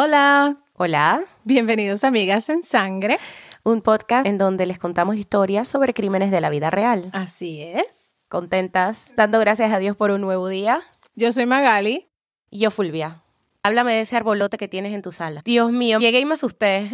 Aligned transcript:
Hola, 0.00 0.58
Hola, 0.74 1.24
bienvenidos 1.42 2.04
Amigas 2.04 2.48
en 2.50 2.62
Sangre. 2.62 3.18
un 3.64 3.82
podcast 3.82 4.28
en 4.28 4.38
donde 4.38 4.64
les 4.64 4.78
contamos 4.78 5.16
historias 5.16 5.66
sobre 5.66 5.92
crímenes 5.92 6.30
de 6.30 6.40
la 6.40 6.50
vida 6.50 6.70
real. 6.70 7.10
Así 7.12 7.62
es. 7.62 8.12
Contentas, 8.28 9.10
dando 9.16 9.40
gracias 9.40 9.72
a 9.72 9.80
Dios 9.80 9.96
por 9.96 10.12
un 10.12 10.20
nuevo 10.20 10.46
día. 10.46 10.82
Yo 11.16 11.32
soy 11.32 11.46
Magali. 11.46 12.08
Y 12.48 12.60
yo, 12.60 12.70
Fulvia, 12.70 13.24
háblame 13.64 13.92
de 13.92 14.02
ese 14.02 14.16
arbolote 14.16 14.56
que 14.56 14.68
tienes 14.68 14.94
en 14.94 15.02
tu 15.02 15.10
sala. 15.10 15.42
Dios 15.44 15.72
mío, 15.72 15.98
llegué 15.98 16.20
y 16.20 16.24
me 16.24 16.34
asusté. 16.34 16.88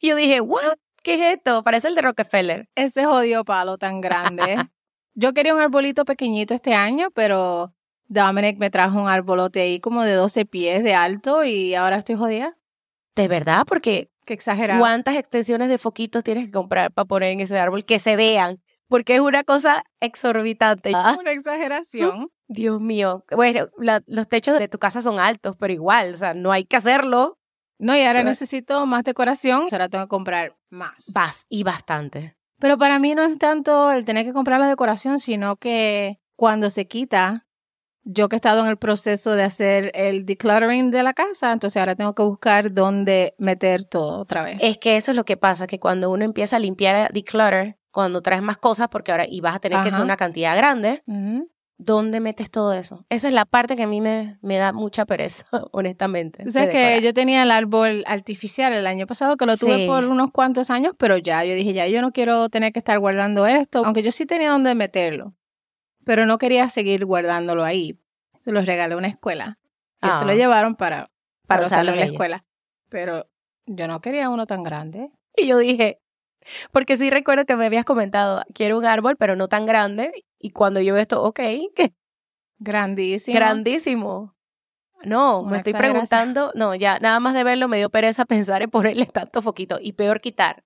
y 0.00 0.08
yo 0.08 0.16
dije, 0.16 0.40
¿what? 0.40 0.74
¿Qué 1.04 1.14
es 1.14 1.36
esto? 1.36 1.62
Parece 1.62 1.86
el 1.86 1.94
de 1.94 2.02
Rockefeller. 2.02 2.68
Ese 2.74 3.04
jodido 3.04 3.44
palo 3.44 3.78
tan 3.78 4.00
grande. 4.00 4.56
Yo 5.14 5.34
quería 5.34 5.54
un 5.54 5.60
arbolito 5.60 6.04
pequeñito 6.04 6.54
este 6.54 6.74
año, 6.74 7.10
pero 7.14 7.72
Dominic 8.10 8.58
me 8.58 8.70
trajo 8.70 9.00
un 9.00 9.08
arbolote 9.08 9.60
ahí 9.60 9.78
como 9.80 10.02
de 10.02 10.14
12 10.14 10.44
pies 10.44 10.82
de 10.82 10.94
alto 10.94 11.44
y 11.44 11.74
ahora 11.76 11.96
estoy 11.96 12.16
jodida. 12.16 12.56
De 13.14 13.28
verdad, 13.28 13.64
porque 13.66 14.10
Qué 14.26 14.34
exagerado. 14.34 14.80
¿cuántas 14.80 15.14
extensiones 15.16 15.68
de 15.68 15.78
foquitos 15.78 16.24
tienes 16.24 16.46
que 16.46 16.50
comprar 16.52 16.90
para 16.92 17.04
poner 17.06 17.30
en 17.32 17.40
ese 17.40 17.58
árbol 17.58 17.84
que 17.84 17.98
se 18.00 18.16
vean? 18.16 18.60
Porque 18.88 19.14
es 19.14 19.20
una 19.20 19.44
cosa 19.44 19.84
exorbitante. 20.00 20.90
Ah, 20.94 21.16
Una 21.18 21.30
exageración. 21.30 22.28
Dios 22.48 22.80
mío. 22.80 23.24
Bueno, 23.34 23.68
la- 23.78 24.00
los 24.06 24.28
techos 24.28 24.58
de 24.58 24.66
tu 24.68 24.78
casa 24.80 25.02
son 25.02 25.20
altos, 25.20 25.56
pero 25.56 25.72
igual, 25.72 26.12
o 26.14 26.16
sea, 26.16 26.34
no 26.34 26.50
hay 26.50 26.64
que 26.64 26.76
hacerlo. 26.76 27.38
No, 27.78 27.96
y 27.96 28.00
ahora 28.02 28.18
Pero- 28.20 28.30
necesito 28.30 28.84
más 28.86 29.04
decoración. 29.04 29.66
Ahora 29.70 29.88
tengo 29.88 30.04
que 30.04 30.08
comprar 30.08 30.56
más. 30.68 31.12
Vas 31.14 31.46
y 31.48 31.62
bastante. 31.62 32.36
Pero 32.58 32.76
para 32.76 32.98
mí 32.98 33.14
no 33.14 33.22
es 33.22 33.38
tanto 33.38 33.92
el 33.92 34.04
tener 34.04 34.24
que 34.26 34.32
comprar 34.32 34.58
la 34.60 34.68
decoración, 34.68 35.18
sino 35.20 35.56
que 35.56 36.18
cuando 36.36 36.68
se 36.70 36.86
quita, 36.88 37.46
yo 38.04 38.28
que 38.28 38.36
he 38.36 38.38
estado 38.38 38.60
en 38.60 38.66
el 38.66 38.76
proceso 38.76 39.34
de 39.36 39.42
hacer 39.42 39.90
el 39.94 40.24
decluttering 40.26 40.90
de 40.90 41.02
la 41.02 41.12
casa, 41.12 41.52
entonces 41.52 41.76
ahora 41.78 41.94
tengo 41.96 42.14
que 42.14 42.22
buscar 42.22 42.72
dónde 42.72 43.34
meter 43.38 43.84
todo 43.84 44.20
otra 44.20 44.42
vez. 44.44 44.58
Es 44.60 44.78
que 44.78 44.96
eso 44.96 45.10
es 45.12 45.16
lo 45.16 45.24
que 45.24 45.36
pasa, 45.36 45.66
que 45.66 45.78
cuando 45.78 46.10
uno 46.10 46.24
empieza 46.24 46.56
a 46.56 46.58
limpiar, 46.58 46.96
a 46.96 47.08
declutter, 47.12 47.76
cuando 47.90 48.22
traes 48.22 48.42
más 48.42 48.56
cosas, 48.56 48.88
porque 48.88 49.10
ahora 49.12 49.26
y 49.28 49.40
vas 49.40 49.56
a 49.56 49.58
tener 49.58 49.82
que 49.82 49.88
hacer 49.90 50.02
una 50.02 50.16
cantidad 50.16 50.56
grande. 50.56 51.02
¿dónde 51.82 52.20
metes 52.20 52.50
todo 52.50 52.74
eso? 52.74 53.06
Esa 53.08 53.28
es 53.28 53.32
la 53.34 53.46
parte 53.46 53.74
que 53.74 53.84
a 53.84 53.86
mí 53.86 54.02
me, 54.02 54.38
me 54.42 54.58
da 54.58 54.72
mucha 54.72 55.06
pereza, 55.06 55.46
honestamente. 55.72 56.42
Tú 56.42 56.50
sabes 56.50 56.68
que 56.70 57.00
yo 57.02 57.14
tenía 57.14 57.42
el 57.42 57.50
árbol 57.50 58.04
artificial 58.06 58.72
el 58.74 58.86
año 58.86 59.06
pasado, 59.06 59.36
que 59.38 59.46
lo 59.46 59.56
tuve 59.56 59.78
Sí. 59.78 59.86
por 59.86 60.04
unos 60.04 60.30
cuantos 60.30 60.68
años, 60.68 60.92
pero 60.98 61.16
ya, 61.16 61.42
yo 61.44 61.54
dije, 61.54 61.72
ya, 61.72 61.86
yo 61.86 62.02
no 62.02 62.12
quiero 62.12 62.50
tener 62.50 62.72
que 62.72 62.78
estar 62.78 62.98
guardando 62.98 63.46
esto, 63.46 63.82
aunque 63.84 64.02
yo 64.02 64.12
sí 64.12 64.26
tenía 64.26 64.50
dónde 64.50 64.74
meterlo, 64.74 65.34
pero 66.10 66.26
no 66.26 66.38
quería 66.38 66.68
seguir 66.68 67.04
guardándolo 67.04 67.62
ahí. 67.62 67.96
Se 68.40 68.50
los 68.50 68.66
regalé 68.66 68.94
a 68.94 68.96
una 68.96 69.06
escuela. 69.06 69.60
Y 70.02 70.08
se 70.18 70.24
lo 70.24 70.32
Ah. 70.32 70.34
llevaron 70.34 70.74
para, 70.74 71.02
para 71.46 71.60
Para 71.60 71.66
usarlo 71.66 71.92
en 71.92 71.98
la 72.00 72.04
escuela. 72.06 72.44
Pero 72.88 73.28
yo 73.66 73.86
no 73.86 74.00
quería 74.00 74.28
uno 74.28 74.44
tan 74.44 74.64
grande. 74.64 75.12
Y 75.36 75.46
yo 75.46 75.58
dije, 75.58 76.00
porque 76.72 76.98
sí 76.98 77.10
recuerdo 77.10 77.44
que 77.46 77.54
me 77.54 77.66
habías 77.66 77.84
comentado, 77.84 78.42
quiero 78.54 78.76
un 78.76 78.86
árbol, 78.86 79.16
pero 79.18 79.36
no 79.36 79.46
tan 79.46 79.66
grande. 79.66 80.24
Y 80.40 80.50
cuando 80.50 80.80
yo 80.80 80.94
veo 80.94 81.02
esto, 81.02 81.22
ok, 81.22 81.38
Grandísimo. 82.58 83.36
grandísimo. 83.36 84.34
No, 85.04 85.42
Una 85.42 85.50
me 85.52 85.56
estoy 85.58 85.70
exageración. 85.70 85.92
preguntando, 86.08 86.52
no, 86.56 86.74
ya 86.74 86.98
nada 86.98 87.20
más 87.20 87.34
de 87.34 87.44
verlo 87.44 87.68
me 87.68 87.76
dio 87.76 87.88
pereza 87.88 88.24
pensar 88.26 88.62
en 88.62 88.70
ponerle 88.70 89.06
tanto 89.06 89.42
foquito. 89.42 89.78
Y 89.80 89.92
peor 89.92 90.20
quitar. 90.20 90.64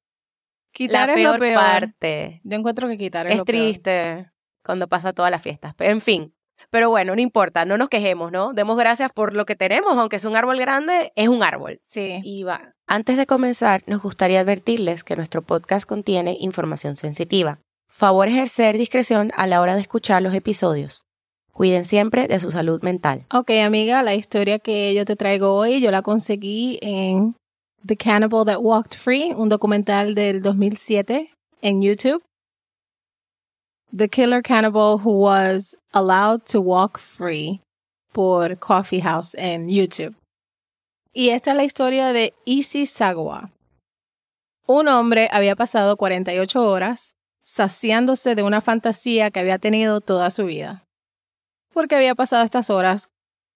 Quitar 0.73 1.09
la 1.09 1.15
es 1.15 1.21
peor 1.21 1.35
lo 1.35 1.41
peor. 1.41 1.55
parte. 1.55 2.41
Yo 2.45 2.57
encuentro 2.57 2.89
que 2.89 2.97
quitar 2.97 3.27
es, 3.27 3.35
Es 3.35 3.39
lo 3.41 3.45
peor. 3.45 4.33
Cuando 4.65 4.89
pasa 4.89 5.13
todas 5.13 5.31
las 5.31 5.43
fiestas. 5.43 5.75
Pero 5.77 5.93
en 5.93 6.01
fin. 6.01 6.35
Pero 6.71 6.91
bueno, 6.91 7.15
no 7.15 7.21
importa, 7.21 7.65
no 7.65 7.77
nos 7.77 7.89
quejemos, 7.89 8.33
¿no? 8.33 8.53
Demos 8.53 8.77
gracias 8.77 9.13
por 9.13 9.35
lo 9.35 9.45
que 9.45 9.55
tenemos, 9.55 9.97
aunque 9.97 10.17
es 10.17 10.25
un 10.25 10.37
árbol 10.37 10.59
grande, 10.59 11.13
es 11.15 11.29
un 11.29 11.43
árbol. 11.43 11.81
Sí. 11.87 12.21
Y 12.25 12.43
va. 12.43 12.75
Antes 12.87 13.17
de 13.17 13.27
comenzar, 13.27 13.83
nos 13.87 14.03
gustaría 14.03 14.41
advertirles 14.41 15.05
que 15.05 15.17
nuestro 15.17 15.43
podcast 15.43 15.89
contiene 15.89 16.37
información 16.41 16.97
sensitiva. 16.97 17.59
Favor 17.89 18.29
ejercer 18.29 18.77
discreción 18.77 19.31
a 19.37 19.47
la 19.47 19.61
hora 19.61 19.75
de 19.75 19.83
escuchar 19.83 20.23
los 20.23 20.35
episodios. 20.35 21.05
Cuiden 21.53 21.85
siempre 21.85 22.27
de 22.27 22.41
su 22.41 22.51
salud 22.51 22.83
mental. 22.83 23.27
Ok, 23.33 23.51
amiga, 23.65 24.03
la 24.03 24.17
historia 24.17 24.59
que 24.59 24.93
yo 24.95 25.05
te 25.05 25.15
traigo 25.15 25.55
hoy, 25.55 25.81
yo 25.81 25.93
la 25.93 26.03
conseguí 26.03 26.81
en 26.83 27.37
The 27.87 27.97
Cannibal 27.97 28.45
That 28.47 28.59
Walked 28.61 28.99
Free, 28.99 29.33
un 29.37 29.49
documental 29.49 30.17
del 30.17 30.43
2007 30.43 31.31
en 31.63 31.83
YouTube. 31.83 32.25
The 33.97 34.09
Killer 34.09 34.43
Cannibal 34.43 34.99
Who 34.99 35.21
Was 35.21 35.77
Allowed 35.93 36.45
to 36.47 36.61
Walk 36.61 36.99
Free 36.99 37.61
por 38.13 38.59
Coffee 38.59 39.01
House 39.01 39.37
en 39.37 39.69
YouTube. 39.69 40.17
Y 41.13 41.29
esta 41.29 41.53
es 41.53 41.57
la 41.57 41.63
historia 41.63 42.13
de 42.13 42.35
Isi 42.45 42.87
Sagawa. 42.87 43.53
Un 44.67 44.89
hombre 44.89 45.29
había 45.31 45.55
pasado 45.55 45.97
48 45.97 46.69
horas 46.69 47.13
saciándose 47.45 48.35
de 48.35 48.43
una 48.43 48.61
fantasía 48.61 49.31
que 49.31 49.39
había 49.39 49.59
tenido 49.59 50.01
toda 50.01 50.31
su 50.31 50.47
vida 50.47 50.85
porque 51.73 51.95
había 51.95 52.15
pasado 52.15 52.43
estas 52.43 52.71
horas 52.71 53.11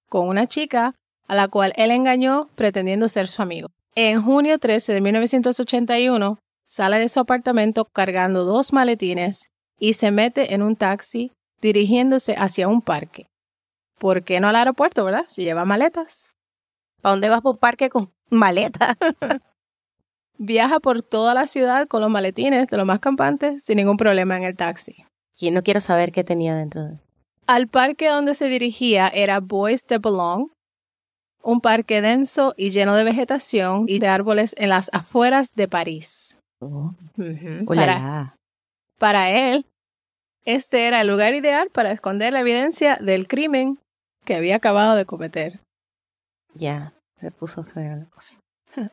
con 0.08 0.28
una 0.28 0.46
chica 0.46 0.94
a 1.26 1.34
la 1.34 1.48
cual 1.48 1.72
él 1.76 1.90
engañó 1.90 2.48
pretendiendo 2.54 3.08
ser 3.08 3.28
su 3.28 3.42
amigo. 3.42 3.70
En 3.94 4.22
junio 4.22 4.58
13 4.58 4.92
de 4.92 5.00
1981, 5.00 6.38
sale 6.64 6.98
de 6.98 7.08
su 7.08 7.20
apartamento 7.20 7.86
cargando 7.86 8.44
dos 8.44 8.72
maletines 8.72 9.48
y 9.78 9.94
se 9.94 10.10
mete 10.10 10.54
en 10.54 10.62
un 10.62 10.76
taxi 10.76 11.32
dirigiéndose 11.60 12.34
hacia 12.36 12.68
un 12.68 12.82
parque. 12.82 13.26
¿Por 13.98 14.22
qué 14.22 14.40
no 14.40 14.48
al 14.48 14.56
aeropuerto, 14.56 15.04
verdad? 15.04 15.24
Si 15.26 15.44
lleva 15.44 15.64
maletas. 15.64 16.32
¿Para 17.00 17.12
dónde 17.12 17.28
vas 17.28 17.42
por 17.42 17.54
un 17.54 17.58
parque 17.58 17.90
con 17.90 18.12
maleta? 18.30 18.96
Viaja 20.38 20.78
por 20.78 21.02
toda 21.02 21.34
la 21.34 21.46
ciudad 21.46 21.88
con 21.88 22.00
los 22.00 22.10
maletines 22.10 22.68
de 22.68 22.76
los 22.76 22.86
más 22.86 23.00
campantes 23.00 23.64
sin 23.64 23.76
ningún 23.76 23.96
problema 23.96 24.36
en 24.36 24.44
el 24.44 24.56
taxi. 24.56 25.04
Y 25.36 25.50
no 25.50 25.62
quiero 25.62 25.80
saber 25.80 26.12
qué 26.12 26.22
tenía 26.22 26.54
dentro 26.54 26.84
de 26.84 26.98
Al 27.46 27.68
parque 27.68 28.08
donde 28.08 28.34
se 28.34 28.48
dirigía 28.48 29.08
era 29.08 29.40
Bois 29.40 29.84
de 29.86 29.98
Boulogne, 29.98 30.46
un 31.42 31.60
parque 31.60 32.00
denso 32.00 32.54
y 32.56 32.70
lleno 32.70 32.94
de 32.94 33.04
vegetación 33.04 33.84
y 33.88 33.98
de 33.98 34.08
árboles 34.08 34.54
en 34.58 34.68
las 34.68 34.90
afueras 34.92 35.54
de 35.54 35.66
París. 35.68 36.36
Oh, 36.60 36.92
para 38.98 39.30
él, 39.30 39.64
este 40.48 40.86
era 40.86 41.02
el 41.02 41.08
lugar 41.08 41.34
ideal 41.34 41.68
para 41.68 41.92
esconder 41.92 42.32
la 42.32 42.40
evidencia 42.40 42.96
del 42.96 43.28
crimen 43.28 43.78
que 44.24 44.34
había 44.34 44.56
acabado 44.56 44.96
de 44.96 45.04
cometer. 45.04 45.60
Ya, 46.54 46.94
se 47.20 47.30
puso 47.30 47.64
fea 47.64 47.96
la 47.96 48.06
cosa. 48.06 48.38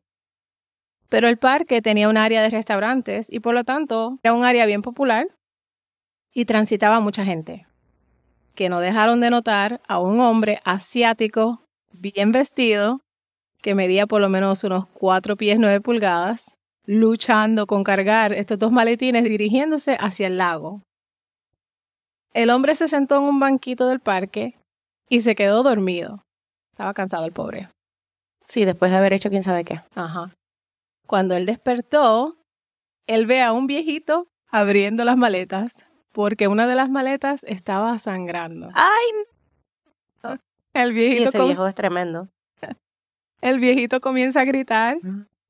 Pero 1.10 1.30
el 1.30 1.38
parque 1.38 1.82
tenía 1.82 2.10
un 2.10 2.18
área 2.18 2.44
de 2.44 2.50
restaurantes 2.50 3.32
y 3.32 3.40
por 3.40 3.54
lo 3.54 3.64
tanto 3.64 4.20
era 4.22 4.34
un 4.34 4.44
área 4.44 4.66
bien 4.66 4.82
popular 4.82 5.30
y 6.34 6.44
transitaba 6.44 7.00
mucha 7.00 7.24
gente, 7.24 7.66
que 8.54 8.68
no 8.68 8.82
dejaron 8.82 9.22
de 9.22 9.30
notar 9.30 9.80
a 9.88 10.00
un 10.00 10.20
hombre 10.20 10.60
asiático 10.66 11.62
bien 11.94 12.34
vestido, 12.34 13.00
que 13.62 13.76
medía 13.76 14.08
por 14.08 14.20
lo 14.20 14.28
menos 14.28 14.66
unos 14.66 14.88
cuatro 14.88 15.38
pies 15.38 15.58
nueve 15.58 15.80
pulgadas, 15.80 16.56
luchando 16.86 17.66
con 17.66 17.86
cargar 17.86 18.34
estos 18.34 18.60
dos 18.60 18.74
maletines 18.74 19.24
dirigiéndose 19.24 19.96
hacia 20.02 20.28
el 20.28 20.38
lago. 20.38 20.82
El 22.36 22.50
hombre 22.50 22.76
se 22.76 22.90
sentó 22.90 23.16
en 23.16 23.24
un 23.24 23.40
banquito 23.40 23.88
del 23.88 24.02
parque 24.02 24.58
y 25.08 25.22
se 25.22 25.36
quedó 25.36 25.64
dormido. 25.64 26.26
Estaba 26.74 26.94
cansado 26.94 27.24
el 27.26 27.32
pobre. 27.32 27.70
Sí, 28.44 28.66
después 28.66 28.92
de 28.92 28.98
haber 28.98 29.14
hecho 29.14 29.30
quién 29.30 29.42
sabe 29.42 29.64
qué. 29.64 29.82
Ajá. 29.96 30.34
Cuando 31.08 31.36
él 31.36 31.46
despertó, 31.46 32.36
él 33.08 33.26
ve 33.26 33.42
a 33.42 33.54
un 33.54 33.68
viejito 33.68 34.28
abriendo 34.52 35.06
las 35.06 35.16
maletas 35.16 35.86
porque 36.12 36.50
una 36.50 36.68
de 36.68 36.76
las 36.76 36.90
maletas 36.90 37.46
estaba 37.46 37.98
sangrando. 38.00 38.70
¡Ay! 38.74 40.38
El 40.74 40.92
Y 40.92 40.94
viejito, 40.94 41.30
ese 41.30 41.38
com- 41.38 41.48
viejo 41.48 41.68
es 41.68 41.76
tremendo. 41.76 42.28
el 43.42 43.60
viejito 43.62 44.02
comienza 44.02 44.42
a 44.42 44.46
gritar 44.46 44.98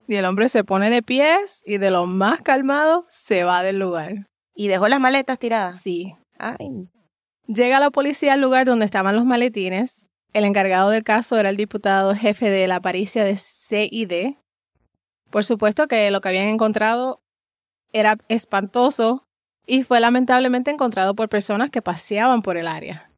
y 0.07 0.15
el 0.15 0.25
hombre 0.25 0.49
se 0.49 0.63
pone 0.63 0.91
de 0.91 1.01
pies 1.01 1.63
y 1.65 1.79
de 1.79 1.89
lo 1.89 2.05
más 2.05 2.41
calmado 2.41 3.05
se 3.07 3.43
va 3.43 3.63
del 3.63 3.79
lugar. 3.79 4.27
Y 4.53 4.67
dejó 4.67 4.88
las 4.88 4.99
maletas 4.99 5.39
tiradas. 5.39 5.81
Sí. 5.81 6.15
Ay. 6.37 6.89
Llega 7.47 7.79
la 7.79 7.91
policía 7.91 8.33
al 8.33 8.41
lugar 8.41 8.65
donde 8.65 8.85
estaban 8.85 9.15
los 9.15 9.25
maletines. 9.25 10.05
El 10.33 10.45
encargado 10.45 10.89
del 10.89 11.03
caso 11.03 11.39
era 11.39 11.49
el 11.49 11.57
diputado 11.57 12.13
jefe 12.15 12.49
de 12.49 12.67
la 12.67 12.79
paricia 12.81 13.23
de 13.23 13.37
CID. 13.37 14.35
Por 15.29 15.45
supuesto 15.45 15.87
que 15.87 16.11
lo 16.11 16.21
que 16.21 16.29
habían 16.29 16.47
encontrado 16.47 17.21
era 17.93 18.17
espantoso 18.27 19.25
y 19.65 19.83
fue 19.83 19.99
lamentablemente 19.99 20.71
encontrado 20.71 21.15
por 21.15 21.29
personas 21.29 21.71
que 21.71 21.81
paseaban 21.81 22.41
por 22.41 22.57
el 22.57 22.67
área. 22.67 23.09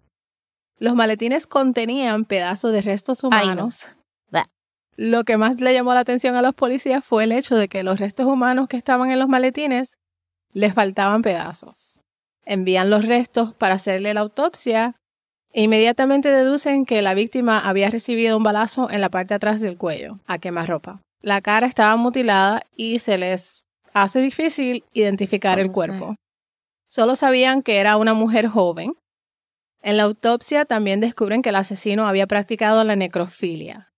Los 0.78 0.96
maletines 0.96 1.48
contenían 1.48 2.26
pedazos 2.26 2.72
de 2.72 2.82
restos 2.82 3.24
Ay, 3.24 3.30
no. 3.30 3.38
humanos. 3.38 3.92
Lo 4.98 5.26
que 5.26 5.38
más 5.38 5.62
le 5.62 5.74
llamó 5.76 5.94
la 5.94 6.00
atención 6.00 6.36
a 6.36 6.42
los 6.42 6.56
policías 6.56 7.06
fue 7.06 7.24
el 7.24 7.32
hecho 7.32 7.56
de 7.56 7.68
que 7.68 7.84
los 7.84 8.00
restos 8.00 8.26
humanos 8.26 8.68
que 8.68 8.78
estaban 8.78 9.12
en 9.12 9.20
los 9.20 9.30
maletines 9.30 9.96
les 10.54 10.74
faltaban 10.74 11.22
pedazos. 11.22 12.02
Envían 12.48 12.90
los 12.90 13.06
restos 13.06 13.54
para 13.54 13.76
hacerle 13.76 14.14
la 14.14 14.22
autopsia 14.22 14.96
E 15.54 15.64
inmediatamente 15.64 16.30
deducen 16.30 16.86
que 16.86 17.02
la 17.02 17.14
víctima 17.14 17.60
había 17.60 17.90
recibido 17.90 18.38
un 18.38 18.44
balazo 18.44 18.90
en 18.92 19.02
la 19.02 19.10
parte 19.10 19.30
de 19.30 19.36
atrás 19.36 19.62
del 19.62 19.78
cuello, 19.78 20.20
a 20.28 20.38
quemarropa. 20.38 21.02
La 21.22 21.42
cara 21.42 21.66
estaba 21.68 21.96
mutilada 21.96 22.62
y 22.76 23.00
se 23.00 23.18
les 23.18 23.66
hace 23.94 24.20
difícil 24.22 24.84
identificar 24.94 25.60
el 25.60 25.72
cuerpo. 25.72 26.16
Solo 26.88 27.16
sabían 27.16 27.64
que 27.64 27.78
era 27.78 27.98
una 27.98 28.14
mujer 28.14 28.48
joven. 28.48 28.94
En 29.82 29.98
la 29.98 30.04
autopsia 30.04 30.66
también 30.66 31.00
descubren 31.00 31.42
que 31.42 31.50
el 31.50 31.56
asesino 31.56 32.08
había 32.08 32.28
practicado 32.28 32.84
la 32.84 32.96
necrofilia. 32.96 33.90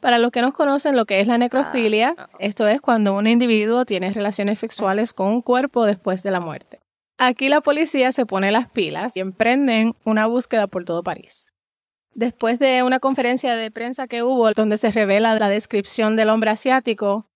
Para 0.00 0.18
los 0.18 0.30
que 0.30 0.42
no 0.42 0.52
conocen 0.52 0.96
lo 0.96 1.04
que 1.06 1.20
es 1.20 1.26
la 1.26 1.38
necrofilia, 1.38 2.14
Ah, 2.16 2.28
no. 2.32 2.38
esto 2.38 2.66
es 2.68 2.80
cuando 2.80 3.14
un 3.14 3.26
individuo 3.26 3.84
tiene 3.84 4.10
relaciones 4.12 4.58
sexuales 4.60 5.12
con 5.12 5.26
un 5.28 5.42
cuerpo 5.42 5.84
después 5.84 6.22
de 6.22 6.30
la 6.30 6.40
muerte. 6.40 6.78
Aquí 7.20 7.48
la 7.48 7.60
policía 7.60 8.12
se 8.12 8.26
pone 8.26 8.52
las 8.52 8.70
pilas 8.70 9.16
y 9.16 9.20
emprenden 9.20 9.96
una 10.04 10.26
búsqueda 10.26 10.68
por 10.68 10.84
todo 10.84 11.02
París. 11.02 11.52
Después 12.14 12.60
de 12.60 12.84
una 12.84 13.00
conferencia 13.00 13.56
de 13.56 13.72
prensa 13.72 14.06
que 14.06 14.22
hubo 14.22 14.52
donde 14.52 14.76
se 14.76 14.92
revela 14.92 15.36
la 15.36 15.48
descripción 15.48 16.14
del 16.14 16.30
hombre 16.30 16.50
asiático, 16.50 17.26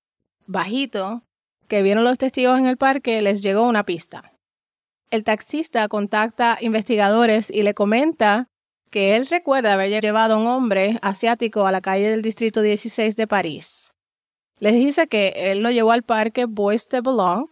bajito, 0.46 1.22
que 1.66 1.82
vieron 1.82 2.04
los 2.04 2.16
testigos 2.16 2.60
en 2.60 2.66
el 2.66 2.76
parque, 2.76 3.22
les 3.22 3.42
llegó 3.42 3.66
una 3.66 3.84
pista. 3.84 4.32
El 5.10 5.24
taxista 5.24 5.88
contacta 5.88 6.58
investigadores 6.60 7.50
y 7.50 7.64
le 7.64 7.74
comenta 7.74 8.46
que 8.90 9.16
él 9.16 9.26
recuerda 9.26 9.72
haber 9.72 10.00
llevado 10.00 10.34
a 10.34 10.38
un 10.38 10.46
hombre 10.46 10.98
asiático 11.02 11.66
a 11.66 11.72
la 11.72 11.80
calle 11.80 12.08
del 12.08 12.22
Distrito 12.22 12.62
16 12.62 13.16
de 13.16 13.26
París. 13.26 13.94
Les 14.60 14.74
dice 14.74 15.08
que 15.08 15.32
él 15.36 15.60
lo 15.60 15.72
llevó 15.72 15.90
al 15.90 16.04
parque 16.04 16.44
Bois 16.44 16.88
de 16.88 17.00
Boulogne 17.00 17.51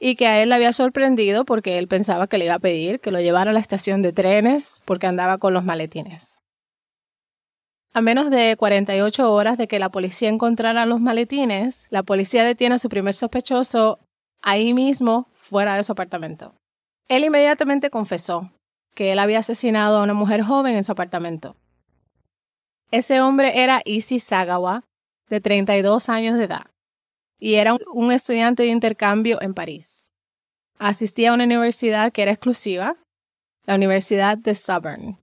y 0.00 0.16
que 0.16 0.26
a 0.26 0.42
él 0.42 0.50
le 0.50 0.54
había 0.54 0.72
sorprendido 0.72 1.44
porque 1.44 1.78
él 1.78 1.88
pensaba 1.88 2.26
que 2.26 2.38
le 2.38 2.46
iba 2.46 2.54
a 2.54 2.58
pedir 2.58 3.00
que 3.00 3.10
lo 3.10 3.20
llevara 3.20 3.50
a 3.50 3.54
la 3.54 3.60
estación 3.60 4.02
de 4.02 4.12
trenes 4.12 4.80
porque 4.84 5.06
andaba 5.06 5.38
con 5.38 5.54
los 5.54 5.64
maletines. 5.64 6.40
A 7.92 8.00
menos 8.00 8.30
de 8.30 8.54
48 8.56 9.32
horas 9.32 9.58
de 9.58 9.66
que 9.66 9.78
la 9.78 9.88
policía 9.88 10.28
encontrara 10.28 10.86
los 10.86 11.00
maletines, 11.00 11.88
la 11.90 12.02
policía 12.02 12.44
detiene 12.44 12.76
a 12.76 12.78
su 12.78 12.88
primer 12.88 13.14
sospechoso 13.14 13.98
ahí 14.42 14.72
mismo, 14.72 15.28
fuera 15.34 15.74
de 15.74 15.82
su 15.82 15.92
apartamento. 15.92 16.54
Él 17.08 17.24
inmediatamente 17.24 17.90
confesó 17.90 18.52
que 18.94 19.12
él 19.12 19.18
había 19.18 19.38
asesinado 19.38 19.98
a 19.98 20.02
una 20.02 20.14
mujer 20.14 20.42
joven 20.42 20.76
en 20.76 20.84
su 20.84 20.92
apartamento. 20.92 21.56
Ese 22.90 23.20
hombre 23.20 23.62
era 23.62 23.82
Issy 23.84 24.18
Sagawa, 24.18 24.84
de 25.28 25.40
32 25.40 26.08
años 26.08 26.38
de 26.38 26.44
edad, 26.44 26.66
y 27.38 27.54
era 27.54 27.74
un- 27.92 28.12
estudiante 28.12 28.62
de 28.64 28.68
intercambio 28.70 29.40
en 29.40 29.54
París. 29.54 30.10
Asistía 30.78 31.30
a 31.30 31.34
una 31.34 31.44
universidad 31.44 32.12
que 32.12 32.22
era 32.22 32.32
exclusiva, 32.32 32.96
la 33.66 33.74
Universidad 33.74 34.38
de 34.38 34.54
Sorbonne. 34.54 35.18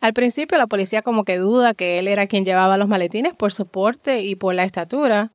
Al 0.00 0.14
principio 0.14 0.56
la 0.56 0.66
policía 0.66 1.02
como 1.02 1.24
que 1.24 1.36
duda 1.38 1.74
que 1.74 1.98
él 1.98 2.08
era 2.08 2.26
quien 2.26 2.44
llevaba 2.44 2.78
los 2.78 2.88
maletines 2.88 3.34
por 3.34 3.52
su 3.52 3.66
porte 3.66 4.22
y 4.22 4.34
por 4.34 4.54
la 4.54 4.64
estatura, 4.64 5.32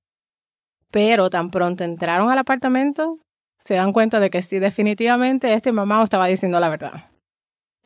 pero 0.92 1.30
tan 1.30 1.52
pronto 1.52 1.84
entraron 1.84 2.30
al 2.32 2.38
apartamento, 2.40 3.20
se 3.62 3.76
dan 3.76 3.94
cuenta 3.94 4.20
de 4.20 4.30
que 4.30 4.42
sí, 4.42 4.60
definitivamente 4.60 5.54
este 5.54 5.72
mamá 5.72 6.04
estaba 6.04 6.28
diciendo 6.28 6.60
la 6.60 6.70
verdad. 6.70 7.12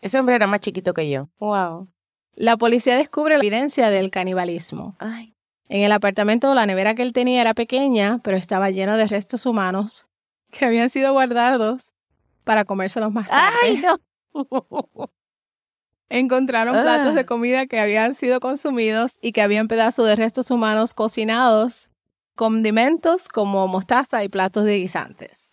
Ese 0.01 0.19
hombre 0.19 0.35
era 0.35 0.47
más 0.47 0.61
chiquito 0.61 0.93
que 0.93 1.09
yo. 1.09 1.27
Wow. 1.39 1.89
La 2.35 2.55
policía 2.55 2.95
descubre 2.95 3.35
la 3.37 3.43
evidencia 3.43 3.89
del 3.89 4.11
canibalismo. 4.11 4.95
Ay. 4.99 5.33
En 5.69 5.81
el 5.81 5.91
apartamento 5.91 6.53
la 6.55 6.65
nevera 6.65 6.95
que 6.95 7.03
él 7.03 7.13
tenía 7.13 7.41
era 7.41 7.53
pequeña, 7.53 8.19
pero 8.23 8.35
estaba 8.37 8.69
llena 8.71 8.97
de 8.97 9.07
restos 9.07 9.45
humanos 9.45 10.07
que 10.51 10.65
habían 10.65 10.89
sido 10.89 11.13
guardados 11.13 11.91
para 12.43 12.65
comérselos 12.65 13.11
más 13.13 13.27
tarde. 13.27 13.55
Ay, 13.63 13.77
no. 13.77 13.99
Encontraron 16.09 16.75
Ah. 16.75 16.81
platos 16.81 17.13
de 17.15 17.25
comida 17.25 17.67
que 17.67 17.79
habían 17.79 18.15
sido 18.15 18.39
consumidos 18.39 19.19
y 19.21 19.31
que 19.31 19.41
habían 19.43 19.67
pedazos 19.67 20.07
de 20.07 20.15
restos 20.15 20.49
humanos 20.49 20.95
cocinados, 20.95 21.91
condimentos 22.35 23.27
como 23.27 23.67
mostaza 23.67 24.23
y 24.23 24.29
platos 24.29 24.65
de 24.65 24.77
guisantes. 24.77 25.51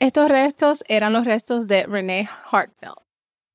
Estos 0.00 0.28
restos 0.28 0.82
eran 0.88 1.12
los 1.12 1.24
restos 1.24 1.68
de 1.68 1.84
Renee 1.86 2.28
Hartfeld, 2.50 2.94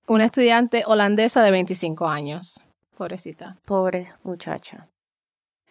una 0.07 0.25
estudiante 0.25 0.84
holandesa 0.86 1.44
de 1.44 1.51
25 1.51 2.07
años. 2.07 2.63
Pobrecita. 2.98 3.57
Pobre 3.66 4.13
muchacha. 4.24 4.88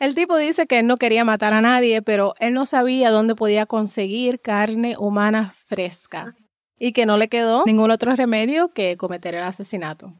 El 0.02 0.16
tipo 0.16 0.36
dice 0.36 0.66
que 0.66 0.80
él 0.80 0.88
no 0.88 0.96
quería 0.96 1.24
matar 1.24 1.52
a 1.52 1.60
nadie, 1.60 2.02
pero 2.02 2.34
él 2.40 2.54
no 2.54 2.66
sabía 2.66 3.10
dónde 3.12 3.36
podía 3.36 3.66
conseguir 3.66 4.40
carne 4.40 4.96
humana 4.98 5.54
fresca 5.54 6.34
y 6.76 6.92
que 6.92 7.06
no 7.06 7.18
le 7.18 7.28
quedó 7.28 7.62
ningún 7.66 7.92
otro 7.92 8.16
remedio 8.16 8.72
que 8.72 8.96
cometer 8.96 9.36
el 9.36 9.44
asesinato. 9.44 10.12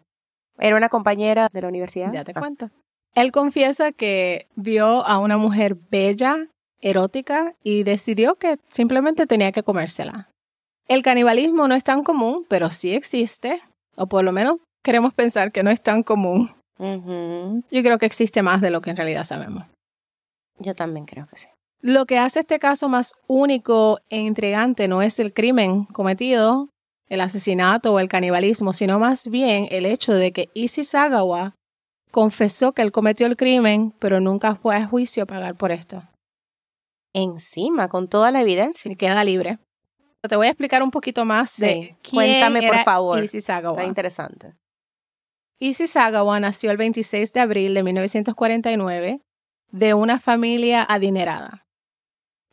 ¿Era 0.56 0.76
una 0.76 0.88
compañera 0.88 1.48
de 1.52 1.62
la 1.62 1.66
universidad? 1.66 2.12
Ya 2.12 2.22
te 2.22 2.30
Ah. 2.32 2.38
cuento. 2.38 2.70
Él 3.16 3.32
confiesa 3.32 3.90
que 3.90 4.46
vio 4.54 5.04
a 5.04 5.18
una 5.18 5.36
mujer 5.36 5.76
bella, 5.90 6.46
erótica, 6.80 7.56
y 7.64 7.82
decidió 7.82 8.36
que 8.36 8.60
simplemente 8.68 9.26
tenía 9.26 9.50
que 9.50 9.64
comérsela. 9.64 10.28
El 10.86 11.02
canibalismo 11.02 11.66
no 11.66 11.74
es 11.74 11.82
tan 11.82 12.04
común, 12.04 12.46
pero 12.48 12.70
sí 12.70 12.94
existe, 12.94 13.60
o 13.96 14.06
por 14.06 14.22
lo 14.22 14.30
menos 14.30 14.58
queremos 14.84 15.12
pensar 15.12 15.50
que 15.50 15.64
no 15.64 15.70
es 15.72 15.82
tan 15.82 16.04
común. 16.04 16.54
Yo 16.82 17.82
creo 17.82 17.98
que 17.98 18.06
existe 18.06 18.42
más 18.42 18.60
de 18.60 18.70
lo 18.70 18.80
que 18.80 18.90
en 18.90 18.96
realidad 18.96 19.24
sabemos. 19.24 19.66
Yo 20.58 20.74
también 20.74 21.06
creo 21.06 21.26
que 21.26 21.36
sí. 21.36 21.48
Lo 21.80 22.06
que 22.06 22.18
hace 22.18 22.40
este 22.40 22.58
caso 22.58 22.88
más 22.88 23.14
único 23.26 23.98
e 24.08 24.18
intrigante 24.18 24.86
no 24.88 25.02
es 25.02 25.18
el 25.18 25.32
crimen 25.32 25.84
cometido, 25.86 26.68
el 27.08 27.20
asesinato 27.20 27.92
o 27.92 27.98
el 27.98 28.08
canibalismo, 28.08 28.72
sino 28.72 28.98
más 28.98 29.26
bien 29.26 29.66
el 29.70 29.86
hecho 29.86 30.12
de 30.12 30.32
que 30.32 30.48
Issy 30.54 30.84
Sagawa 30.84 31.54
confesó 32.10 32.72
que 32.72 32.82
él 32.82 32.92
cometió 32.92 33.26
el 33.26 33.36
crimen, 33.36 33.94
pero 33.98 34.20
nunca 34.20 34.54
fue 34.54 34.76
a 34.76 34.86
juicio 34.86 35.24
a 35.24 35.26
pagar 35.26 35.56
por 35.56 35.72
esto. 35.72 36.02
Encima, 37.12 37.88
con 37.88 38.08
toda 38.08 38.30
la 38.30 38.40
evidencia. 38.40 38.90
Y 38.90 38.96
queda 38.96 39.24
libre. 39.24 39.58
Te 40.22 40.36
voy 40.36 40.46
a 40.46 40.50
explicar 40.50 40.82
un 40.82 40.90
poquito 40.90 41.24
más 41.24 41.56
de 41.58 41.66
Sí, 41.66 41.96
quién 42.02 42.14
cuéntame, 42.14 42.60
por 42.60 42.74
era 42.76 42.84
favor. 42.84 43.22
Issy 43.22 43.40
Sagawa. 43.40 43.74
Está 43.74 43.88
interesante. 43.88 44.54
Issy 45.62 45.86
Sagawa 45.86 46.40
nació 46.40 46.72
el 46.72 46.76
26 46.76 47.32
de 47.32 47.38
abril 47.38 47.74
de 47.74 47.84
1949 47.84 49.20
de 49.70 49.94
una 49.94 50.18
familia 50.18 50.82
adinerada. 50.82 51.64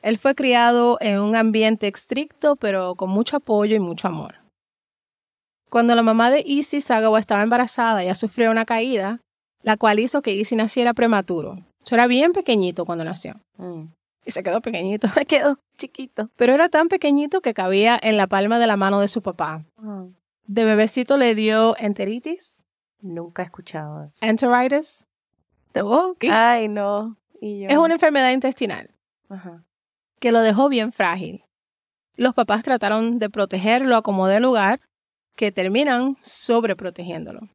Él 0.03 0.19
fue 0.19 0.35
criado 0.35 0.99
en 1.01 1.19
un 1.19 1.35
ambiente 1.35 1.87
estricto, 1.87 2.55
pero 2.55 2.93
con 2.93 3.09
mucho 3.09 3.37
apoyo 3.37 3.75
y 3.75 3.79
mucho 3.79 4.07
amor. 4.07 4.35
Cuando 5.71 5.95
la 5.95 6.03
mamá 6.03 6.29
de 6.29 6.43
Issy 6.45 6.81
Sagawa 6.81 7.19
estaba 7.19 7.41
embarazada, 7.41 8.03
ella 8.03 8.13
sufrió 8.13 8.51
una 8.51 8.65
caída, 8.65 9.21
la 9.63 9.75
cual 9.75 9.99
hizo 9.99 10.21
que 10.21 10.35
Issy 10.35 10.55
naciera 10.55 10.93
prematuro. 10.93 11.57
Eso 11.83 11.95
era 11.95 12.05
bien 12.05 12.31
pequeñito 12.31 12.85
cuando 12.85 13.05
nació. 13.05 13.41
Mm. 13.57 13.85
Y 14.23 14.29
se 14.29 14.43
quedó 14.43 14.61
pequeñito. 14.61 15.11
Se 15.13 15.25
quedó 15.25 15.57
chiquito. 15.75 16.29
Pero 16.35 16.53
era 16.53 16.69
tan 16.69 16.89
pequeñito 16.89 17.41
que 17.41 17.55
cabía 17.55 17.99
en 17.99 18.17
la 18.17 18.27
palma 18.27 18.59
de 18.59 18.67
la 18.67 18.77
mano 18.77 18.99
de 18.99 19.07
su 19.07 19.23
papá. 19.23 19.65
De 20.45 20.63
bebecito 20.63 21.17
le 21.17 21.33
dio 21.33 21.75
enteritis, 21.79 22.63
Nunca 23.01 23.41
he 23.41 23.45
escuchado 23.45 24.03
eso. 24.03 24.25
enteritis. 24.25 25.05
Ay, 26.31 26.67
no. 26.67 27.15
Y 27.41 27.61
yo. 27.61 27.67
Es 27.69 27.77
una 27.77 27.93
enfermedad 27.93 28.31
intestinal 28.31 28.89
Ajá. 29.29 29.63
que 30.19 30.31
lo 30.31 30.41
dejó 30.41 30.67
bien 30.69 30.91
frágil. 30.91 31.43
Los 32.15 32.33
papás 32.33 32.63
trataron 32.63 33.19
de 33.19 33.29
protegerlo 33.29 33.95
a 33.95 34.01
como 34.01 34.27
de 34.27 34.41
lugar, 34.41 34.81
que 35.37 35.51
terminan 35.53 36.17
sobreprotegiéndolo. 36.21 37.47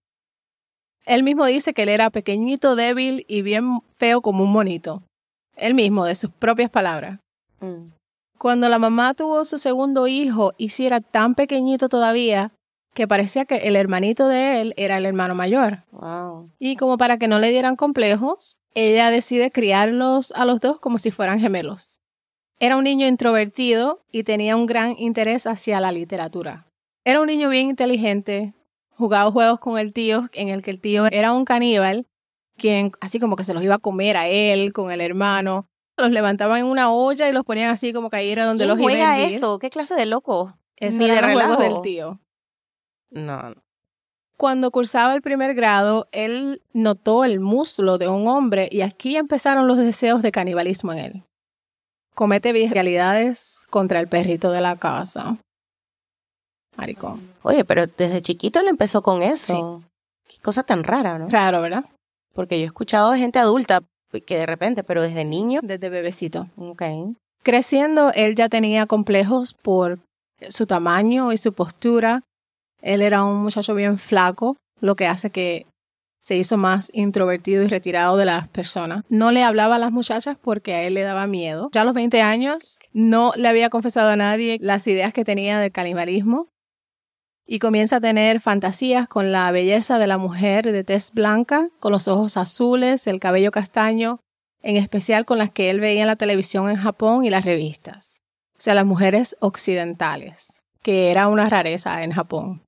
Él 1.05 1.23
mismo 1.23 1.45
dice 1.45 1.75
que 1.75 1.83
él 1.83 1.91
era 1.91 2.09
pequeñito, 2.09 2.77
débil 2.77 3.27
y 3.29 3.43
bien 3.43 3.81
feo 3.97 4.23
como 4.23 4.43
un 4.45 4.53
monito. 4.53 5.03
Él 5.55 5.75
mismo, 5.75 6.07
de 6.07 6.15
sus 6.15 6.31
propias 6.31 6.71
palabras. 6.71 7.21
Mm. 7.61 7.91
Cuando 8.39 8.71
la 8.71 8.79
mamá 8.79 9.13
tuvo 9.13 9.45
su 9.45 9.59
segundo 9.59 10.07
hijo, 10.07 10.55
y 10.57 10.71
si 10.71 10.87
era 10.87 11.01
tan 11.01 11.35
pequeñito 11.35 11.91
todavía 11.91 12.53
que 12.95 13.09
parecía 13.09 13.45
que 13.45 13.57
el 13.57 13.77
hermanito 13.77 14.29
de 14.29 14.61
él 14.61 14.75
era 14.77 14.97
el 14.97 15.07
hermano 15.07 15.35
mayor. 15.35 15.85
Wow. 15.91 16.51
Y 16.59 16.77
como 16.77 16.97
para 16.97 17.19
que 17.19 17.29
no 17.29 17.39
le 17.39 17.51
dieran 17.51 17.77
complejos, 17.77 18.57
ella 18.75 19.11
decide 19.11 19.51
criarlos 19.51 20.33
a 20.37 20.45
los 20.45 20.61
dos 20.61 20.79
como 20.81 20.99
si 20.99 21.11
fueran 21.11 21.41
gemelos. 21.41 22.01
Era 22.61 22.77
un 22.77 22.85
niño 22.85 23.07
introvertido 23.07 24.05
y 24.13 24.23
tenía 24.23 24.57
un 24.57 24.67
gran 24.67 24.95
interés 24.99 25.47
hacia 25.47 25.81
la 25.81 25.93
literatura. 25.93 26.67
Era 27.05 27.21
un 27.21 27.27
niño 27.27 27.51
bien 27.51 27.69
inteligente, 27.69 28.55
jugaba 28.91 29.31
juegos 29.31 29.59
con 29.59 29.79
el 29.79 29.93
tío, 29.93 30.29
en 30.33 30.49
el 30.49 30.63
que 30.63 30.71
el 30.71 30.81
tío 30.81 31.07
era 31.07 31.33
un 31.33 31.45
caníbal, 31.45 32.07
quien 32.57 32.93
así 33.01 33.19
como 33.19 33.37
que 33.37 33.45
se 33.45 33.55
los 33.55 33.63
iba 33.63 33.75
a 33.75 33.79
comer 33.79 34.17
a 34.17 34.29
él, 34.29 34.73
con 34.73 34.93
el 34.93 35.01
hermano. 35.01 35.67
Los 35.97 36.11
levantaban 36.11 36.61
en 36.61 36.67
una 36.67 36.93
olla 36.93 37.29
y 37.29 37.33
los 37.33 37.45
ponían 37.45 37.71
así 37.71 37.93
como 37.93 38.09
que 38.09 38.17
ahí 38.17 38.31
era 38.31 38.47
donde 38.47 38.65
¿Quién 38.65 38.79
los 38.79 38.93
iba 38.93 39.11
a 39.13 39.21
eso? 39.21 39.59
¿Qué 39.59 39.71
clase 39.71 39.95
de 39.95 40.07
loco? 40.07 40.57
Eso 40.77 40.99
Ni 40.99 41.07
de 41.09 41.17
eran 41.17 41.33
los 41.33 41.41
juegos 41.43 41.59
relajo. 41.59 41.75
del 41.75 41.83
tío. 41.83 42.21
No, 43.15 43.51
no. 43.51 43.57
Cuando 44.37 44.71
cursaba 44.73 45.15
el 45.15 45.23
primer 45.23 45.55
grado, 45.55 46.09
él 46.11 46.61
notó 46.73 47.25
el 47.25 47.39
muslo 47.39 47.99
de 47.99 48.09
un 48.09 48.27
hombre 48.27 48.69
y 48.71 48.81
aquí 48.83 49.17
empezaron 49.17 49.69
los 49.69 49.79
deseos 49.79 50.23
de 50.23 50.33
canibalismo 50.33 50.93
en 50.93 50.99
él. 50.99 51.23
Comete 52.15 52.53
bestialidades 52.53 53.61
contra 53.71 54.01
el 54.01 54.09
perrito 54.09 54.51
de 54.51 54.61
la 54.61 54.77
casa. 54.77 55.37
maricón. 56.77 57.21
Oye, 57.43 57.65
pero 57.65 57.87
desde 57.87 58.23
chiquito 58.23 58.61
él 58.61 58.69
empezó 58.69 59.03
con 59.03 59.23
eso. 59.23 59.83
Qué 60.27 60.39
cosa 60.43 60.65
tan 60.65 60.83
rara, 60.83 61.19
¿no? 61.19 61.29
Raro, 61.29 61.61
¿verdad? 61.63 61.85
Porque 62.35 62.59
yo 62.59 62.65
he 62.65 62.67
escuchado 62.67 63.13
de 63.13 63.19
gente 63.19 63.39
adulta 63.39 63.83
que 64.27 64.37
de 64.37 64.47
repente, 64.47 64.83
pero 64.83 65.03
desde 65.03 65.25
niño. 65.25 65.61
Desde 65.63 65.89
bebecito. 65.89 66.49
Ok. 66.57 66.83
Creciendo, 67.43 68.13
él 68.15 68.35
ya 68.35 68.49
tenía 68.49 68.87
complejos 68.87 69.55
por 69.55 69.99
su 70.49 70.67
tamaño 70.67 71.33
y 71.33 71.37
su 71.37 71.53
postura. 71.53 72.23
Él 72.85 73.01
era 73.01 73.25
un 73.25 73.43
muchacho 73.43 73.75
bien 73.75 73.97
flaco, 73.97 74.57
lo 74.81 74.95
que 74.95 75.07
hace 75.07 75.31
que 75.31 75.67
se 76.23 76.37
hizo 76.37 76.57
más 76.57 76.91
introvertido 76.93 77.63
y 77.63 77.69
retirado 77.69 78.17
de 78.17 78.27
las 78.27 78.49
personas. 78.49 79.05
No 79.09 79.31
le 79.31 79.43
hablaba 79.43 79.77
a 79.77 79.79
las 79.79 79.91
muchachas 79.91 80.37
porque 80.41 80.75
a 80.75 80.83
él 80.83 80.95
le 80.95 81.03
daba 81.03 81.27
miedo. 81.27 81.71
Ya 81.73 81.81
a 81.81 81.85
los 81.85 81.95
20 81.95 82.21
años 82.21 82.79
no 82.93 83.33
le 83.37 83.49
había 83.49 83.71
confesado 83.71 84.11
a 84.11 84.17
nadie 84.17 84.59
las 84.61 84.87
ideas 84.87 85.13
que 85.15 85.25
tenía 85.25 85.59
del 85.59 85.73
canibalismo 85.73 86.49
y 87.47 87.59
comienza 87.59 87.97
a 87.97 88.01
tener 88.01 88.41
fantasías 88.41 89.09
con 89.09 89.33
la 89.33 89.51
belleza 89.51 89.99
de 89.99 90.07
la 90.07 90.19
mujer 90.19 90.71
de 90.71 90.85
tez 90.85 91.13
blanca, 91.13 91.69
con 91.81 91.93
los 91.93 92.09
ojos 92.09 92.37
azules, 92.37 93.07
el 93.07 93.21
cabello 93.21 93.51
castaño, 93.51 94.21
en 94.63 94.77
especial 94.77 95.25
con 95.25 95.39
las 95.39 95.51
que 95.51 95.71
él 95.71 95.81
veía 95.81 96.03
en 96.03 96.07
la 96.07 96.17
televisión 96.17 96.71
en 96.71 96.77
Japón 96.77 97.25
y 97.25 97.31
las 97.31 97.45
revistas. 97.45 98.19
O 98.57 98.61
sea, 98.61 98.75
las 98.75 98.87
mujeres 98.87 99.37
occidentales, 99.41 100.63
que 100.83 101.11
era 101.11 101.29
una 101.29 101.51
rareza 101.51 102.03
en 102.03 102.13
Japón. 102.13 102.64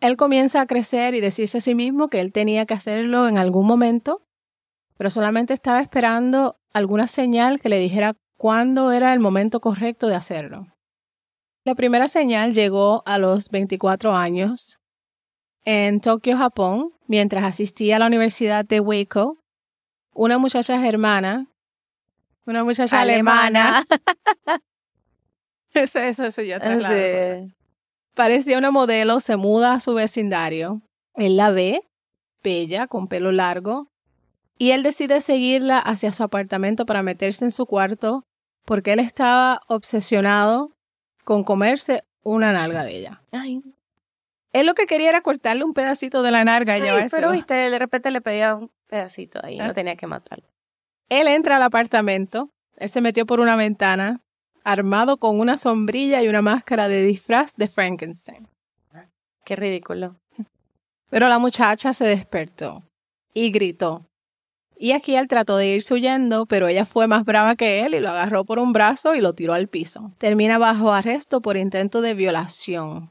Él 0.00 0.16
comienza 0.16 0.60
a 0.60 0.66
crecer 0.66 1.14
y 1.14 1.20
decirse 1.20 1.58
a 1.58 1.60
sí 1.60 1.74
mismo 1.74 2.08
que 2.08 2.20
él 2.20 2.32
tenía 2.32 2.66
que 2.66 2.74
hacerlo 2.74 3.28
en 3.28 3.38
algún 3.38 3.66
momento, 3.66 4.22
pero 4.96 5.10
solamente 5.10 5.54
estaba 5.54 5.80
esperando 5.80 6.58
alguna 6.72 7.06
señal 7.06 7.60
que 7.60 7.68
le 7.68 7.78
dijera 7.78 8.16
cuándo 8.36 8.92
era 8.92 9.12
el 9.12 9.20
momento 9.20 9.60
correcto 9.60 10.08
de 10.08 10.14
hacerlo. 10.14 10.66
La 11.64 11.74
primera 11.74 12.08
señal 12.08 12.54
llegó 12.54 13.02
a 13.04 13.18
los 13.18 13.50
24 13.50 14.14
años 14.14 14.78
en 15.64 16.00
Tokio, 16.00 16.38
Japón, 16.38 16.92
mientras 17.06 17.44
asistía 17.44 17.96
a 17.96 17.98
la 17.98 18.06
Universidad 18.06 18.64
de 18.64 18.80
Waco. 18.80 19.38
Una 20.14 20.38
muchacha 20.38 20.80
germana, 20.80 21.46
una 22.46 22.64
muchacha 22.64 23.00
alemana. 23.02 23.84
eso, 25.74 25.98
eso, 25.98 26.24
eso 26.24 26.42
yo 26.42 26.58
te 26.58 27.54
Parecía 28.18 28.58
una 28.58 28.72
modelo, 28.72 29.20
se 29.20 29.36
muda 29.36 29.74
a 29.74 29.80
su 29.80 29.94
vecindario. 29.94 30.82
Él 31.14 31.36
la 31.36 31.52
ve, 31.52 31.84
bella, 32.42 32.88
con 32.88 33.06
pelo 33.06 33.30
largo, 33.30 33.86
y 34.58 34.72
él 34.72 34.82
decide 34.82 35.20
seguirla 35.20 35.78
hacia 35.78 36.10
su 36.10 36.24
apartamento 36.24 36.84
para 36.84 37.04
meterse 37.04 37.44
en 37.44 37.52
su 37.52 37.64
cuarto 37.64 38.24
porque 38.64 38.94
él 38.94 38.98
estaba 38.98 39.60
obsesionado 39.68 40.72
con 41.22 41.44
comerse 41.44 42.02
una 42.24 42.50
nalga 42.52 42.82
de 42.82 42.96
ella. 42.96 43.22
Ay. 43.30 43.62
Él 44.52 44.66
lo 44.66 44.74
que 44.74 44.86
quería 44.86 45.10
era 45.10 45.20
cortarle 45.20 45.62
un 45.62 45.72
pedacito 45.72 46.22
de 46.22 46.32
la 46.32 46.42
nalga 46.42 46.76
y 46.76 46.82
llevárselo. 46.82 47.20
Pero 47.20 47.30
viste, 47.30 47.54
de 47.54 47.78
repente 47.78 48.10
le 48.10 48.20
pedía 48.20 48.56
un 48.56 48.72
pedacito 48.88 49.38
ahí, 49.44 49.58
no 49.58 49.66
ah. 49.66 49.72
tenía 49.74 49.94
que 49.94 50.08
matarlo. 50.08 50.48
Él 51.08 51.28
entra 51.28 51.54
al 51.54 51.62
apartamento, 51.62 52.50
él 52.78 52.88
se 52.88 53.00
metió 53.00 53.26
por 53.26 53.38
una 53.38 53.54
ventana, 53.54 54.22
armado 54.70 55.16
con 55.16 55.40
una 55.40 55.56
sombrilla 55.56 56.22
y 56.22 56.28
una 56.28 56.42
máscara 56.42 56.88
de 56.88 57.02
disfraz 57.02 57.54
de 57.56 57.68
Frankenstein. 57.68 58.48
Qué 59.44 59.56
ridículo. 59.56 60.16
Pero 61.10 61.28
la 61.28 61.38
muchacha 61.38 61.92
se 61.92 62.06
despertó 62.06 62.82
y 63.32 63.50
gritó. 63.50 64.04
Y 64.76 64.92
aquí 64.92 65.16
él 65.16 65.26
trató 65.26 65.56
de 65.56 65.68
irse 65.68 65.94
huyendo, 65.94 66.46
pero 66.46 66.68
ella 66.68 66.84
fue 66.84 67.06
más 67.06 67.24
brava 67.24 67.56
que 67.56 67.84
él 67.84 67.94
y 67.94 68.00
lo 68.00 68.10
agarró 68.10 68.44
por 68.44 68.58
un 68.58 68.72
brazo 68.72 69.14
y 69.14 69.20
lo 69.20 69.32
tiró 69.32 69.54
al 69.54 69.68
piso. 69.68 70.12
Termina 70.18 70.58
bajo 70.58 70.92
arresto 70.92 71.40
por 71.40 71.56
intento 71.56 72.00
de 72.00 72.14
violación. 72.14 73.10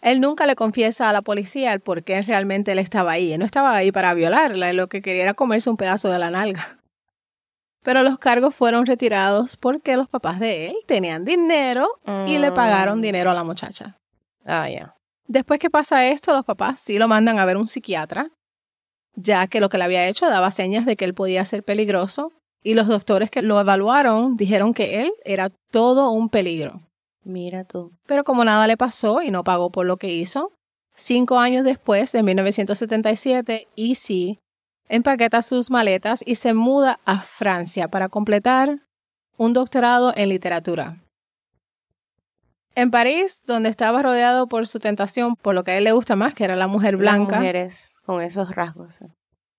Él 0.00 0.20
nunca 0.20 0.46
le 0.46 0.56
confiesa 0.56 1.08
a 1.08 1.12
la 1.12 1.22
policía 1.22 1.72
el 1.72 1.80
por 1.80 2.02
qué 2.02 2.22
realmente 2.22 2.72
él 2.72 2.80
estaba 2.80 3.12
ahí. 3.12 3.32
Él 3.32 3.38
no 3.38 3.44
estaba 3.44 3.76
ahí 3.76 3.92
para 3.92 4.14
violarla, 4.14 4.72
lo 4.72 4.88
que 4.88 5.02
quería 5.02 5.22
era 5.22 5.34
comerse 5.34 5.70
un 5.70 5.76
pedazo 5.76 6.10
de 6.10 6.18
la 6.18 6.30
nalga. 6.30 6.81
Pero 7.82 8.02
los 8.02 8.18
cargos 8.18 8.54
fueron 8.54 8.86
retirados 8.86 9.56
porque 9.56 9.96
los 9.96 10.08
papás 10.08 10.38
de 10.38 10.68
él 10.68 10.76
tenían 10.86 11.24
dinero 11.24 11.88
y 12.26 12.38
le 12.38 12.52
pagaron 12.52 12.98
mm. 12.98 13.02
dinero 13.02 13.30
a 13.30 13.34
la 13.34 13.44
muchacha. 13.44 13.96
Ah, 14.44 14.68
ya. 14.68 14.94
Después 15.26 15.58
que 15.58 15.70
pasa 15.70 16.06
esto, 16.06 16.32
los 16.32 16.44
papás 16.44 16.80
sí 16.80 16.98
lo 16.98 17.08
mandan 17.08 17.38
a 17.38 17.44
ver 17.44 17.56
un 17.56 17.66
psiquiatra 17.66 18.30
ya 19.14 19.46
que 19.46 19.60
lo 19.60 19.68
que 19.68 19.78
le 19.78 19.84
había 19.84 20.08
hecho 20.08 20.28
daba 20.28 20.50
señas 20.50 20.86
de 20.86 20.96
que 20.96 21.04
él 21.04 21.14
podía 21.14 21.44
ser 21.44 21.62
peligroso, 21.62 22.32
y 22.62 22.74
los 22.74 22.86
doctores 22.86 23.30
que 23.30 23.42
lo 23.42 23.58
evaluaron 23.60 24.36
dijeron 24.36 24.72
que 24.72 25.02
él 25.02 25.12
era 25.24 25.50
todo 25.70 26.10
un 26.10 26.28
peligro. 26.28 26.80
Mira 27.24 27.64
tú. 27.64 27.92
Pero 28.06 28.24
como 28.24 28.44
nada 28.44 28.66
le 28.66 28.76
pasó 28.76 29.20
y 29.20 29.30
no 29.30 29.42
pagó 29.42 29.70
por 29.70 29.84
lo 29.84 29.96
que 29.96 30.12
hizo, 30.12 30.52
cinco 30.94 31.38
años 31.38 31.64
después, 31.64 32.14
en 32.14 32.24
1977, 32.24 33.66
Easy 33.76 34.38
empaqueta 34.88 35.42
sus 35.42 35.70
maletas 35.70 36.22
y 36.26 36.34
se 36.36 36.54
muda 36.54 37.00
a 37.04 37.22
Francia 37.22 37.88
para 37.88 38.08
completar 38.08 38.80
un 39.36 39.52
doctorado 39.52 40.12
en 40.16 40.28
literatura. 40.28 41.02
En 42.74 42.90
París, 42.90 43.42
donde 43.46 43.68
estaba 43.68 44.02
rodeado 44.02 44.46
por 44.46 44.66
su 44.66 44.78
tentación, 44.78 45.36
por 45.36 45.54
lo 45.54 45.62
que 45.62 45.72
a 45.72 45.78
él 45.78 45.84
le 45.84 45.92
gusta 45.92 46.16
más, 46.16 46.34
que 46.34 46.44
era 46.44 46.56
la 46.56 46.66
mujer 46.66 46.96
blanca. 46.96 47.36
mujeres 47.36 47.92
con 48.04 48.22
esos 48.22 48.54
rasgos. 48.54 48.98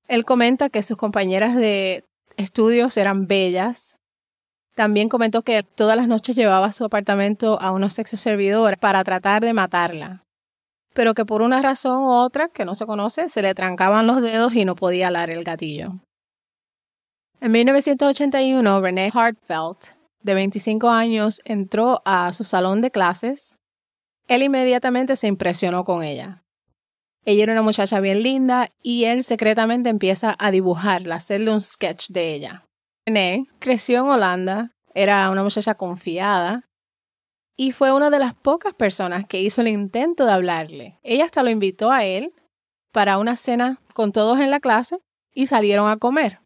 Él 0.08 0.26
comenta 0.26 0.70
que 0.70 0.84
sus 0.84 0.98
compañeras 0.98 1.56
de 1.56 2.04
estudios 2.38 2.98
eran 2.98 3.28
bellas. 3.28 3.98
También 4.76 5.10
comentó 5.10 5.44
que 5.44 5.62
todas 5.62 5.96
las 5.96 6.08
noches 6.08 6.36
llevaba 6.36 6.68
a 6.68 6.72
su 6.72 6.84
apartamento 6.84 7.62
a 7.62 7.72
unos 7.72 7.94
sexos 7.94 8.20
servidores 8.20 8.80
para 8.80 9.04
tratar 9.04 9.44
de 9.44 9.54
matarla. 9.54 10.24
Pero 10.94 11.14
que 11.14 11.26
por 11.26 11.42
una 11.42 11.62
razón 11.62 12.04
u 12.04 12.10
otra, 12.10 12.50
que 12.50 12.66
no 12.66 12.76
se 12.76 12.86
conoce, 12.86 13.30
se 13.30 13.42
le 13.42 13.56
trancaban 13.56 14.08
los 14.08 14.22
dedos 14.22 14.54
y 14.54 14.66
no 14.66 14.76
podía 14.76 15.08
alar 15.08 15.30
el 15.30 15.44
gatillo. 15.44 15.94
En 17.42 17.52
1981, 17.52 18.82
Renee 18.82 19.12
Hartfeld 19.14 19.96
de 20.24 20.34
25 20.34 20.90
años, 20.90 21.42
entró 21.46 22.02
a 22.06 22.34
su 22.34 22.44
salón 22.44 22.82
de 22.82 22.92
clases. 22.92 23.58
Él 24.28 24.42
inmediatamente 24.42 25.16
se 25.16 25.28
impresionó 25.28 25.84
con 25.84 26.04
ella. 26.04 26.44
Ella 27.26 27.44
era 27.44 27.54
una 27.54 27.62
muchacha 27.62 28.00
bien 28.00 28.24
linda 28.24 28.70
y 28.82 29.06
él 29.06 29.24
secretamente 29.24 29.90
empieza 29.90 30.36
a 30.40 30.52
dibujarla, 30.52 31.16
hacerle 31.16 31.52
un 31.52 31.62
sketch 31.62 32.10
de 32.10 32.34
ella. 32.34 32.66
René 33.06 33.46
creció 33.60 34.00
en 34.00 34.06
Holanda, 34.06 34.72
era 34.94 35.30
una 35.30 35.44
muchacha 35.44 35.76
confiada 35.76 36.64
y 37.56 37.72
fue 37.72 37.92
una 37.92 38.10
de 38.10 38.20
las 38.20 38.34
pocas 38.34 38.74
personas 38.74 39.26
que 39.26 39.42
hizo 39.42 39.62
el 39.62 39.68
intento 39.68 40.26
de 40.26 40.32
hablarle. 40.32 41.00
Ella 41.04 41.26
hasta 41.26 41.44
lo 41.44 41.50
invitó 41.50 41.92
a 41.92 42.04
él 42.04 42.34
para 42.92 43.18
una 43.18 43.36
cena 43.36 43.80
con 43.94 44.12
todos 44.12 44.40
en 44.40 44.52
la 44.52 44.60
clase 44.60 45.00
y 45.34 45.48
salieron 45.48 45.90
a 45.90 45.98
comer. 45.98 46.40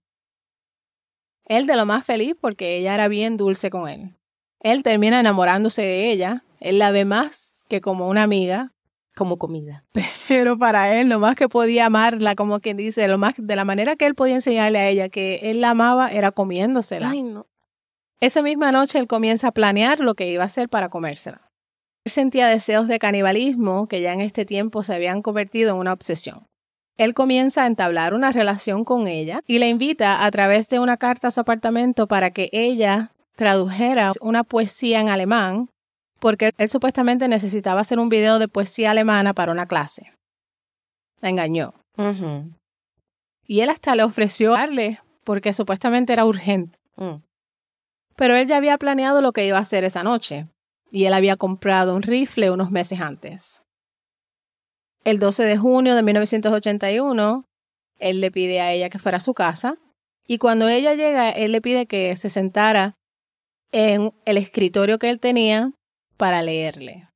Él 1.46 1.66
de 1.66 1.78
lo 1.78 1.86
más 1.86 2.06
feliz 2.06 2.36
porque 2.40 2.78
ella 2.78 2.94
era 2.94 3.08
bien 3.08 3.38
dulce 3.38 3.70
con 3.70 3.88
él. 3.88 4.16
Él 4.60 4.84
termina 4.84 5.20
enamorándose 5.20 5.82
de 5.82 6.12
ella. 6.12 6.44
Él 6.60 6.80
la 6.80 6.92
ve 6.92 7.06
más 7.06 7.54
que 7.70 7.80
como 7.80 8.10
una 8.10 8.24
amiga. 8.24 8.74
Como 9.16 9.38
comida. 9.38 9.86
Pero 10.28 10.58
para 10.58 11.00
él, 11.00 11.10
lo 11.10 11.20
más 11.20 11.36
que 11.36 11.48
podía 11.48 11.86
amarla, 11.86 12.36
como 12.36 12.60
quien 12.60 12.78
dice, 12.78 13.08
lo 13.08 13.18
más, 13.18 13.36
de 13.38 13.56
la 13.56 13.66
manera 13.66 13.96
que 13.96 14.06
él 14.06 14.16
podía 14.16 14.36
enseñarle 14.36 14.80
a 14.80 14.90
ella 14.90 15.10
que 15.10 15.40
él 15.44 15.62
la 15.62 15.72
amaba 15.72 16.10
era 16.10 16.32
comiéndosela. 16.32 17.10
Ay, 17.10 17.22
no. 17.22 17.48
Esa 18.19 18.41
misma 18.41 18.71
noche 18.71 18.97
él 18.97 19.07
comienza 19.07 19.50
a 19.50 19.51
planear 19.51 20.00
lo 20.00 20.15
que 20.15 20.27
iba 20.27 20.43
a 20.43 20.47
hacer 20.47 20.69
para 20.69 20.89
comérsela. 20.89 21.47
Él 22.03 22.12
sentía 22.12 22.47
deseos 22.47 22.88
de 22.88 23.00
canibalismo 23.00 23.88
que 23.88 24.01
ya 24.01 24.13
en 24.13 24.21
este 24.21 24.45
tiempo 24.45 24.81
se 24.81 24.95
habían 24.95 25.21
convertido 25.21 25.71
en 25.71 25.77
una 25.77 25.93
obsesión. 25.93 26.47
Él 26.97 27.13
comienza 27.13 27.63
a 27.63 27.67
entablar 27.67 28.15
una 28.15 28.31
relación 28.31 28.83
con 28.83 29.07
ella 29.07 29.41
y 29.45 29.59
la 29.59 29.67
invita 29.67 30.25
a 30.25 30.31
través 30.31 30.67
de 30.69 30.79
una 30.79 30.97
carta 30.97 31.27
a 31.27 31.31
su 31.31 31.39
apartamento 31.39 32.07
para 32.07 32.31
que 32.31 32.50
ella 32.51 33.12
tradujera 33.36 34.13
una 34.19 34.43
poesía 34.43 35.00
en 35.00 35.09
alemán, 35.09 35.69
porque 36.19 36.53
él 36.57 36.67
supuestamente 36.69 37.27
necesitaba 37.27 37.81
hacer 37.81 38.00
un 38.00 38.09
video 38.09 38.39
de 38.39 38.47
poesía 38.47 38.91
alemana 38.91 39.33
para 39.33 39.51
una 39.51 39.67
clase. 39.67 40.12
La 41.21 41.29
engañó. 41.29 41.75
Y 43.45 43.59
él 43.62 43.69
hasta 43.69 43.95
le 43.95 44.03
ofreció 44.03 44.53
darle, 44.53 45.00
porque 45.24 45.53
supuestamente 45.53 46.13
era 46.13 46.25
urgente. 46.25 46.79
Mm. 46.95 47.26
Pero 48.17 48.36
él 48.36 48.47
ya 48.47 48.57
había 48.57 48.77
planeado 48.77 49.21
lo 49.21 49.31
que 49.31 49.47
iba 49.47 49.57
a 49.57 49.62
hacer 49.62 49.86
esa 49.86 50.03
noche, 50.03 50.47
y 50.91 51.05
él 51.05 51.13
había 51.13 51.38
comprado 51.38 51.95
un 51.95 52.01
rifle 52.01 52.51
unos 52.51 52.71
meses 52.71 53.00
antes. 53.00 53.63
El 55.05 55.19
12 55.19 55.43
de 55.43 55.57
junio 55.57 55.95
de 55.95 56.03
1981, 56.03 57.45
él 58.00 58.19
le 58.19 58.31
pide 58.31 58.59
a 58.59 58.74
ella 58.74 58.89
que 58.89 59.00
fuera 59.00 59.17
a 59.17 59.21
su 59.21 59.33
casa 59.33 59.77
y 60.27 60.38
cuando 60.39 60.67
ella 60.67 60.93
llega, 60.93 61.29
él 61.29 61.53
le 61.53 61.62
pide 61.62 61.86
que 61.86 62.15
se 62.17 62.29
sentara 62.29 62.95
en 63.71 64.13
el 64.25 64.38
escritorio 64.38 65.00
que 65.00 65.09
él 65.09 65.19
tenía 65.19 65.71
para 66.17 66.41
leerle. 66.41 67.07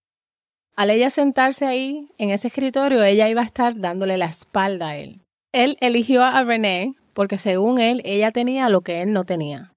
Al 0.78 0.90
ella 0.90 1.10
sentarse 1.10 1.66
ahí, 1.66 2.10
en 2.18 2.30
ese 2.30 2.48
escritorio, 2.48 3.04
ella 3.04 3.28
iba 3.28 3.42
a 3.42 3.46
estar 3.46 3.78
dándole 3.78 4.18
la 4.18 4.26
espalda 4.26 4.90
a 4.90 4.98
él. 4.98 5.22
Él 5.52 5.78
eligió 5.82 6.24
a 6.24 6.42
René 6.44 6.96
porque 7.14 7.38
según 7.38 7.80
él, 7.80 8.02
ella 8.06 8.32
tenía 8.32 8.70
lo 8.70 8.82
que 8.82 9.02
él 9.02 9.12
no 9.12 9.26
tenía. 9.26 9.71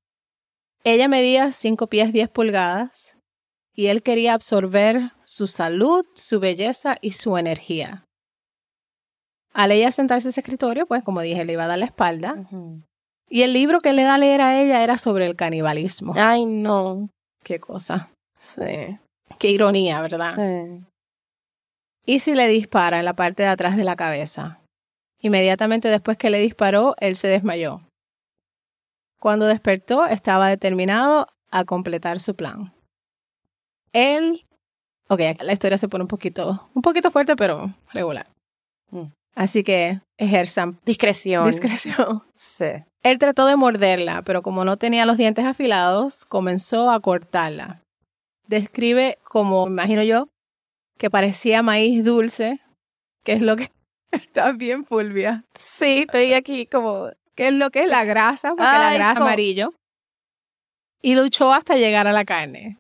Ella 0.85 1.09
medía 1.09 1.51
5 1.51 1.87
pies 1.89 2.13
10 2.13 2.29
pulgadas 2.29 3.17
y 3.75 3.87
él 3.87 4.03
quería 4.03 4.35
absorber 4.35 5.13
su 5.25 5.47
salud, 5.47 6.05
su 6.15 6.41
belleza 6.41 6.97
y 7.01 7.13
su 7.13 7.37
energía. 7.39 8.05
Al 9.55 9.73
ella 9.73 9.91
sentarse 9.93 10.29
en 10.29 10.31
ese 10.31 10.41
escritorio, 10.41 10.87
pues 10.87 11.03
como 11.03 11.21
dije, 11.21 11.45
le 11.45 11.55
iba 11.55 11.65
a 11.65 11.69
dar 11.69 11.79
la 11.79 11.87
espalda. 11.87 12.49
Y 13.31 13.43
el 13.43 13.53
libro 13.53 13.81
que 13.81 13.93
le 13.93 14.03
da 14.03 14.17
a 14.17 14.19
leer 14.19 14.43
a 14.43 14.61
ella 14.61 14.83
era 14.83 14.99
sobre 14.99 15.27
el 15.27 15.37
canibalismo. 15.37 16.13
Ay, 16.17 16.45
no. 16.45 17.09
Qué 17.43 17.61
cosa. 17.61 18.11
Sí. 18.37 18.99
Qué 19.39 19.51
ironía, 19.51 20.03
¿verdad? 20.03 20.35
Sí. 20.35 20.85
Y 22.05 22.19
si 22.19 22.35
le 22.35 22.47
dispara 22.49 22.99
en 22.99 23.07
la 23.07 23.15
parte 23.15 23.45
de 23.45 23.49
atrás 23.49 23.77
de 23.77 23.85
la 23.85 23.97
cabeza. 23.97 24.61
Inmediatamente 25.21 25.89
después 25.89 26.19
que 26.19 26.31
le 26.31 26.41
disparó, 26.41 26.95
él 27.01 27.17
se 27.17 27.29
desmayó. 27.29 27.81
Cuando 29.25 29.47
despertó, 29.47 30.05
estaba 30.05 30.51
determinado 30.51 31.29
a 31.51 31.65
completar 31.65 32.21
su 32.21 32.37
plan. 32.37 32.75
Él, 33.95 34.45
ok, 35.09 35.19
la 35.41 35.55
historia 35.55 35.79
se 35.79 35.89
pone 35.89 36.05
un 36.05 36.09
poquito, 36.09 36.69
un 36.75 36.83
poquito 36.83 37.11
fuerte, 37.11 37.35
pero 37.35 37.75
regular. 37.91 38.27
Mm. 38.91 39.05
Así 39.35 39.65
que 39.65 40.03
ejerzan 40.19 40.79
Discreción. 40.85 41.47
discreción. 41.47 42.23
Sí. 42.37 42.67
Él 43.03 43.19
trató 43.19 43.47
de 43.47 43.57
morderla, 43.57 44.21
pero 44.21 44.43
como 44.43 44.67
no 44.67 44.77
tenía 44.77 45.07
los 45.07 45.17
dientes 45.17 45.47
afilados, 45.47 46.27
comenzó 46.27 46.91
a 46.91 47.01
cortarla. 47.01 47.81
Describe, 48.47 49.17
como 49.23 49.67
imagino 49.67 50.03
yo, 50.03 50.29
que 50.99 51.09
parecía 51.09 51.63
maíz 51.63 52.05
dulce, 52.05 52.61
que 53.25 53.33
es 53.33 53.41
lo 53.41 53.57
que 53.57 53.71
está 54.11 54.53
bien 54.53 54.85
Fulvia, 54.85 55.45
Sí, 55.55 56.01
estoy 56.01 56.35
aquí 56.35 56.67
como... 56.67 57.09
que 57.35 57.49
es 57.49 57.55
lo 57.55 57.71
que 57.71 57.83
es 57.83 57.89
la 57.89 58.05
grasa, 58.05 58.51
porque 58.51 58.63
la 58.63 58.95
grasa 58.95 59.13
es 59.13 59.19
amarillo. 59.19 59.75
Y 61.03 61.15
luchó 61.15 61.53
hasta 61.53 61.77
llegar 61.77 62.07
a 62.07 62.13
la 62.13 62.25
carne. 62.25 62.79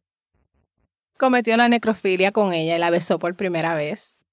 Cometió 1.18 1.56
la 1.56 1.68
necrofilia 1.68 2.32
con 2.32 2.52
ella 2.52 2.76
y 2.76 2.78
la 2.78 2.90
besó 2.90 3.18
por 3.18 3.34
primera 3.36 3.74
vez. 3.74 4.24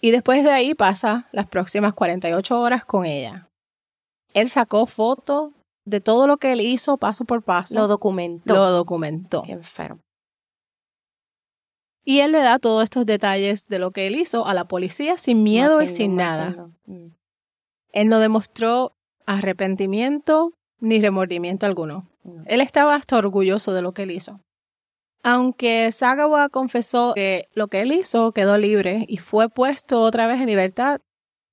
Y 0.00 0.10
después 0.10 0.44
de 0.44 0.50
ahí 0.50 0.74
pasa 0.74 1.28
las 1.32 1.46
próximas 1.46 1.94
48 1.94 2.60
horas 2.60 2.84
con 2.84 3.04
ella. 3.04 3.48
Él 4.34 4.48
sacó 4.48 4.86
fotos 4.86 5.52
de 5.84 6.00
todo 6.00 6.26
lo 6.26 6.36
que 6.36 6.52
él 6.52 6.60
hizo 6.60 6.96
paso 6.96 7.24
por 7.24 7.42
paso. 7.42 7.74
Lo 7.74 7.88
documentó. 7.88 8.54
lo 8.54 8.70
documentó. 8.70 9.42
Qué 9.42 9.52
enfermo. 9.52 10.00
Y 12.04 12.20
él 12.20 12.32
le 12.32 12.38
da 12.38 12.58
todos 12.58 12.84
estos 12.84 13.04
detalles 13.04 13.66
de 13.66 13.78
lo 13.78 13.90
que 13.90 14.06
él 14.06 14.16
hizo 14.16 14.46
a 14.46 14.54
la 14.54 14.68
policía 14.68 15.16
sin 15.16 15.42
miedo 15.42 15.82
y 15.82 15.88
sin 15.88 16.14
nada. 16.16 16.50
no. 16.50 16.72
Mm. 16.86 17.14
Él 17.92 18.08
no 18.08 18.18
demostró 18.18 18.95
arrepentimiento 19.26 20.52
ni 20.80 21.00
remordimiento 21.00 21.66
alguno. 21.66 22.08
No. 22.24 22.42
Él 22.46 22.60
estaba 22.60 22.94
hasta 22.94 23.16
orgulloso 23.16 23.72
de 23.72 23.82
lo 23.82 23.92
que 23.92 24.02
él 24.02 24.10
hizo. 24.10 24.40
Aunque 25.22 25.90
Sagawa 25.92 26.48
confesó 26.48 27.12
que 27.14 27.48
lo 27.54 27.68
que 27.68 27.80
él 27.80 27.92
hizo 27.92 28.32
quedó 28.32 28.58
libre 28.58 29.04
y 29.08 29.16
fue 29.18 29.48
puesto 29.48 30.00
otra 30.02 30.26
vez 30.26 30.40
en 30.40 30.46
libertad 30.46 31.00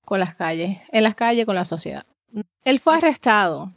con 0.06 0.20
las 0.20 0.36
calles, 0.36 0.78
en 0.92 1.04
las 1.04 1.16
calles 1.16 1.46
con 1.46 1.56
la 1.56 1.66
sociedad. 1.66 2.06
Él 2.66 2.80
fue 2.80 2.96
arrestado 2.98 3.72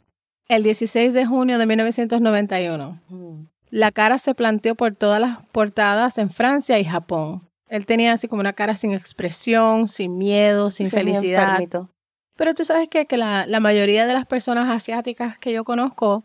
el 0.47 0.63
16 0.63 1.13
de 1.13 1.25
junio 1.25 1.57
de 1.57 1.65
1991. 1.65 3.01
Mm. 3.09 3.45
La 3.69 3.91
cara 3.91 4.17
se 4.17 4.33
planteó 4.35 4.75
por 4.75 4.95
todas 4.95 5.19
las 5.19 5.39
portadas 5.51 6.17
en 6.17 6.29
Francia 6.29 6.79
y 6.79 6.85
Japón. 6.85 7.49
Él 7.67 7.85
tenía 7.85 8.13
así 8.13 8.27
como 8.27 8.39
una 8.39 8.53
cara 8.53 8.75
sin 8.75 8.93
expresión, 8.93 9.87
sin 9.87 10.17
miedo, 10.17 10.69
sin 10.71 10.85
Sí, 10.85 10.95
felicidad. 10.95 11.43
enfermito. 11.43 11.89
Pero 12.37 12.53
tú 12.53 12.63
sabes 12.63 12.87
qué? 12.89 13.05
que 13.05 13.17
la, 13.17 13.45
la 13.47 13.59
mayoría 13.59 14.05
de 14.05 14.13
las 14.13 14.25
personas 14.25 14.69
asiáticas 14.69 15.37
que 15.39 15.51
yo 15.51 15.63
conozco 15.63 16.23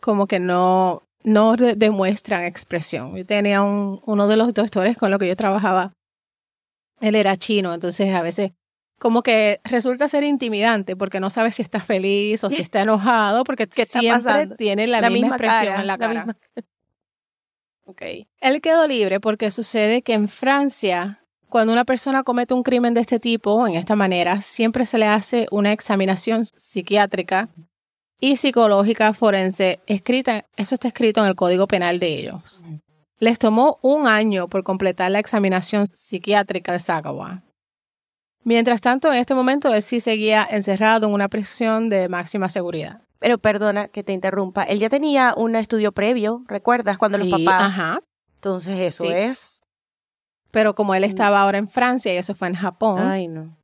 como 0.00 0.26
que 0.26 0.40
no, 0.40 1.02
no 1.24 1.56
de- 1.56 1.74
demuestran 1.76 2.44
expresión. 2.44 3.16
Yo 3.16 3.24
tenía 3.24 3.62
un, 3.62 4.00
uno 4.04 4.28
de 4.28 4.36
los 4.36 4.52
doctores 4.54 4.96
con 4.98 5.10
los 5.10 5.18
que 5.18 5.28
yo 5.28 5.36
trabajaba, 5.36 5.92
él 7.00 7.14
era 7.14 7.36
chino, 7.36 7.72
entonces 7.74 8.12
a 8.14 8.22
veces 8.22 8.52
como 8.98 9.22
que 9.22 9.60
resulta 9.62 10.08
ser 10.08 10.24
intimidante 10.24 10.96
porque 10.96 11.20
no 11.20 11.30
sabes 11.30 11.54
si 11.54 11.62
está 11.62 11.78
feliz 11.80 12.42
o 12.42 12.50
si 12.50 12.60
está 12.62 12.80
enojado 12.82 13.44
porque 13.44 13.68
¿Qué 13.68 13.82
está 13.82 14.00
siempre 14.00 14.24
pasando? 14.24 14.56
tiene 14.56 14.86
la, 14.88 15.00
misma, 15.08 15.28
expresión 15.36 15.80
en 15.80 15.86
la 15.86 15.98
cara. 15.98 16.24
misma- 16.26 16.36
Ok. 17.84 18.02
Él 18.40 18.60
quedó 18.60 18.86
libre 18.86 19.18
porque 19.20 19.50
sucede 19.50 20.02
que 20.02 20.12
en 20.12 20.28
Francia, 20.28 21.24
cuando 21.48 21.72
una 21.72 21.84
persona 21.84 22.22
comete 22.22 22.54
un 22.54 22.62
crimen 22.62 22.94
de 22.94 23.00
este 23.00 23.18
tipo, 23.18 23.66
en 23.66 23.74
esta 23.74 23.96
manera, 23.96 24.40
siempre 24.40 24.86
se 24.86 24.98
le 24.98 25.06
hace 25.06 25.46
una 25.50 25.72
examinación 25.72 26.44
psiquiátrica 26.44 27.48
y 28.20 28.36
psicológica 28.36 29.12
forense 29.12 29.80
escrita, 29.86 30.44
eso 30.56 30.74
está 30.74 30.88
escrito 30.88 31.20
en 31.22 31.28
el 31.28 31.34
Código 31.36 31.66
Penal 31.66 31.98
de 32.00 32.08
ellos. 32.18 32.60
Les 33.20 33.38
tomó 33.38 33.78
un 33.82 34.06
año 34.06 34.48
por 34.48 34.62
completar 34.62 35.10
la 35.10 35.18
examinación 35.18 35.86
psiquiátrica 35.92 36.72
de 36.72 36.78
Sagawa. 36.78 37.42
Mientras 38.44 38.80
tanto, 38.80 39.12
en 39.12 39.18
este 39.18 39.34
momento, 39.34 39.74
él 39.74 39.82
sí 39.82 40.00
seguía 40.00 40.46
encerrado 40.50 41.06
en 41.06 41.12
una 41.12 41.28
prisión 41.28 41.88
de 41.88 42.08
máxima 42.08 42.48
seguridad. 42.48 43.02
Pero 43.18 43.38
perdona 43.38 43.88
que 43.88 44.04
te 44.04 44.12
interrumpa. 44.12 44.62
Él 44.62 44.78
ya 44.78 44.88
tenía 44.88 45.34
un 45.36 45.56
estudio 45.56 45.90
previo, 45.92 46.44
¿recuerdas? 46.46 46.98
Cuando 46.98 47.18
los 47.18 47.26
Sí, 47.26 47.32
papás. 47.44 47.74
Ajá. 47.78 48.00
Entonces 48.36 48.78
eso 48.78 49.04
Sí. 49.04 49.10
es. 49.12 49.60
Pero 50.50 50.74
como 50.74 50.94
él 50.94 51.04
estaba 51.04 51.40
ahora 51.40 51.58
en 51.58 51.68
Francia 51.68 52.12
y 52.12 52.16
eso 52.16 52.34
fue 52.34 52.48
en 52.48 52.54
Japón, 52.54 53.00
Ay, 53.00 53.28
no. 53.28 53.58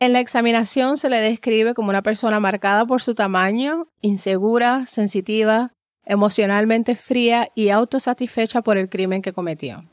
En 0.00 0.12
la 0.12 0.20
examinación 0.20 0.96
se 0.96 1.08
le 1.08 1.20
describe 1.20 1.74
como 1.74 1.90
una 1.90 2.02
persona 2.02 2.40
marcada 2.40 2.86
por 2.86 3.02
su 3.02 3.14
tamaño, 3.14 3.88
insegura, 4.00 4.84
sensitiva, 4.86 5.72
emocionalmente 6.04 6.96
fría 6.96 7.48
y 7.54 7.70
autosatisfecha 7.70 8.62
por 8.62 8.78
el 8.78 8.88
crimen 8.88 9.22
que 9.22 9.32
cometió. 9.32 9.84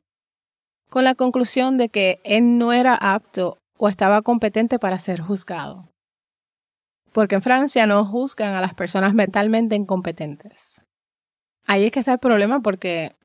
Con 0.89 1.03
la 1.03 1.15
conclusión 1.15 1.77
de 1.77 1.89
que 1.89 2.19
él 2.23 2.57
no 2.57 2.73
era 2.73 2.95
apto 2.95 3.57
o 3.77 3.89
estaba 3.89 4.21
competente 4.21 4.79
para 4.79 4.99
ser 4.99 5.21
juzgado. 5.21 5.89
Porque 7.11 7.35
en 7.35 7.41
Francia 7.41 7.85
no 7.85 8.05
juzgan 8.05 8.55
a 8.55 8.61
las 8.61 8.73
personas 8.73 9.13
mentalmente 9.13 9.75
incompetentes. 9.75 10.83
Ahí 11.65 11.85
es 11.85 11.91
que 11.91 11.99
está 11.99 12.13
el 12.13 12.19
problema 12.19 12.61
porque 12.61 13.15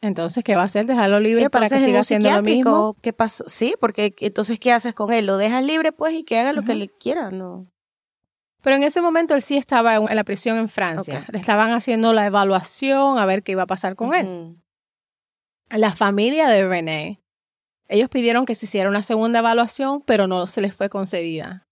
entonces, 0.00 0.44
¿qué 0.44 0.54
va 0.54 0.62
a 0.62 0.66
hacer? 0.66 0.86
Dejarlo 0.86 1.18
libre 1.20 1.48
para 1.50 1.68
que 1.68 1.80
siga 1.80 2.00
haciendo 2.00 2.30
lo 2.30 2.42
mismo. 2.42 2.96
¿Qué 3.00 3.12
pasó? 3.12 3.44
Sí, 3.46 3.74
porque 3.80 4.14
entonces, 4.20 4.58
¿qué 4.58 4.72
haces 4.72 4.94
con 4.94 5.12
él? 5.12 5.26
¿Lo 5.26 5.36
dejas 5.36 5.64
libre, 5.64 5.92
pues, 5.92 6.14
y 6.14 6.24
que 6.24 6.38
haga 6.38 6.52
lo 6.52 6.62
que 6.62 6.74
le 6.74 6.88
quiera? 6.88 7.30
No. 7.30 7.66
Pero 8.62 8.76
en 8.76 8.82
ese 8.82 9.02
momento 9.02 9.34
él 9.34 9.42
sí 9.42 9.58
estaba 9.58 9.96
en 9.96 10.16
la 10.16 10.24
prisión 10.24 10.56
en 10.58 10.68
Francia. 10.68 11.26
Le 11.30 11.38
estaban 11.38 11.70
haciendo 11.72 12.12
la 12.14 12.26
evaluación 12.26 13.18
a 13.18 13.26
ver 13.26 13.42
qué 13.42 13.52
iba 13.52 13.64
a 13.64 13.66
pasar 13.66 13.94
con 13.94 14.14
él. 14.14 14.56
La 15.70 15.94
familia 15.94 16.48
de 16.48 16.66
René, 16.66 17.22
ellos 17.88 18.08
pidieron 18.08 18.46
que 18.46 18.54
se 18.54 18.66
hiciera 18.66 18.88
una 18.88 19.02
segunda 19.02 19.40
evaluación, 19.40 20.02
pero 20.02 20.26
no 20.26 20.46
se 20.46 20.60
les 20.60 20.74
fue 20.74 20.88
concedida. 20.88 21.66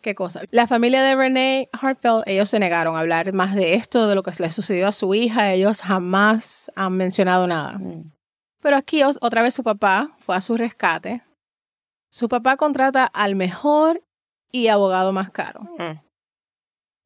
¿Qué 0.00 0.14
cosa? 0.14 0.42
La 0.50 0.66
familia 0.66 1.02
de 1.02 1.14
René 1.14 1.68
Hartfeld, 1.72 2.22
ellos 2.26 2.48
se 2.48 2.58
negaron 2.58 2.96
a 2.96 3.00
hablar 3.00 3.32
más 3.32 3.54
de 3.54 3.74
esto, 3.74 4.08
de 4.08 4.14
lo 4.14 4.22
que 4.22 4.32
le 4.38 4.50
sucedió 4.50 4.88
a 4.88 4.92
su 4.92 5.14
hija. 5.14 5.52
Ellos 5.52 5.82
jamás 5.82 6.70
han 6.74 6.96
mencionado 6.96 7.46
nada. 7.46 7.78
Mm. 7.78 8.10
Pero 8.62 8.76
aquí 8.76 9.02
otra 9.02 9.42
vez 9.42 9.54
su 9.54 9.62
papá 9.62 10.10
fue 10.18 10.36
a 10.36 10.40
su 10.40 10.56
rescate. 10.56 11.22
Su 12.10 12.28
papá 12.28 12.56
contrata 12.56 13.04
al 13.04 13.34
mejor 13.36 14.02
y 14.50 14.68
abogado 14.68 15.12
más 15.12 15.30
caro. 15.30 15.62
Mm. 15.78 16.00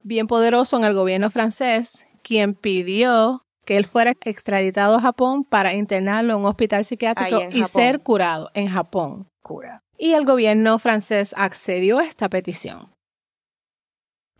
bien 0.02 0.26
poderoso 0.26 0.76
en 0.76 0.84
el 0.84 0.94
gobierno 0.94 1.30
francés, 1.30 2.06
quien 2.22 2.54
pidió 2.54 3.44
que 3.64 3.76
él 3.76 3.86
fuera 3.86 4.10
extraditado 4.10 4.96
a 4.96 5.00
Japón 5.00 5.44
para 5.44 5.72
internarlo 5.72 6.34
en 6.34 6.40
un 6.40 6.46
hospital 6.46 6.84
psiquiátrico 6.84 7.40
y 7.50 7.60
Japón. 7.60 7.66
ser 7.66 8.00
curado 8.00 8.50
en 8.54 8.68
Japón. 8.68 9.28
Cura. 9.42 9.83
Y 9.96 10.12
el 10.12 10.24
gobierno 10.24 10.78
francés 10.78 11.34
accedió 11.36 11.98
a 11.98 12.04
esta 12.04 12.28
petición. 12.28 12.94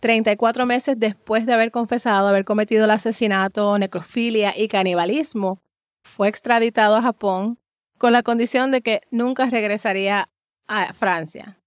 34 0.00 0.66
meses 0.66 0.98
después 0.98 1.46
de 1.46 1.54
haber 1.54 1.70
confesado 1.70 2.28
haber 2.28 2.44
cometido 2.44 2.84
el 2.84 2.90
asesinato, 2.90 3.78
necrofilia 3.78 4.52
y 4.56 4.68
canibalismo, 4.68 5.62
fue 6.04 6.28
extraditado 6.28 6.96
a 6.96 7.02
Japón 7.02 7.58
con 7.96 8.12
la 8.12 8.22
condición 8.22 8.70
de 8.70 8.82
que 8.82 9.00
nunca 9.10 9.46
regresaría 9.46 10.28
a 10.66 10.92
Francia. 10.92 11.58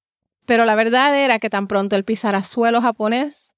Pero 0.45 0.65
la 0.65 0.75
verdad 0.75 1.17
era 1.17 1.39
que 1.39 1.49
tan 1.49 1.67
pronto 1.67 1.95
él 1.95 2.03
pisara 2.03 2.43
suelo 2.43 2.81
japonés, 2.81 3.53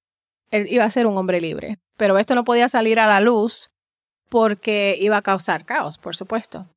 él 0.50 0.68
iba 0.70 0.86
a 0.86 0.89
ser 0.89 1.08
un 1.08 1.18
hombre 1.18 1.42
libre. 1.42 1.78
Pero 1.98 2.18
esto 2.18 2.34
no 2.34 2.46
podía 2.46 2.70
salir 2.70 3.00
a 3.00 3.08
la 3.08 3.20
luz 3.20 3.70
porque 4.30 4.98
iba 5.00 5.18
a 5.18 5.22
causar 5.22 5.65
caos, 5.65 5.98
por 5.98 6.15
supuesto. 6.15 6.68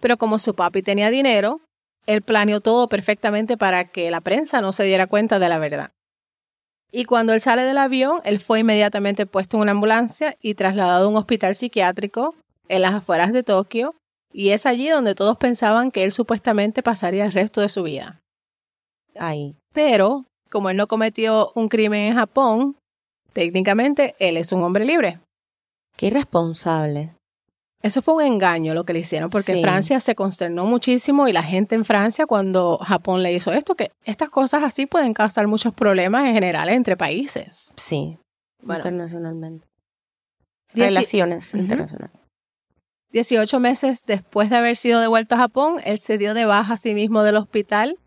Pero 0.00 0.16
como 0.16 0.38
su 0.38 0.54
papi 0.54 0.82
tenía 0.82 1.10
dinero, 1.10 1.60
él 2.06 2.22
planeó 2.22 2.60
todo 2.60 2.88
perfectamente 2.88 3.56
para 3.56 3.88
que 3.88 4.10
la 4.10 4.20
prensa 4.20 4.60
no 4.60 4.72
se 4.72 4.84
diera 4.84 5.06
cuenta 5.06 5.38
de 5.38 5.48
la 5.48 5.58
verdad. 5.58 5.90
Y 6.92 7.06
cuando 7.06 7.32
él 7.32 7.40
sale 7.40 7.62
del 7.62 7.78
avión, 7.78 8.20
él 8.24 8.38
fue 8.38 8.60
inmediatamente 8.60 9.26
puesto 9.26 9.56
en 9.56 9.62
una 9.62 9.72
ambulancia 9.72 10.36
y 10.40 10.54
trasladado 10.54 11.06
a 11.06 11.10
un 11.10 11.16
hospital 11.16 11.56
psiquiátrico 11.56 12.36
en 12.68 12.82
las 12.82 12.94
afueras 12.94 13.32
de 13.32 13.42
Tokio, 13.42 13.94
y 14.32 14.50
es 14.50 14.66
allí 14.66 14.88
donde 14.88 15.14
todos 15.14 15.36
pensaban 15.36 15.90
que 15.90 16.04
él 16.04 16.12
supuestamente 16.12 16.82
pasaría 16.82 17.24
el 17.24 17.32
resto 17.32 17.60
de 17.60 17.68
su 17.68 17.82
vida. 17.82 18.20
Ahí. 19.16 19.56
Pero, 19.72 20.24
como 20.50 20.70
él 20.70 20.76
no 20.76 20.86
cometió 20.86 21.52
un 21.54 21.68
crimen 21.68 22.08
en 22.08 22.14
Japón, 22.14 22.76
técnicamente 23.32 24.14
él 24.18 24.36
es 24.36 24.52
un 24.52 24.62
hombre 24.62 24.84
libre. 24.84 25.20
Qué 25.96 26.06
irresponsable. 26.06 27.14
Eso 27.84 28.00
fue 28.00 28.14
un 28.14 28.22
engaño 28.22 28.72
lo 28.72 28.84
que 28.84 28.94
le 28.94 29.00
hicieron, 29.00 29.28
porque 29.28 29.52
Sí. 29.52 29.60
Francia 29.60 30.00
se 30.00 30.14
consternó 30.14 30.64
muchísimo 30.64 31.28
y 31.28 31.34
la 31.34 31.42
gente 31.42 31.74
en 31.74 31.84
Francia 31.84 32.24
cuando 32.24 32.78
Japón 32.78 33.22
le 33.22 33.34
hizo 33.34 33.52
esto, 33.52 33.74
que 33.74 33.92
estas 34.06 34.30
cosas 34.30 34.62
así 34.62 34.86
pueden 34.86 35.12
causar 35.12 35.46
muchos 35.48 35.74
problemas 35.74 36.24
en 36.26 36.32
general 36.32 36.70
entre 36.70 36.96
países. 36.96 37.74
Sí, 37.76 38.16
Bueno. 38.62 38.78
internacionalmente. 38.78 39.66
Relaciones 40.72 41.52
internacionales. 41.52 42.16
18 43.12 43.60
meses 43.60 44.02
después 44.06 44.48
de 44.48 44.56
haber 44.56 44.76
sido 44.76 45.00
devuelto 45.00 45.34
a 45.34 45.38
Japón, 45.38 45.76
él 45.84 45.98
se 45.98 46.16
dio 46.16 46.32
de 46.32 46.46
baja 46.46 46.74
a 46.74 46.76
sí 46.78 46.94
mismo 46.94 47.22
del 47.22 47.36
hospital 47.36 47.98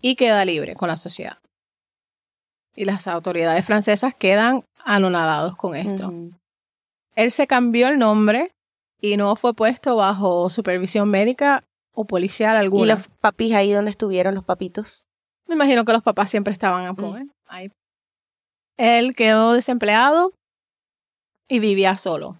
y 0.00 0.14
queda 0.14 0.44
libre 0.44 0.76
con 0.76 0.86
la 0.88 0.96
sociedad. 0.96 1.38
Y 2.76 2.84
las 2.84 3.08
autoridades 3.08 3.66
francesas 3.66 4.14
quedan 4.14 4.62
anonadados 4.84 5.56
con 5.56 5.74
esto. 5.74 6.12
Él 7.16 7.32
se 7.32 7.48
cambió 7.48 7.88
el 7.88 7.98
nombre 7.98 8.52
y 9.00 9.16
no 9.16 9.36
fue 9.36 9.54
puesto 9.54 9.96
bajo 9.96 10.50
supervisión 10.50 11.10
médica 11.10 11.64
o 11.92 12.04
policial 12.04 12.56
¿Y 12.56 12.58
alguna. 12.60 12.94
los 12.94 13.08
papis 13.20 13.54
ahí 13.54 13.72
donde 13.72 13.90
estuvieron 13.90 14.34
los 14.34 14.44
papitos? 14.44 15.04
Me 15.46 15.54
imagino 15.54 15.84
que 15.84 15.92
los 15.92 16.02
papás 16.02 16.30
siempre 16.30 16.52
estaban 16.52 16.94
con 16.96 17.22
Mm. 17.22 17.30
Ahí. 17.46 17.70
Él 18.76 19.14
quedó 19.14 19.52
desempleado 19.52 20.32
y 21.48 21.60
vivía 21.60 21.96
solo. 21.96 22.38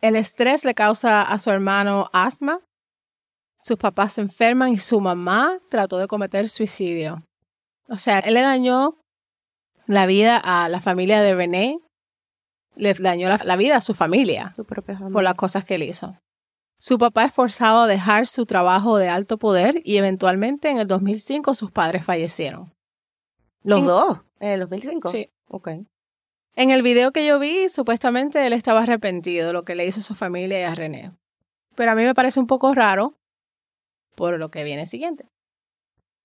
El 0.00 0.14
estrés 0.16 0.64
le 0.64 0.74
causa 0.74 1.22
a 1.22 1.38
su 1.38 1.50
hermano 1.50 2.08
asma. 2.12 2.60
Sus 3.60 3.76
papás 3.76 4.12
se 4.14 4.20
enferman 4.20 4.72
y 4.72 4.78
su 4.78 5.00
mamá 5.00 5.58
trató 5.68 5.98
de 5.98 6.06
cometer 6.06 6.48
suicidio. 6.48 7.24
O 7.88 7.98
sea, 7.98 8.20
él 8.20 8.34
le 8.34 8.42
dañó 8.42 8.96
la 9.86 10.06
vida 10.06 10.36
a 10.36 10.68
la 10.68 10.80
familia 10.80 11.20
de 11.22 11.34
René. 11.34 11.80
Le 12.76 12.94
dañó 12.94 13.28
la, 13.28 13.40
la 13.44 13.56
vida 13.56 13.76
a 13.76 13.80
su 13.80 13.94
familia 13.94 14.52
Su 14.54 14.64
propia 14.64 14.94
familia. 14.96 15.12
por 15.12 15.22
las 15.24 15.34
cosas 15.34 15.64
que 15.64 15.74
él 15.76 15.82
hizo. 15.82 16.16
Su 16.78 16.98
papá 16.98 17.24
es 17.24 17.32
forzado 17.34 17.80
a 17.82 17.86
dejar 17.86 18.26
su 18.26 18.44
trabajo 18.46 18.98
de 18.98 19.08
alto 19.08 19.38
poder 19.38 19.80
y 19.84 19.96
eventualmente 19.96 20.68
en 20.68 20.78
el 20.78 20.86
2005 20.86 21.54
sus 21.54 21.70
padres 21.70 22.04
fallecieron. 22.04 22.72
¿Los 23.62 23.80
en- 23.80 23.86
dos? 23.86 24.20
¿En 24.40 24.50
el 24.50 24.60
2005? 24.60 25.08
Sí. 25.08 25.30
Ok. 25.48 25.68
En 26.54 26.70
el 26.70 26.82
video 26.82 27.12
que 27.12 27.26
yo 27.26 27.38
vi, 27.38 27.68
supuestamente 27.68 28.46
él 28.46 28.52
estaba 28.52 28.82
arrepentido 28.82 29.46
de 29.48 29.52
lo 29.54 29.64
que 29.64 29.74
le 29.74 29.86
hizo 29.86 30.00
a 30.00 30.02
su 30.02 30.14
familia 30.14 30.60
y 30.60 30.64
a 30.64 30.74
René. 30.74 31.12
Pero 31.74 31.90
a 31.92 31.94
mí 31.94 32.02
me 32.04 32.14
parece 32.14 32.40
un 32.40 32.46
poco 32.46 32.74
raro 32.74 33.14
por 34.14 34.38
lo 34.38 34.50
que 34.50 34.64
viene 34.64 34.86
siguiente. 34.86 35.26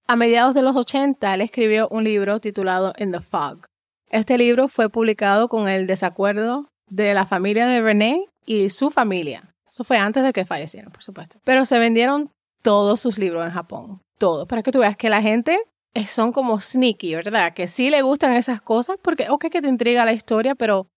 A 0.07 0.15
mediados 0.17 0.53
de 0.53 0.61
los 0.61 0.75
80, 0.75 1.33
él 1.33 1.41
escribió 1.41 1.87
un 1.89 2.03
libro 2.03 2.39
titulado 2.41 2.93
In 2.97 3.11
the 3.11 3.21
Fog. 3.21 3.65
Este 4.11 4.37
libro 4.37 4.67
fue 4.67 4.89
publicado 4.89 5.47
con 5.47 5.69
el 5.69 5.87
desacuerdo 5.87 6.67
de 6.89 7.13
la 7.13 7.25
familia 7.25 7.65
de 7.67 7.81
René 7.81 8.25
y 8.45 8.69
su 8.69 8.91
familia. 8.91 9.55
Eso 9.67 9.85
fue 9.85 9.97
antes 9.97 10.21
de 10.23 10.33
que 10.33 10.45
fallecieran, 10.45 10.91
por 10.91 11.01
supuesto. 11.01 11.39
Pero 11.45 11.65
se 11.65 11.79
vendieron 11.79 12.29
todos 12.61 12.99
sus 12.99 13.17
libros 13.17 13.45
en 13.45 13.51
Japón. 13.53 14.01
Todos. 14.17 14.47
Para 14.47 14.63
que 14.63 14.71
tú 14.73 14.79
veas 14.79 14.97
que 14.97 15.09
la 15.09 15.21
gente 15.21 15.63
son 16.05 16.33
como 16.33 16.59
sneaky, 16.59 17.15
¿verdad? 17.15 17.53
Que 17.53 17.67
sí 17.67 17.89
le 17.89 18.01
gustan 18.01 18.33
esas 18.33 18.61
cosas 18.61 18.97
porque, 19.01 19.29
ok, 19.29 19.45
que 19.49 19.61
te 19.61 19.69
intriga 19.69 20.03
la 20.03 20.11
historia, 20.11 20.55
pero 20.55 20.87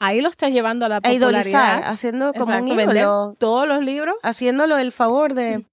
ahí 0.00 0.20
lo 0.20 0.28
estás 0.28 0.50
llevando 0.52 0.86
a 0.86 0.88
la 0.88 1.00
A 1.02 1.12
idolizar, 1.12 1.44
popularidad. 1.44 1.82
haciendo 1.92 2.32
como 2.32 2.44
Exacto, 2.46 2.70
un 2.72 2.76
vender 2.76 2.96
ídolo. 3.04 3.36
todos 3.38 3.68
los 3.68 3.80
libros. 3.82 4.16
Haciéndolo 4.24 4.76
el 4.76 4.90
favor 4.90 5.34
de... 5.34 5.66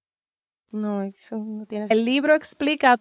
No, 0.69 1.01
eso 1.01 1.37
no 1.37 1.65
tiene 1.65 1.85
El 1.89 2.05
libro 2.05 2.35
explica 2.35 2.97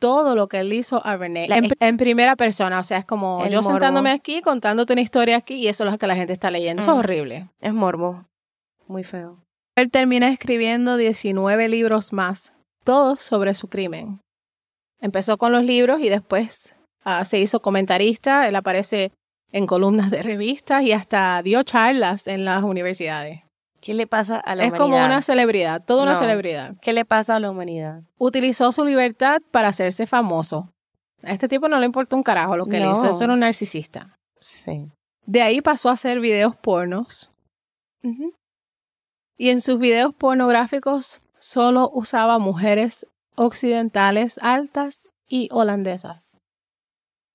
todo 0.00 0.34
lo 0.34 0.48
que 0.48 0.58
él 0.58 0.72
hizo 0.72 1.04
a 1.06 1.16
René 1.16 1.46
La- 1.46 1.58
en, 1.58 1.70
en 1.78 1.96
primera 1.96 2.34
persona. 2.34 2.80
O 2.80 2.82
sea, 2.82 2.98
es 2.98 3.04
como 3.04 3.46
yo 3.46 3.58
morbo. 3.62 3.70
sentándome 3.70 4.10
aquí, 4.10 4.40
contándote 4.40 4.94
una 4.94 5.02
historia 5.02 5.36
aquí 5.36 5.54
y 5.54 5.68
eso 5.68 5.84
es 5.84 5.92
lo 5.92 5.98
que 5.98 6.08
la 6.08 6.16
gente 6.16 6.32
está 6.32 6.50
leyendo. 6.50 6.82
Eso 6.82 6.90
es 6.90 6.96
Mm. 6.96 6.98
horrible. 6.98 7.48
Es 7.60 7.72
morbo. 7.72 8.24
Muy 8.88 9.04
feo. 9.04 9.38
Él 9.76 9.90
termina 9.90 10.28
escribiendo 10.28 10.96
19 10.96 11.68
libros 11.68 12.12
más, 12.12 12.52
todos 12.82 13.20
sobre 13.22 13.54
su 13.54 13.68
crimen. 13.68 14.20
Empezó 15.00 15.38
con 15.38 15.52
los 15.52 15.64
libros 15.64 16.00
y 16.00 16.08
después 16.08 16.76
ah, 17.04 17.24
se 17.24 17.38
hizo 17.38 17.60
comentarista. 17.62 18.48
Él 18.48 18.56
aparece 18.56 19.12
en 19.52 19.66
columnas 19.66 20.10
de 20.10 20.22
revistas 20.22 20.82
y 20.82 20.92
hasta 20.92 21.40
dio 21.42 21.62
charlas 21.62 22.26
en 22.26 22.44
las 22.44 22.62
universidades. 22.64 23.42
¿Qué 23.80 23.94
le 23.94 24.06
pasa 24.06 24.36
a 24.38 24.54
la 24.54 24.64
Es 24.64 24.68
humanidad? 24.72 24.78
como 24.84 25.04
una 25.04 25.22
celebridad, 25.22 25.82
toda 25.84 26.02
una 26.02 26.14
celebridad. 26.14 26.74
¿Qué 26.82 26.92
le 26.92 27.04
pasa 27.04 27.36
a 27.36 27.40
la 27.40 27.50
humanidad? 27.50 28.02
Utilizó 28.18 28.72
su 28.72 28.84
libertad 28.84 29.40
para 29.50 29.68
hacerse 29.68 30.06
famoso. 30.06 30.70
A 31.22 31.32
este 31.32 31.48
tipo 31.48 31.68
no 31.68 31.78
le 31.80 31.86
importa 31.86 32.16
un 32.16 32.22
carajo 32.22 32.56
lo 32.56 32.66
que 32.66 32.78
No. 32.80 32.92
hizo, 32.92 33.08
eso 33.08 33.24
era 33.24 33.32
un 33.32 33.40
narcisista. 33.40 34.16
Sí. 34.38 34.86
De 35.26 35.42
ahí 35.42 35.60
pasó 35.60 35.88
a 35.88 35.92
hacer 35.92 36.20
videos 36.20 36.56
pornos. 36.56 37.30
Y 39.36 39.50
en 39.50 39.60
sus 39.60 39.78
videos 39.78 40.14
pornográficos 40.14 41.22
solo 41.38 41.90
usaba 41.92 42.38
mujeres 42.38 43.06
occidentales 43.36 44.38
altas 44.42 45.08
y 45.28 45.48
holandesas. 45.52 46.36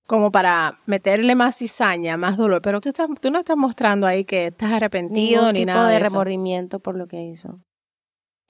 Como 0.08 0.32
para 0.32 0.80
meterle 0.86 1.34
más 1.36 1.58
cizaña, 1.58 2.16
más 2.18 2.38
dolor. 2.38 2.62
Pero 2.62 2.80
tú, 2.82 2.90
estás- 2.90 3.10
tú 3.20 3.32
no 3.32 3.40
estás 3.40 3.58
mostrando 3.58 4.06
ahí 4.06 4.24
que 4.24 4.48
estás 4.48 4.72
arrepentido 4.72 5.42
Ningún 5.42 5.54
ni 5.54 5.60
tipo 5.62 5.72
nada 5.74 5.88
de 5.88 5.96
de, 5.96 6.02
eso. 6.02 6.10
remordimiento 6.10 6.80
por 6.80 6.96
lo 6.96 7.08
que 7.08 7.24
hizo. 7.24 7.60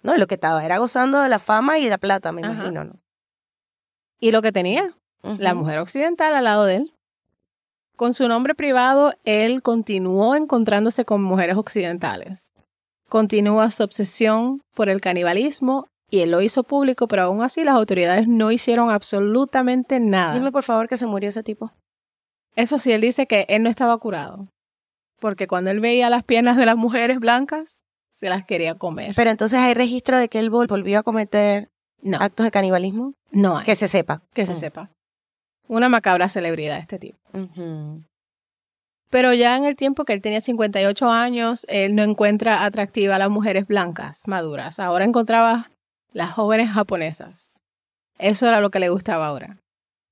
No, 0.04 0.16
y 0.16 0.20
lo 0.20 0.28
que 0.28 0.36
estaba 0.36 0.64
era 0.66 0.78
gozando 0.78 1.22
de 1.22 1.30
la 1.30 1.40
fama 1.40 1.80
y 1.80 1.86
de 1.86 1.90
la 1.90 1.98
plata, 1.98 2.32
me 2.32 2.42
Ajá. 2.44 2.54
imagino, 2.54 2.84
¿no? 2.84 3.00
Y 4.20 4.32
lo 4.32 4.42
que 4.42 4.52
tenía, 4.52 4.94
la 5.24 5.54
mujer 5.54 5.80
occidental 5.80 6.34
al 6.34 6.44
lado 6.44 6.66
de 6.66 6.76
él. 6.76 6.94
Con 7.96 8.14
su 8.14 8.28
nombre 8.28 8.54
privado, 8.54 9.14
él 9.24 9.62
continuó 9.62 10.36
encontrándose 10.36 11.06
con 11.06 11.24
mujeres 11.24 11.56
occidentales. 11.58 12.52
Continúa 13.08 13.72
su 13.72 13.84
obsesión 13.84 14.62
por 14.74 14.90
el 14.90 15.00
canibalismo 15.02 15.88
y 16.16 16.22
él 16.22 16.32
lo 16.32 16.42
hizo 16.42 16.64
público, 16.64 17.08
pero 17.08 17.24
aún 17.24 17.42
así 17.44 17.64
las 17.64 17.76
autoridades 17.76 18.28
no 18.28 18.52
hicieron 18.52 18.90
absolutamente 18.90 20.00
nada. 20.00 20.34
Dime 20.36 20.52
por 20.52 20.64
favor 20.64 20.88
que 20.88 20.98
se 20.98 21.06
murió 21.08 21.30
ese 21.30 21.44
tipo. 21.44 21.72
Eso 22.56 22.78
sí, 22.78 22.92
él 22.92 23.02
dice 23.02 23.28
que 23.28 23.46
él 23.50 23.64
no 23.64 23.70
estaba 23.70 23.98
curado, 23.98 24.48
porque 25.20 25.48
cuando 25.48 25.72
él 25.72 25.80
veía 25.80 26.10
las 26.10 26.24
piernas 26.24 26.58
de 26.58 26.66
las 26.66 26.78
mujeres 26.78 27.20
blancas, 27.20 27.80
se 28.14 28.30
las 28.30 28.46
quería 28.46 28.76
comer. 28.76 29.14
Pero 29.16 29.30
entonces 29.30 29.60
hay 29.60 29.74
registro 29.74 30.18
de 30.18 30.30
que 30.30 30.40
él 30.40 30.50
vol- 30.52 30.68
volvió 30.68 31.00
a 31.00 31.04
cometer 31.04 31.68
no, 32.02 32.18
actos 32.20 32.46
de 32.46 32.52
canibalismo. 32.52 33.14
no 33.32 33.58
hay, 33.58 33.66
Que 33.66 33.76
se 33.76 33.88
sepa. 33.90 34.22
que 34.34 34.46
se 34.46 34.54
Mm. 34.54 34.56
sepa. 34.56 34.90
Una 35.68 35.90
macabra 35.90 36.30
celebridad 36.30 36.78
este 36.78 37.00
tipo. 37.00 37.18
Pero 39.10 39.34
ya 39.34 39.56
en 39.58 39.66
el 39.66 39.76
tiempo 39.76 40.04
que 40.06 40.14
él 40.14 40.22
tenía 40.22 40.42
58 40.42 41.10
años, 41.10 41.66
él 41.70 41.96
no 41.96 42.04
encuentra 42.04 42.66
atractiva 42.66 43.16
a 43.16 43.20
las 43.20 43.30
mujeres 43.30 43.66
blancas, 43.68 44.22
maduras. 44.28 44.80
Ahora 44.80 45.06
encontraba 45.06 45.70
las 46.16 46.32
jóvenes 46.32 46.72
japonesas. 46.72 47.60
Eso 48.18 48.48
era 48.48 48.62
lo 48.62 48.70
que 48.70 48.80
le 48.80 48.88
gustaba 48.88 49.28
ahora. 49.28 49.58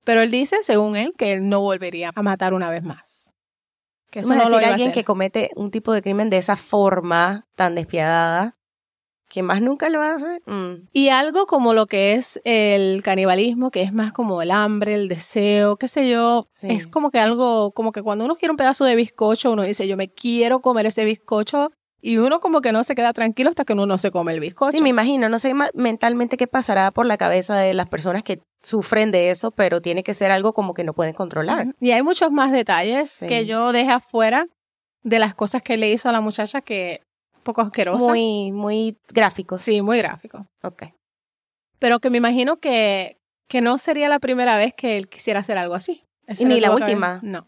Pero 0.03 0.21
él 0.21 0.29
dice, 0.31 0.57
según 0.61 0.97
él, 0.97 1.13
que 1.17 1.31
él 1.31 1.47
no 1.47 1.61
volvería 1.61 2.11
a 2.13 2.21
matar 2.21 2.53
una 2.53 2.69
vez 2.69 2.83
más. 2.83 3.31
Que 4.11 4.19
eso 4.19 4.29
Vamos 4.29 4.41
a 4.41 4.43
no 4.43 4.49
lo 4.51 4.57
decir 4.57 4.69
a 4.69 4.73
alguien 4.73 4.91
que 4.91 5.05
comete 5.05 5.49
un 5.55 5.71
tipo 5.71 5.93
de 5.93 6.01
crimen 6.01 6.29
de 6.29 6.37
esa 6.37 6.57
forma 6.57 7.45
tan 7.55 7.73
despiadada, 7.75 8.57
que 9.29 9.43
más 9.43 9.61
nunca 9.61 9.87
lo 9.87 10.01
hace. 10.01 10.41
Mm. 10.45 10.89
Y 10.91 11.07
algo 11.07 11.45
como 11.45 11.73
lo 11.73 11.85
que 11.87 12.13
es 12.13 12.41
el 12.43 13.01
canibalismo, 13.01 13.71
que 13.71 13.81
es 13.81 13.93
más 13.93 14.11
como 14.11 14.41
el 14.41 14.51
hambre, 14.51 14.95
el 14.95 15.07
deseo, 15.07 15.77
qué 15.77 15.87
sé 15.87 16.09
yo, 16.09 16.47
Sí. 16.51 16.67
es 16.69 16.85
como 16.85 17.11
que 17.11 17.19
algo, 17.19 17.71
como 17.71 17.93
que 17.93 18.03
cuando 18.03 18.25
uno 18.25 18.35
quiere 18.35 18.51
un 18.51 18.57
pedazo 18.57 18.83
de 18.83 18.95
bizcocho, 18.97 19.53
uno 19.53 19.63
dice, 19.63 19.87
yo 19.87 19.95
me 19.95 20.09
quiero 20.09 20.59
comer 20.59 20.85
ese 20.85 21.05
bizcocho, 21.05 21.71
y 22.05 22.17
uno 22.17 22.41
como 22.41 22.59
que 22.61 22.73
no 22.73 22.83
se 22.83 22.95
queda 22.95 23.13
tranquilo 23.13 23.49
hasta 23.49 23.63
que 23.63 23.71
uno 23.73 23.85
no 23.85 23.97
se 23.97 24.11
come 24.11 24.33
el 24.33 24.41
bizcocho. 24.41 24.75
Sí, 24.77 24.83
me 24.83 24.89
imagino, 24.89 25.29
no 25.29 25.39
sé 25.39 25.53
mentalmente 25.73 26.35
qué 26.35 26.47
pasará 26.47 26.91
por 26.91 27.05
la 27.05 27.17
cabeza 27.17 27.55
de 27.55 27.73
las 27.73 27.87
personas 27.87 28.23
que 28.23 28.41
sufren 28.61 29.09
de 29.11 29.29
eso, 29.29 29.51
pero 29.51 29.81
tiene 29.81 30.03
que 30.03 30.13
ser 30.13 30.29
algo 30.29 30.53
como 30.53 30.73
que 30.73 30.83
no 30.83 30.93
pueden 30.93 31.13
controlar. 31.13 31.73
Y 31.79 31.91
hay 31.91 32.03
muchos 32.03 32.29
más 32.31 32.51
detalles 32.51 33.09
Sí. 33.09 33.27
que 33.27 33.45
yo 33.45 33.71
dejé 33.71 33.91
afuera 33.91 34.47
de 35.03 35.19
las 35.19 35.33
cosas 35.33 35.61
que 35.61 35.77
le 35.77 35.91
hizo 35.91 36.09
a 36.09 36.11
la 36.11 36.19
muchacha 36.21 36.59
que 36.61 37.01
poco 37.43 37.61
asquerosa. 37.61 38.05
Muy, 38.05 38.51
muy 38.51 38.97
gráficos. 39.09 39.61
sí, 39.61 39.81
muy 39.81 39.97
gráfico. 39.97 40.45
Ok. 40.61 40.83
Pero 41.79 41.99
que 41.99 42.09
me 42.09 42.17
imagino 42.17 42.57
que, 42.57 43.17
que 43.49 43.61
no 43.61 43.77
sería 43.77 44.09
la 44.09 44.19
primera 44.19 44.57
vez 44.57 44.73
que 44.73 44.97
él 44.97 45.07
quisiera 45.07 45.39
hacer 45.39 45.57
algo 45.57 45.75
así. 45.75 46.03
Y 46.37 46.45
ni 46.45 46.59
la 46.61 46.71
última. 46.73 47.19
No. 47.23 47.47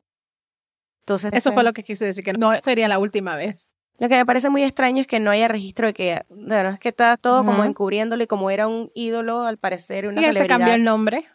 Entonces, 1.06 1.32
Eso 1.34 1.50
ese- 1.50 1.54
fue 1.54 1.64
lo 1.64 1.74
que 1.74 1.84
quise 1.84 2.06
decir, 2.06 2.24
que 2.24 2.34
no 2.34 2.52
sería 2.62 2.88
la 2.88 3.00
última 3.00 3.36
vez. 3.36 3.70
Lo 3.98 4.10
que 4.10 4.16
me 4.16 4.26
parece 4.26 4.50
muy 4.50 4.64
extraño 4.64 5.02
es 5.02 5.08
que 5.08 5.20
no 5.20 5.32
haya 5.32 5.48
registro 5.48 5.88
de 5.88 5.94
que, 5.94 6.26
de 6.30 6.56
verdad, 6.56 6.74
es 6.74 6.80
que 6.80 6.90
está 6.90 7.16
todo 7.16 7.46
como 7.46 7.64
encubriéndolo 7.64 8.24
y 8.24 8.28
como 8.28 8.50
era 8.50 8.68
un 8.68 8.92
ídolo, 8.94 9.44
al 9.44 9.58
parecer, 9.58 10.08
una 10.08 10.22
y 10.22 10.26
él 10.26 10.34
se 10.34 10.40
celebridad. 10.40 10.58
cambió 10.58 10.76
el 10.76 10.84
nombre. 10.84 11.26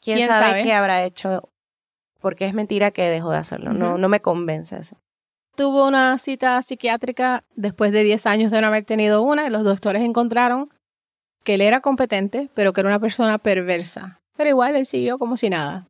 ¿Quién, 0.00 0.18
quién 0.18 0.28
sabe, 0.28 0.46
sabe? 0.46 0.62
qué 0.62 0.72
habrá 0.72 1.04
hecho? 1.04 1.50
Porque 2.20 2.46
es 2.46 2.54
mentira 2.54 2.92
que 2.92 3.02
dejó 3.02 3.30
de 3.30 3.38
hacerlo. 3.38 3.72
No, 3.72 3.98
no 3.98 4.08
me 4.08 4.20
convence 4.20 4.76
eso. 4.76 4.96
Tuvo 5.56 5.86
una 5.86 6.18
cita 6.18 6.60
psiquiátrica 6.62 7.44
después 7.54 7.92
de 7.92 8.04
10 8.04 8.26
años 8.26 8.50
de 8.50 8.60
no 8.60 8.68
haber 8.68 8.84
tenido 8.84 9.22
una 9.22 9.46
y 9.46 9.50
los 9.50 9.64
doctores 9.64 10.02
encontraron 10.02 10.68
que 11.42 11.54
él 11.54 11.60
era 11.60 11.80
competente, 11.80 12.48
pero 12.54 12.72
que 12.72 12.80
era 12.80 12.88
una 12.88 13.00
persona 13.00 13.38
perversa. 13.38 14.20
Pero 14.36 14.50
igual 14.50 14.76
él 14.76 14.86
siguió 14.86 15.18
como 15.18 15.36
si 15.36 15.50
nada. 15.50 15.88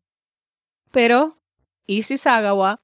Pero 0.91 1.39
Issei 1.87 2.19
Sagawa 2.19 2.81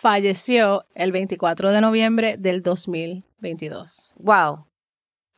falleció 0.00 0.84
el 0.94 1.12
24 1.12 1.70
de 1.72 1.80
noviembre 1.80 2.36
del 2.38 2.62
2000 2.62 3.24
22. 3.40 4.12
Wow. 4.16 4.66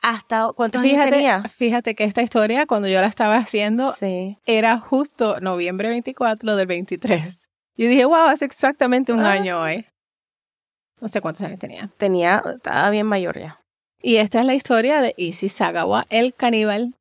¿Hasta 0.02 0.50
cuántos 0.56 0.82
años 0.82 1.10
tenía? 1.10 1.42
fíjate 1.44 1.94
que 1.94 2.02
esta 2.04 2.22
historia, 2.22 2.66
cuando 2.66 2.88
yo 2.88 3.00
la 3.00 3.06
estaba 3.06 3.36
haciendo, 3.36 3.92
Sí. 3.92 4.38
era 4.44 4.78
justo 4.78 5.38
noviembre 5.40 5.88
24 5.90 6.56
del 6.56 6.66
23. 6.66 7.48
Yo 7.76 7.88
dije, 7.88 8.04
wow, 8.04 8.26
hace 8.26 8.44
exactamente 8.44 9.12
un 9.12 9.20
Ah. 9.20 9.32
año 9.32 9.60
hoy. 9.60 9.86
No 11.00 11.08
sé 11.08 11.20
cuántos 11.20 11.42
años 11.44 11.58
tenía. 11.58 11.90
Tenía, 11.96 12.42
estaba 12.56 12.90
bien 12.90 13.06
mayor 13.06 13.38
ya. 13.38 13.60
Y 14.00 14.16
esta 14.16 14.40
es 14.40 14.46
la 14.46 14.54
historia 14.54 15.00
de 15.00 15.14
Issy 15.16 15.48
Sagawa, 15.48 16.06
el 16.10 16.34
caníbal 16.34 16.94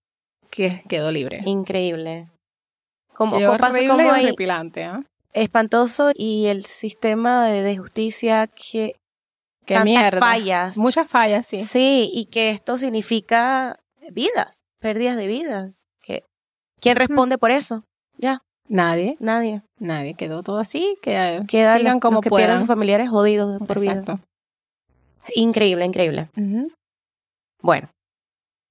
que 0.52 0.82
quedó 0.88 1.12
libre. 1.12 1.42
Increíble. 1.46 2.28
Como, 3.14 3.34
como 3.36 3.50
horrible 3.50 3.88
como 3.88 4.02
y 4.02 4.08
hay 4.08 4.36
¿ah? 4.84 5.04
Espantoso 5.34 6.12
y 6.14 6.48
el 6.48 6.66
sistema 6.66 7.46
de, 7.46 7.78
justicia 7.78 8.48
que 8.48 8.96
Qué 9.66 9.76
tantas 9.76 9.86
mierda. 9.86 10.20
fallas. 10.20 10.78
Muchas 10.78 11.10
fallas, 11.10 11.46
sí. 11.48 11.64
Sí, 11.64 12.10
y 12.14 12.26
que 12.26 12.50
esto 12.50 12.78
significa 12.78 13.80
vidas, 14.12 14.64
pérdidas 14.80 15.16
de 15.18 15.28
vidas. 15.28 15.86
Que, 16.02 16.24
¿Quién 16.80 16.96
responde 16.98 17.38
por 17.38 17.52
eso? 17.52 17.84
Ya, 18.18 18.42
Nadie, 18.68 19.18
nadie. 19.20 19.64
nadie. 19.80 20.14
Quedó 20.14 20.44
todo 20.44 20.60
así, 20.60 20.98
que 21.02 21.42
Quedan 21.48 21.78
sigan 21.80 21.94
los, 21.96 22.02
como 22.02 22.16
los 22.16 22.22
que 22.24 22.30
puedan. 22.30 22.48
pierden 22.48 22.60
sus 22.60 22.68
familiares 22.68 23.10
jodidos 23.10 23.62
por 23.68 23.80
vida. 23.80 24.20
Increíble, 25.36 25.86
increíble. 25.86 26.30
Bueno, 27.62 27.92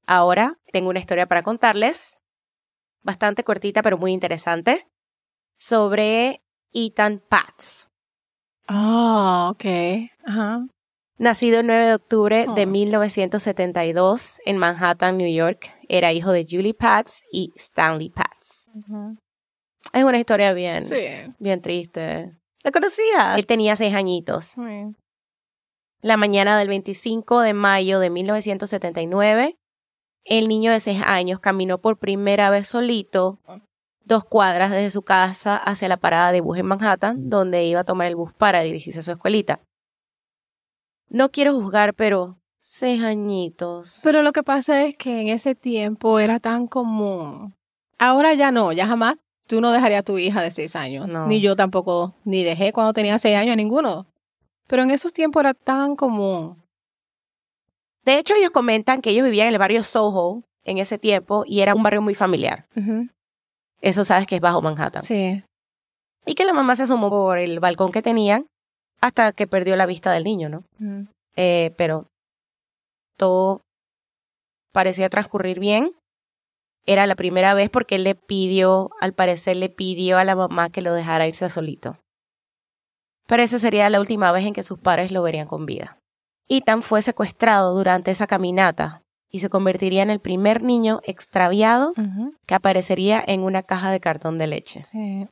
ahora 0.07 0.57
tengo 0.73 0.91
una 0.91 0.99
historia 1.01 1.27
para 1.27 1.43
contarles, 1.43 2.19
bastante 3.03 3.45
cortita 3.45 3.83
pero 3.83 3.99
muy 3.99 4.13
interesante, 4.13 4.87
sobre 5.59 6.41
Ethan 6.73 7.21
Pats. 7.29 7.89
Ah, 8.69 9.51
ok. 9.53 9.65
Ajá. 10.25 10.67
Nacido 11.19 11.61
el 11.61 11.67
9 11.67 11.85
de 11.85 11.95
octubre 11.95 12.47
de 12.55 12.63
Oh. 12.63 12.67
1972 12.67 14.41
en 14.47 14.57
Manhattan, 14.57 15.19
New 15.19 15.31
York, 15.33 15.71
era 15.89 16.13
hijo 16.13 16.33
de 16.33 16.47
Julie 16.49 16.73
Pats 16.75 17.25
y 17.31 17.53
Stanley 17.57 18.09
Pats. 18.11 18.69
Es 19.93 20.05
una 20.05 20.19
historia 20.19 20.53
bien, 20.53 20.83
Sí. 20.85 21.05
bien 21.39 21.61
triste. 21.61 22.33
¿La 22.63 22.71
conocías? 22.71 23.37
Él 23.37 23.47
tenía 23.47 23.77
seis 23.77 23.95
añitos. 23.95 24.55
La 26.03 26.17
mañana 26.17 26.59
del 26.59 26.69
25 26.69 27.41
de 27.41 27.53
mayo 27.55 27.99
de 28.01 28.09
1979, 28.09 29.57
el 30.25 30.49
niño 30.49 30.71
de 30.73 30.81
seis 30.81 31.03
años 31.05 31.41
caminó 31.41 31.79
por 31.81 31.99
primera 31.99 32.49
vez 32.51 32.69
solito 32.69 33.41
dos 34.11 34.25
cuadras 34.25 34.73
desde 34.73 34.91
su 34.91 35.03
casa 35.03 35.57
hacia 35.57 35.89
la 35.89 35.97
parada 35.97 36.33
de 36.33 36.41
bus 36.41 36.59
en 36.59 36.67
Manhattan, 36.67 37.31
donde 37.31 37.65
iba 37.65 37.81
a 37.81 37.85
tomar 37.85 38.09
el 38.09 38.17
bus 38.17 38.33
para 38.33 38.61
dirigirse 38.61 38.99
a 38.99 39.03
su 39.03 39.13
escuelita. 39.13 39.61
No 41.09 41.31
quiero 41.31 41.55
juzgar, 41.55 41.95
pero 41.95 42.37
seis 42.59 43.03
añitos. 43.03 44.01
Pero 44.03 44.23
lo 44.23 44.33
que 44.33 44.43
pasa 44.43 44.83
es 44.83 44.97
que 44.97 45.21
en 45.21 45.29
ese 45.29 45.55
tiempo 45.55 46.19
era 46.19 46.41
tan 46.41 46.67
común. 46.67 47.55
Ahora 47.99 48.35
ya 48.35 48.51
no, 48.51 48.73
ya 48.73 48.87
jamás 48.89 49.17
tú 49.47 49.61
no 49.61 49.71
dejarías 49.71 50.01
a 50.01 50.05
tu 50.05 50.19
hija 50.19 50.43
de 50.43 50.51
seis 50.51 50.75
años. 50.75 51.07
No. 51.13 51.27
Ni 51.27 51.41
yo 51.41 51.55
tampoco, 51.55 52.15
ni 52.25 52.43
dejé 52.43 52.73
cuando 52.73 52.93
tenía 52.93 53.19
seis 53.19 53.37
años 53.37 53.53
a 53.53 53.57
ninguno. 53.57 54.07
Pero 54.67 54.83
en 54.83 54.91
esos 54.91 55.13
tiempos 55.13 55.41
era 55.41 55.55
tan 55.55 55.95
común. 55.95 56.61
De 58.05 58.19
hecho, 58.19 58.35
ellos 58.35 58.51
comentan 58.51 59.03
que 59.03 59.11
ellos 59.11 59.25
vivían 59.25 59.47
en 59.49 59.55
el 59.55 59.59
barrio 59.59 59.85
Soho 59.85 60.43
en 60.65 60.79
ese 60.79 60.99
tiempo 60.99 61.45
y 61.47 61.61
era 61.61 61.75
un 61.75 61.83
barrio 61.83 62.03
muy 62.03 62.15
familiar. 62.15 62.67
Eso 63.81 64.05
sabes 64.05 64.27
que 64.27 64.37
es 64.37 64.41
bajo 64.41 64.63
Manhattan. 64.63 65.03
Sí. 65.03 65.43
Y 66.27 66.35
que 66.35 66.45
la 66.45 66.53
mamá 66.53 66.77
se 66.77 66.83
asomó 66.83 67.11
por 67.11 67.39
el 67.39 67.61
balcón 67.61 67.93
que 67.93 68.03
tenían 68.03 68.47
hasta 69.01 69.33
que 69.33 69.47
perdió 69.47 69.77
la 69.77 69.87
vista 69.87 70.13
del 70.13 70.25
niño, 70.25 70.49
¿no? 70.49 70.65
Eh, 71.37 71.75
pero 71.79 72.07
todo 73.17 73.63
parecía 74.73 75.09
transcurrir 75.09 75.59
bien. 75.59 75.93
Era 76.87 77.07
la 77.07 77.15
primera 77.15 77.55
vez 77.55 77.71
porque 77.71 77.97
él 77.97 78.05
le 78.05 78.15
pidió, 78.15 78.91
al 79.01 79.13
parecer 79.15 79.57
le 79.57 79.69
pidió 79.69 80.19
a 80.19 80.25
la 80.25 80.37
mamá 80.37 80.71
que 80.71 80.83
lo 80.83 80.93
dejara 80.93 81.27
irse 81.27 81.49
solito. 81.49 81.99
Pero 83.27 83.43
esa 83.43 83.59
sería 83.59 83.89
la 83.91 84.01
última 84.01 84.33
vez 84.33 84.45
en 84.45 84.53
que 84.53 84.63
sus 84.63 84.79
padres 84.79 85.13
lo 85.13 85.23
verían 85.23 85.47
con 85.47 85.65
vida. 85.67 85.99
Ethan 86.49 86.83
fue 86.83 87.01
secuestrado 87.01 87.75
durante 87.75 88.11
esa 88.11 88.27
caminata 88.27 89.03
y 89.31 89.41
se 89.41 89.49
convertiría 89.49 90.03
en 90.03 90.11
el 90.11 90.21
primer 90.21 90.63
niño 90.63 91.01
extraviado 91.05 91.93
que 92.47 92.55
aparecería 92.55 93.23
en 93.27 93.43
una 93.43 93.63
caja 93.63 93.91
de 93.91 94.01
cartón 94.01 94.39
de 94.39 94.47
leche. 94.47 94.83
Sí. 94.85 95.27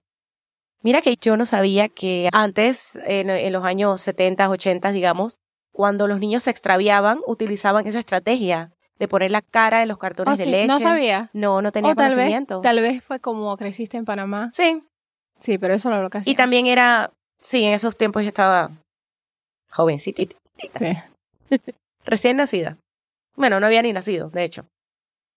Mira 0.82 1.00
que 1.02 1.16
yo 1.20 1.36
no 1.36 1.44
sabía 1.44 1.88
que 1.88 2.28
antes, 2.32 2.96
en, 3.04 3.30
en 3.30 3.52
los 3.52 3.64
años 3.64 4.00
70, 4.00 4.48
80, 4.48 4.92
digamos, 4.92 5.36
cuando 5.72 6.06
los 6.06 6.20
niños 6.20 6.44
se 6.44 6.50
extraviaban, 6.50 7.18
utilizaban 7.26 7.86
esa 7.86 7.98
estrategia 7.98 8.70
de 9.00 9.08
poner 9.08 9.30
la 9.32 9.42
cara 9.42 9.82
en 9.82 9.88
los 9.88 9.98
cartones 9.98 10.34
Oh, 10.34 10.36
de 10.36 10.44
sí, 10.44 10.50
leche. 10.50 10.66
No 10.68 10.78
sabía. 10.80 11.30
No, 11.32 11.62
no 11.62 11.72
tenía 11.72 11.92
O 11.92 11.94
tal 11.96 12.06
vez, 12.10 12.14
conocimiento. 12.16 12.60
tal 12.60 12.80
vez 12.80 13.02
fue 13.02 13.18
como 13.20 13.56
creciste 13.56 13.96
en 13.96 14.04
Panamá. 14.04 14.50
Sí. 14.52 14.82
Sí, 15.40 15.58
pero 15.58 15.74
eso 15.74 15.90
no 15.90 16.00
lo 16.02 16.10
que 16.10 16.18
hacía. 16.18 16.32
Y 16.32 16.36
también 16.36 16.66
era, 16.66 17.12
sí, 17.40 17.64
en 17.64 17.74
esos 17.74 17.96
tiempos 17.96 18.22
yo 18.22 18.28
estaba 18.28 18.70
jovencita, 19.70 20.22
Sí. 20.76 20.96
recién 22.04 22.36
nacida. 22.38 22.76
Bueno, 23.38 23.60
no 23.60 23.66
había 23.66 23.82
ni 23.82 23.92
nacido, 23.92 24.30
de 24.30 24.42
hecho. 24.42 24.68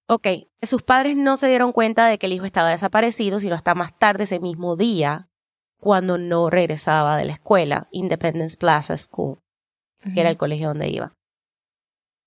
Ok, 0.08 0.28
sus 0.64 0.82
padres 0.82 1.16
no 1.16 1.38
se 1.38 1.48
dieron 1.48 1.72
cuenta 1.72 2.08
de 2.08 2.18
que 2.18 2.26
el 2.26 2.34
hijo 2.34 2.46
estaba 2.46 2.72
desaparecido, 2.72 3.40
sino 3.40 3.54
hasta 3.54 3.76
más 3.76 3.98
tarde 3.98 4.24
ese 4.24 4.40
mismo 4.40 4.76
día, 4.76 5.30
cuando 5.80 6.18
no 6.18 6.50
regresaba 6.50 7.16
de 7.16 7.26
la 7.26 7.34
escuela, 7.34 7.88
Independence 7.92 8.58
Plaza 8.58 8.98
School. 8.98 9.40
que 10.16 10.20
era 10.20 10.32
el 10.32 10.38
colegio 10.38 10.70
donde 10.70 10.90
iba. 10.90 11.14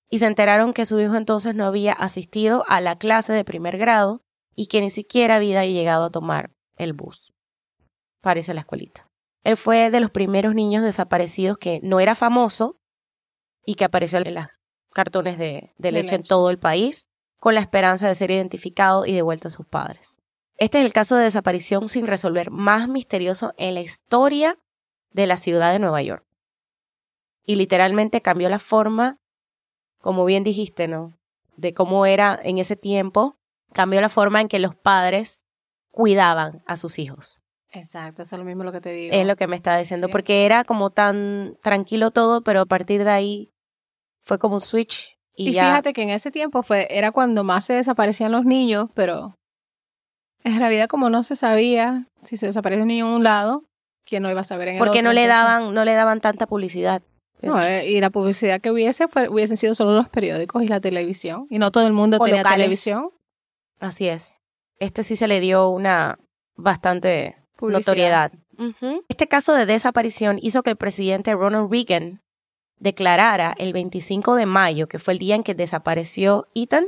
Y 0.09 0.19
se 0.19 0.27
enteraron 0.27 0.71
que 0.73 0.85
su 0.85 0.97
hijo 0.97 1.15
entonces 1.15 1.55
no 1.55 1.65
había 1.65 1.91
asistido 1.91 2.63
a 2.69 2.79
la 2.79 2.97
clase 2.97 3.33
de 3.33 3.43
primer 3.43 3.77
grado 3.77 4.21
y 4.55 4.67
que 4.67 4.79
ni 4.79 4.89
siquiera 4.89 5.35
había 5.35 5.65
llegado 5.65 6.05
a 6.05 6.09
tomar 6.09 6.51
el 6.77 6.93
bus 6.93 7.33
para 8.21 8.39
irse 8.39 8.51
a 8.51 8.55
la 8.55 8.61
escuelita. 8.61 9.09
Él 9.43 9.57
fue 9.57 9.91
de 9.91 9.99
los 9.99 10.09
primeros 10.09 10.55
niños 10.55 10.83
desaparecidos 10.83 11.57
que 11.57 11.81
no 11.83 11.99
era 11.99 12.15
famoso 12.15 12.79
y 13.65 13.75
que 13.75 13.83
apareció 13.83 14.19
en 14.19 14.33
los 14.35 14.47
cartones 14.95 15.37
de, 15.37 15.45
de 15.45 15.71
De 15.77 15.91
leche 15.91 16.15
en 16.15 16.23
todo 16.23 16.49
el 16.49 16.57
país 16.57 17.05
con 17.37 17.53
la 17.53 17.61
esperanza 17.61 18.07
de 18.07 18.15
ser 18.15 18.31
identificado 18.31 19.05
y 19.05 19.11
devuelto 19.11 19.49
a 19.49 19.51
sus 19.51 19.67
padres. 19.67 20.15
Este 20.57 20.79
es 20.79 20.85
el 20.85 20.93
caso 20.93 21.15
de 21.17 21.25
desaparición 21.25 21.89
sin 21.89 22.07
resolver 22.07 22.49
más 22.49 22.87
misterioso 22.87 23.53
en 23.57 23.73
la 23.75 23.81
historia 23.81 24.57
de 25.11 25.27
la 25.27 25.37
ciudad 25.37 25.71
de 25.73 25.79
Nueva 25.79 26.01
York 26.01 26.25
y 27.45 27.55
literalmente 27.55 28.21
cambió 28.21 28.49
la 28.49 28.57
forma, 28.59 29.19
como 29.99 30.25
bien 30.25 30.43
dijiste, 30.43 30.87
¿no? 30.87 31.13
De 31.57 31.73
cómo 31.73 32.05
era 32.05 32.39
en 32.41 32.57
ese 32.57 32.75
tiempo, 32.75 33.35
cambió 33.73 34.01
la 34.01 34.09
forma 34.09 34.41
en 34.41 34.47
que 34.47 34.59
los 34.59 34.75
padres 34.75 35.43
cuidaban 35.91 36.63
a 36.65 36.77
sus 36.77 36.97
hijos. 36.99 37.39
Exacto, 37.71 38.23
eso 38.23 38.35
es 38.35 38.39
lo 38.39 38.45
mismo 38.45 38.63
lo 38.63 38.71
que 38.71 38.81
te 38.81 38.91
digo. 38.91 39.13
Es 39.13 39.27
lo 39.27 39.35
que 39.35 39.47
me 39.47 39.57
está 39.57 39.77
diciendo, 39.77 40.07
Sí. 40.07 40.11
porque 40.11 40.45
era 40.45 40.63
como 40.63 40.89
tan 40.89 41.57
tranquilo 41.61 42.11
todo, 42.11 42.41
pero 42.41 42.61
a 42.61 42.65
partir 42.65 43.03
de 43.03 43.11
ahí 43.11 43.51
fue 44.25 44.39
como 44.39 44.55
un 44.55 44.61
switch 44.61 45.17
y, 45.35 45.49
Y, 45.49 45.53
ya. 45.53 45.65
fíjate 45.65 45.93
que 45.93 46.01
en 46.03 46.09
ese 46.09 46.31
tiempo 46.31 46.63
fue, 46.63 46.87
era 46.89 47.11
cuando 47.11 47.43
más 47.43 47.65
se 47.65 47.73
desaparecían 47.73 48.31
los 48.31 48.45
niños, 48.45 48.89
pero 48.93 49.35
en 50.43 50.59
realidad 50.59 50.87
como 50.87 51.09
no 51.09 51.23
se 51.23 51.35
sabía 51.35 52.07
si 52.23 52.37
se 52.37 52.45
desapareció 52.47 52.83
un 52.83 52.87
niño 52.89 53.07
en 53.07 53.13
un 53.13 53.23
lado, 53.23 53.63
¿quién 54.05 54.23
no 54.23 54.31
iba 54.31 54.41
a 54.41 54.45
saber 54.45 54.69
en 54.69 54.75
el 54.75 54.79
porque 54.79 54.99
otro? 54.99 55.09
no 55.09 55.13
le 55.13 55.23
Entonces, 55.23 55.43
daban, 55.45 55.73
no 55.73 55.85
le 55.85 55.93
daban 55.93 56.21
tanta 56.21 56.47
publicidad. 56.47 57.01
no, 57.41 57.61
eh, 57.61 57.89
y 57.89 57.99
la 57.99 58.09
publicidad 58.09 58.61
que 58.61 58.71
hubiese 58.71 59.07
fue, 59.07 59.27
hubiesen 59.29 59.57
sido 59.57 59.75
solo 59.75 59.93
los 59.93 60.09
periódicos 60.09 60.63
y 60.63 60.67
la 60.67 60.79
televisión. 60.79 61.47
Y 61.49 61.59
no 61.59 61.71
todo 61.71 61.85
el 61.87 61.93
mundo 61.93 62.17
O 62.19 62.25
tenía 62.25 62.41
locales. 62.41 62.57
televisión. 62.65 63.09
Así 63.79 64.07
es. 64.07 64.39
Este 64.79 65.03
sí 65.03 65.15
se 65.15 65.27
le 65.27 65.39
dio 65.39 65.69
una 65.69 66.17
bastante 66.55 67.35
Publicidad. 67.57 68.31
notoriedad. 68.31 68.31
Este 69.09 69.27
caso 69.27 69.53
de 69.53 69.65
desaparición 69.65 70.39
hizo 70.41 70.63
que 70.63 70.69
el 70.71 70.77
presidente 70.77 71.33
Ronald 71.33 71.69
Reagan 71.71 72.21
declarara 72.79 73.55
el 73.57 73.73
25 73.73 74.35
de 74.35 74.45
mayo, 74.45 74.87
que 74.87 74.99
fue 74.99 75.13
el 75.13 75.19
día 75.19 75.35
en 75.35 75.43
que 75.43 75.55
desapareció 75.55 76.47
Ethan, 76.55 76.87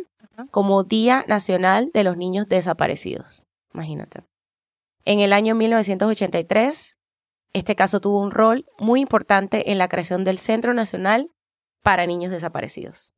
como 0.51 0.83
Día 0.83 1.25
Nacional 1.27 1.89
de 1.93 2.03
los 2.03 2.15
Niños 2.15 2.47
Desaparecidos. 2.47 3.43
Imagínate. 3.73 4.23
En 5.03 5.19
el 5.19 5.33
año 5.33 5.55
1983, 5.55 6.95
este 7.53 7.75
caso 7.75 7.99
tuvo 7.99 8.21
un 8.21 8.31
rol 8.31 8.65
muy 8.77 9.01
importante 9.01 9.71
en 9.71 9.77
la 9.77 9.87
creación 9.87 10.23
del 10.23 10.37
Centro 10.37 10.73
Nacional 10.73 11.31
para 11.81 12.05
Niños 12.05 12.31
Desaparecidos. 12.31 13.13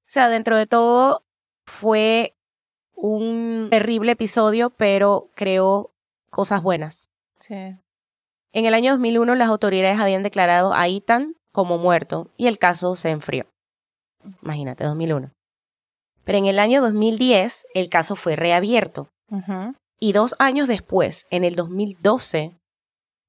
O 0.00 0.10
sea, 0.10 0.28
dentro 0.28 0.56
de 0.56 0.66
todo, 0.66 1.24
fue 1.66 2.34
un 2.94 3.68
terrible 3.70 4.12
episodio, 4.12 4.70
pero 4.70 5.30
creó 5.34 5.92
cosas 6.30 6.62
buenas. 6.62 7.08
Sí. 7.38 7.54
En 8.52 8.64
el 8.64 8.74
año 8.74 8.92
2001 8.92 9.34
las 9.36 9.48
autoridades 9.48 10.00
habían 10.00 10.22
declarado 10.22 10.74
a 10.74 10.88
Ethan 10.88 11.36
como 11.52 11.78
muerto 11.78 12.30
y 12.36 12.46
el 12.46 12.58
caso 12.58 12.94
se 12.96 13.10
enfrió. 13.10 13.46
Imagínate, 14.42 14.84
2001. 14.84 15.32
Pero 16.24 16.38
en 16.38 16.46
el 16.46 16.58
año 16.58 16.82
2010 16.82 17.66
el 17.74 17.88
caso 17.88 18.16
fue 18.16 18.36
reabierto 18.36 19.08
y 20.00 20.12
dos 20.12 20.34
años 20.38 20.68
después, 20.68 21.26
en 21.30 21.44
el 21.44 21.54
2012, 21.54 22.56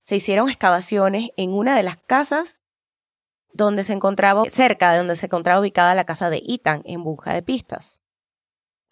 se 0.04 0.16
hicieron 0.16 0.50
excavaciones 0.50 1.30
en 1.36 1.52
una 1.52 1.76
de 1.76 1.84
las 1.84 1.98
casas 1.98 2.60
donde 3.54 3.84
se 3.84 3.94
encontraba, 3.94 4.44
cerca 4.50 4.92
de 4.92 5.00
donde 5.00 5.16
se 5.16 5.26
encontraba 5.26 5.60
ubicada 5.60 5.96
la 5.96 6.06
casa 6.06 6.30
de 6.30 6.42
Ethan 6.48 6.82
en 6.86 7.04
busca 7.04 7.34
de 7.34 7.42
pistas. 7.42 8.00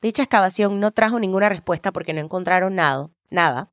Dicha 0.02 0.24
excavación 0.24 0.80
no 0.80 0.92
trajo 0.92 1.20
ninguna 1.20 1.50
respuesta 1.50 1.92
porque 1.92 2.14
no 2.14 2.22
encontraron 2.22 2.76
nada, 2.76 3.10
nada, 3.30 3.72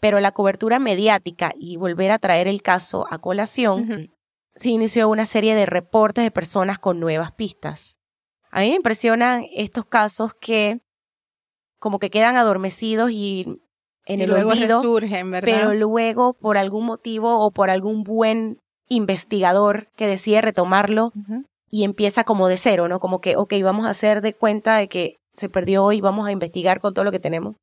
pero 0.00 0.20
la 0.20 0.32
cobertura 0.32 0.78
mediática 0.78 1.52
y 1.56 1.76
volver 1.76 2.10
a 2.10 2.18
traer 2.18 2.46
el 2.46 2.62
caso 2.62 3.06
a 3.10 3.18
colación, 3.18 4.13
se 4.56 4.70
inició 4.70 5.08
una 5.08 5.26
serie 5.26 5.54
de 5.54 5.66
reportes 5.66 6.24
de 6.24 6.30
personas 6.30 6.78
con 6.78 7.00
nuevas 7.00 7.32
pistas. 7.32 7.98
A 8.50 8.60
mí 8.60 8.70
me 8.70 8.76
impresionan 8.76 9.44
estos 9.52 9.84
casos 9.84 10.32
que 10.34 10.80
como 11.80 11.98
que 11.98 12.10
quedan 12.10 12.36
adormecidos 12.36 13.10
y 13.10 13.60
en 14.06 14.20
el 14.20 14.30
luego 14.30 14.50
olvido, 14.50 14.78
resurgen, 14.80 15.30
¿verdad? 15.30 15.48
pero 15.50 15.74
luego 15.74 16.34
por 16.34 16.56
algún 16.56 16.86
motivo 16.86 17.40
o 17.40 17.50
por 17.50 17.68
algún 17.70 18.04
buen 18.04 18.58
investigador 18.88 19.88
que 19.96 20.06
decide 20.06 20.40
retomarlo 20.40 21.12
y 21.70 21.84
empieza 21.84 22.22
como 22.24 22.48
de 22.48 22.56
cero, 22.56 22.86
¿no? 22.86 23.00
Como 23.00 23.20
que, 23.20 23.36
ok, 23.36 23.54
vamos 23.62 23.86
a 23.86 23.90
hacer 23.90 24.20
de 24.20 24.34
cuenta 24.34 24.76
de 24.76 24.88
que 24.88 25.16
se 25.34 25.48
perdió 25.48 25.90
y 25.92 26.00
vamos 26.00 26.28
a 26.28 26.32
investigar 26.32 26.80
con 26.80 26.94
todo 26.94 27.04
lo 27.04 27.10
que 27.10 27.18
tenemos. 27.18 27.56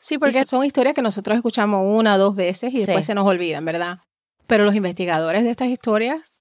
Sí, 0.00 0.18
porque 0.18 0.44
son 0.46 0.64
historias 0.64 0.94
que 0.96 1.02
nosotros 1.02 1.36
escuchamos 1.36 1.86
una 1.86 2.16
o 2.16 2.18
dos 2.18 2.34
veces 2.34 2.72
y 2.72 2.78
Sí. 2.78 2.86
después 2.86 3.06
se 3.06 3.14
nos 3.14 3.24
olvidan, 3.26 3.64
¿verdad? 3.64 3.98
Pero 4.46 4.64
los 4.64 4.74
investigadores 4.74 5.44
de 5.44 5.50
estas 5.50 5.68
historias 5.68 6.40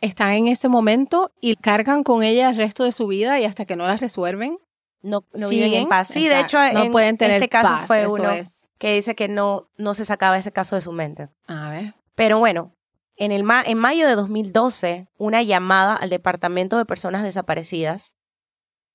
están 0.00 0.32
en 0.32 0.48
ese 0.48 0.68
momento 0.68 1.32
y 1.40 1.56
cargan 1.56 2.04
con 2.04 2.22
ellas 2.22 2.52
el 2.52 2.56
resto 2.58 2.84
de 2.84 2.92
su 2.92 3.06
vida 3.08 3.40
y 3.40 3.44
hasta 3.44 3.64
que 3.64 3.76
no 3.76 3.86
las 3.86 4.00
resuelven, 4.00 4.58
No, 5.02 5.24
no 5.34 5.48
viven 5.48 5.66
siguen. 5.68 5.82
en 5.82 5.88
paz. 5.88 6.08
Sí, 6.08 6.28
de 6.28 6.40
hecho, 6.40 6.58
no 6.72 6.84
en 6.84 6.92
pueden 6.92 7.16
tener 7.18 7.36
este 7.42 7.48
caso 7.48 7.68
paz, 7.70 7.86
fue 7.86 8.06
uno 8.06 8.30
es. 8.30 8.68
que 8.78 8.94
dice 8.94 9.14
que 9.16 9.26
no, 9.28 9.68
no 9.76 9.94
se 9.94 10.04
sacaba 10.04 10.38
ese 10.38 10.52
caso 10.52 10.76
de 10.76 10.82
su 10.82 10.92
mente. 10.92 11.28
A 11.46 11.70
ver. 11.70 11.94
Pero 12.14 12.38
bueno, 12.38 12.74
en, 13.16 13.32
el 13.32 13.42
ma- 13.42 13.62
en 13.66 13.78
mayo 13.78 14.06
de 14.06 14.14
2012, 14.14 15.08
una 15.18 15.42
llamada 15.42 15.94
al 15.96 16.10
Departamento 16.10 16.78
de 16.78 16.84
Personas 16.84 17.24
Desaparecidas 17.24 18.14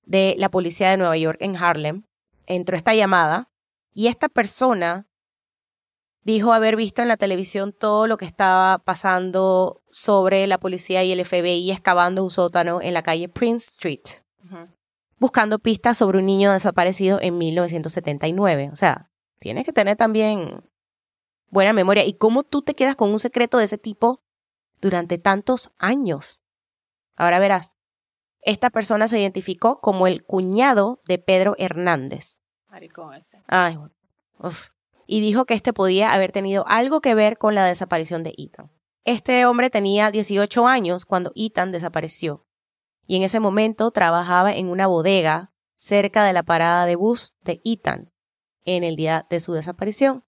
de 0.06 0.36
la 0.38 0.49
Policía 0.49 0.89
de 0.89 0.97
Nueva 0.97 1.17
York 1.17 1.38
en 1.41 1.56
Harlem 1.58 2.04
entró 2.45 2.76
esta 2.78 2.93
llamada 2.93 3.49
y 3.93 4.08
esta 4.08 4.28
persona 4.30 5.08
dijo 6.23 6.53
haber 6.53 6.75
visto 6.75 7.01
en 7.01 7.07
la 7.07 7.17
televisión 7.17 7.73
todo 7.73 8.07
lo 8.07 8.17
que 8.17 8.25
estaba 8.25 8.79
pasando 8.79 9.81
sobre 9.91 10.47
la 10.47 10.59
policía 10.59 11.03
y 11.03 11.12
el 11.12 11.23
FBI 11.23 11.71
excavando 11.71 12.23
un 12.23 12.31
sótano 12.31 12.81
en 12.81 12.93
la 12.93 13.03
calle 13.03 13.29
Prince 13.29 13.71
Street, 13.71 14.23
buscando 15.17 15.59
pistas 15.59 15.97
sobre 15.97 16.19
un 16.19 16.25
niño 16.25 16.51
desaparecido 16.51 17.19
en 17.21 17.38
1979. 17.38 18.69
O 18.71 18.75
sea, 18.75 19.12
tienes 19.39 19.65
que 19.65 19.73
tener 19.73 19.97
también 19.97 20.63
buena 21.49 21.73
memoria. 21.73 22.05
¿Y 22.05 22.13
cómo 22.13 22.43
tú 22.43 22.62
te 22.62 22.73
quedas 22.73 22.95
con 22.95 23.12
un 23.12 23.19
secreto 23.19 23.57
de 23.57 23.65
ese 23.65 23.77
tipo 23.77 24.23
durante 24.81 25.17
tantos 25.17 25.71
años? 25.77 26.41
Ahora 27.15 27.39
verás, 27.39 27.75
esta 28.41 28.69
persona 28.69 29.07
se 29.07 29.19
identificó 29.19 29.79
como 29.79 30.07
el 30.07 30.23
cuñado 30.23 31.01
de 31.05 31.19
Pedro 31.19 31.55
Hernández. 31.57 32.41
Maricón 32.67 33.13
ese. 33.13 33.41
Ay, 33.47 33.77
uf. 34.39 34.72
Y 35.05 35.21
dijo 35.21 35.45
que 35.45 35.53
este 35.53 35.73
podía 35.73 36.13
haber 36.13 36.31
tenido 36.31 36.65
algo 36.67 37.01
que 37.01 37.15
ver 37.15 37.37
con 37.37 37.55
la 37.55 37.65
desaparición 37.65 38.23
de 38.23 38.33
Ethan. 38.37 38.71
Este 39.05 39.45
hombre 39.45 39.69
tenía 39.69 40.11
18 40.11 40.67
años 40.67 41.05
cuando 41.05 41.31
Ethan 41.35 41.71
desapareció. 41.71 42.45
Y 43.05 43.17
en 43.17 43.23
ese 43.23 43.39
momento 43.39 43.91
trabajaba 43.91 44.53
en 44.53 44.69
una 44.69 44.87
bodega 44.87 45.51
cerca 45.77 46.23
de 46.23 46.31
la 46.31 46.43
parada 46.43 46.85
de 46.85 46.95
bus 46.95 47.33
de 47.41 47.61
Ethan 47.65 48.13
en 48.63 48.85
el 48.85 48.95
día 48.95 49.27
de 49.29 49.41
su 49.41 49.53
desaparición. 49.53 50.23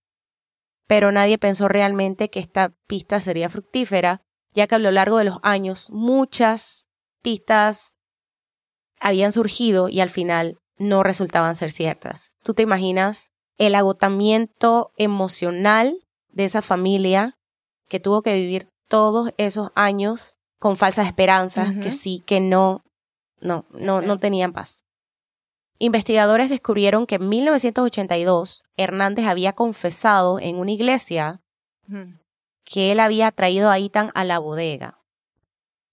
Pero 0.88 1.12
nadie 1.12 1.38
pensó 1.38 1.68
realmente 1.68 2.30
que 2.30 2.40
esta 2.40 2.76
pista 2.86 3.20
sería 3.20 3.50
fructífera, 3.50 4.22
ya 4.52 4.68
que 4.68 4.76
a 4.76 4.80
lo 4.80 4.92
largo 4.92 5.18
de 5.18 5.24
los 5.24 5.40
años 5.42 5.90
muchas 5.92 6.88
pistas 7.22 7.98
habían 9.00 9.32
surgido 9.32 9.90
y 9.90 10.02
al 10.02 10.10
final 10.10 10.60
no 10.78 11.04
resultaban 11.04 11.56
ser 11.56 11.72
ciertas. 11.72 12.34
¿Tú 12.44 12.54
te 12.54 12.64
imaginas 12.64 13.32
el 13.58 13.76
agotamiento 13.76 14.92
emocional 14.98 16.04
de 16.30 16.46
esa 16.46 16.62
familia 16.62 17.38
que 17.88 18.00
tuvo 18.00 18.22
que 18.22 18.34
vivir 18.34 18.68
todos 18.88 19.32
esos 19.38 19.72
años 19.76 20.38
con 20.60 20.76
falsas 20.76 21.08
esperanzas, 21.08 21.76
que 21.82 21.92
sí, 21.92 22.24
que 22.26 22.40
no, 22.40 22.84
no, 23.40 23.66
no, 23.72 24.02
no 24.02 24.18
tenían 24.20 24.54
paz? 24.54 24.84
Investigadores 25.78 26.50
descubrieron 26.50 27.06
que 27.06 27.16
en 27.16 27.28
1982 27.30 28.64
Hernández 28.78 29.26
había 29.26 29.54
confesado 29.54 30.40
en 30.40 30.56
una 30.58 30.72
iglesia 30.72 31.42
que 32.64 32.92
él 32.92 33.00
había 33.00 33.32
traído 33.32 33.70
a 33.70 33.78
Ethan 33.78 34.12
a 34.16 34.24
la 34.24 34.40
bodega 34.40 35.00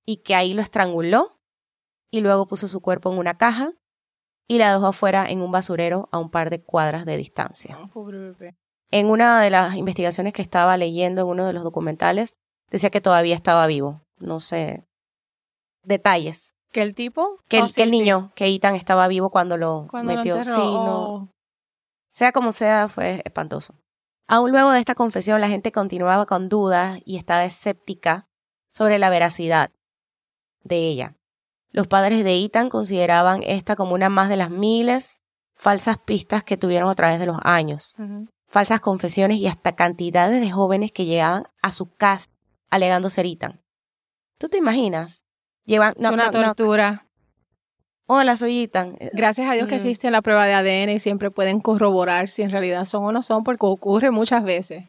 y 0.07 0.19
que 0.19 0.35
ahí 0.35 0.55
lo 0.55 0.63
estranguló 0.63 1.39
y 2.11 2.21
luego 2.21 2.47
puso 2.47 2.69
su 2.69 2.81
cuerpo 2.81 3.13
en 3.13 3.19
una 3.19 3.37
caja 3.37 3.73
y 4.49 4.59
la 4.59 4.73
dejó 4.73 4.87
afuera 4.89 5.27
en 5.29 5.41
un 5.41 5.51
basurero 5.53 6.09
a 6.13 6.19
un 6.19 6.31
par 6.31 6.51
de 6.51 6.61
cuadras 6.63 7.05
de 7.07 7.17
distancia. 7.17 7.79
Pobre 7.93 8.19
bebé. 8.19 8.57
En 8.91 9.07
una 9.09 9.41
de 9.41 9.51
las 9.51 9.75
investigaciones 9.77 10.33
que 10.35 10.43
estaba 10.43 10.77
leyendo 10.77 11.23
en 11.23 11.29
uno 11.29 11.47
de 11.47 11.53
los 11.53 11.63
documentales 11.63 12.35
decía 12.71 12.91
que 12.91 13.01
todavía 13.01 13.35
estaba 13.35 13.67
vivo. 13.67 14.03
No 14.19 14.41
sé 14.41 14.85
detalles. 15.85 16.55
¿Que 16.73 16.83
el 16.83 16.95
tipo? 16.95 17.39
Que 17.49 17.59
el, 17.59 17.63
Oh, 17.65 17.67
que 17.67 17.73
sí, 17.73 17.83
el 17.83 17.91
sí. 17.91 17.99
niño, 17.99 18.33
que 18.35 18.47
Ethan 18.47 18.77
estaba 18.77 19.09
vivo 19.09 19.31
cuando 19.31 19.57
lo 19.57 19.87
Cuando 19.91 20.15
metió. 20.15 20.43
sí, 20.43 20.51
no. 20.51 21.15
oh. 21.15 21.29
Sea 22.11 22.33
como 22.33 22.53
sea, 22.53 22.89
fue 22.89 23.23
espantoso. 23.25 23.75
Aún 24.29 24.53
luego 24.53 24.71
de 24.71 24.79
esta 24.79 24.95
confesión, 24.95 25.41
la 25.41 25.49
gente 25.49 25.73
continuaba 25.73 26.25
con 26.27 26.49
dudas 26.49 27.01
y 27.05 27.17
estaba 27.17 27.45
escéptica 27.45 28.27
sobre 28.71 28.99
la 28.99 29.11
veracidad 29.11 29.71
de 30.63 30.77
ella. 30.89 31.17
Los 31.73 31.87
padres 31.89 32.23
de 32.25 32.37
Ethan 32.45 32.69
consideraban 32.69 33.43
esta 33.45 33.77
como 33.77 33.95
una 33.95 34.09
más 34.11 34.29
de 34.29 34.37
las 34.37 34.51
miles 34.51 35.19
falsas 35.55 35.99
pistas 35.99 36.45
que 36.45 36.57
tuvieron 36.57 36.89
a 36.91 36.95
través 36.95 37.19
de 37.19 37.27
los 37.27 37.39
años, 37.43 37.95
falsas 38.49 38.81
confesiones 38.81 39.39
y 39.39 39.47
hasta 39.47 39.75
cantidades 39.75 40.41
de 40.41 40.51
jóvenes 40.51 40.93
que 40.93 41.05
llegaban 41.07 41.45
a 41.63 41.73
su 41.73 41.87
casa 41.95 42.31
alegando 42.71 43.09
ser 43.11 43.27
Ethan. 43.27 43.63
¿Tú 44.39 44.49
te 44.49 44.59
imaginas? 44.59 45.23
Llevan, 45.65 45.95
Es 45.99 46.09
una 46.09 46.31
tortura. 46.31 47.07
hola, 48.07 48.37
soy 48.37 48.65
Ethan. 48.65 48.97
Gracias 49.13 49.49
a 49.49 49.55
Dios 49.55 49.69
que 49.69 49.75
Mm. 49.77 49.79
existe 49.79 50.11
la 50.11 50.21
prueba 50.23 50.47
de 50.47 50.55
ADN 50.55 50.91
y 50.93 50.99
siempre 50.99 51.31
pueden 51.31 51.61
corroborar 51.61 52.29
si 52.29 52.43
en 52.43 52.51
realidad 52.51 52.85
son 52.85 53.05
o 53.05 53.13
no 53.13 53.23
son, 53.23 53.45
porque 53.45 53.65
ocurre 53.67 54.11
muchas 54.11 54.45
veces. 54.45 54.85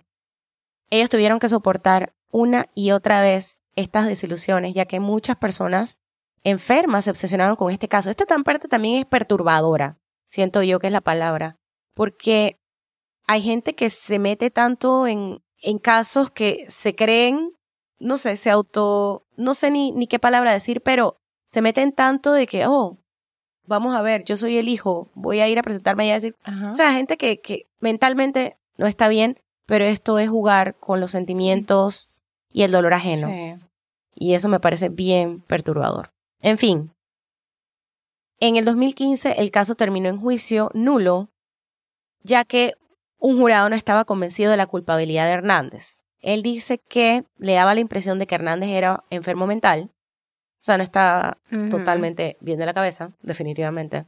ellos 0.90 1.10
tuvieron 1.10 1.40
que 1.40 1.50
soportar 1.50 2.14
una 2.30 2.68
y 2.76 2.92
otra 2.92 3.22
vez 3.22 3.62
estas 3.76 4.06
desilusiones, 4.08 4.74
ya 4.76 4.86
que 4.86 5.00
muchas 5.00 5.36
personas 5.38 5.98
enfermas 6.44 7.06
se 7.06 7.12
obsesionaron 7.12 7.56
con 7.56 7.72
este 7.72 7.88
caso. 7.88 8.10
Esta 8.10 8.26
tan 8.26 8.44
parte 8.44 8.68
también 8.68 8.96
es 8.96 9.06
perturbadora, 9.06 9.98
siento 10.30 10.64
yo 10.64 10.80
que 10.80 10.88
es 10.88 10.94
la 10.94 11.02
palabra, 11.02 11.58
porque 11.94 12.60
hay 13.28 13.42
gente 13.42 13.76
que 13.76 13.90
se 13.90 14.20
mete 14.20 14.52
tanto 14.52 15.08
en, 15.08 15.42
en 15.62 15.80
casos 15.80 16.32
que 16.32 16.66
se 16.68 16.96
creen, 16.96 17.52
no 18.00 18.18
sé, 18.18 18.36
se 18.36 18.50
auto, 18.50 19.26
no 19.38 19.54
sé 19.54 19.72
ni, 19.72 19.92
ni 19.92 20.08
qué 20.08 20.20
palabra 20.20 20.52
decir, 20.52 20.82
pero 20.82 21.18
se 21.50 21.62
meten 21.62 21.94
tanto 21.94 22.34
de 22.34 22.48
que, 22.48 22.68
oh, 22.68 22.98
vamos 23.66 23.96
a 23.96 24.02
ver, 24.02 24.24
yo 24.26 24.36
soy 24.36 24.58
el 24.58 24.68
hijo, 24.68 25.10
voy 25.14 25.40
a 25.40 25.48
ir 25.48 25.58
a 25.58 25.64
presentarme 25.64 26.08
y 26.08 26.10
a 26.10 26.16
decir, 26.16 26.36
Ajá. 26.44 26.72
o 26.72 26.76
sea, 26.76 26.94
gente 26.94 27.18
que, 27.18 27.40
que 27.40 27.68
mentalmente 27.80 28.58
no 28.78 28.88
está 28.88 29.08
bien, 29.08 29.40
pero 29.66 29.86
esto 29.86 30.20
es 30.20 30.30
jugar 30.30 30.76
con 30.80 31.00
los 31.00 31.12
sentimientos 31.12 32.22
y 32.52 32.64
el 32.64 32.72
dolor 32.72 32.94
ajeno. 32.94 33.28
Sí. 33.28 33.56
Y 34.16 34.34
eso 34.34 34.50
me 34.50 34.60
parece 34.60 34.90
bien 34.90 35.42
perturbador. 35.42 36.12
En 36.44 36.58
fin, 36.58 36.94
en 38.40 38.58
el 38.58 38.66
2015 38.66 39.36
el 39.40 39.50
caso 39.50 39.76
terminó 39.76 40.10
en 40.10 40.20
juicio 40.20 40.70
nulo, 40.74 41.30
ya 42.22 42.44
que 42.44 42.74
un 43.18 43.38
jurado 43.38 43.70
no 43.70 43.78
estaba 43.78 44.04
convencido 44.04 44.52
de 44.52 44.58
la 44.58 44.68
culpabilidad 44.68 45.26
de 45.26 45.32
Hernández. 45.32 46.04
Él 46.20 46.44
dice 46.44 46.80
que 46.80 47.24
le 47.38 47.54
daba 47.54 47.74
la 47.74 47.80
impresión 47.80 48.20
de 48.20 48.28
que 48.28 48.36
Hernández 48.36 48.72
era 48.72 49.06
enfermo 49.10 49.48
mental, 49.48 49.92
o 50.60 50.66
sea, 50.66 50.78
no 50.78 50.84
estaba 50.84 51.38
totalmente 51.72 52.36
bien 52.42 52.60
de 52.60 52.66
la 52.66 52.74
cabeza, 52.74 53.14
definitivamente. 53.22 54.06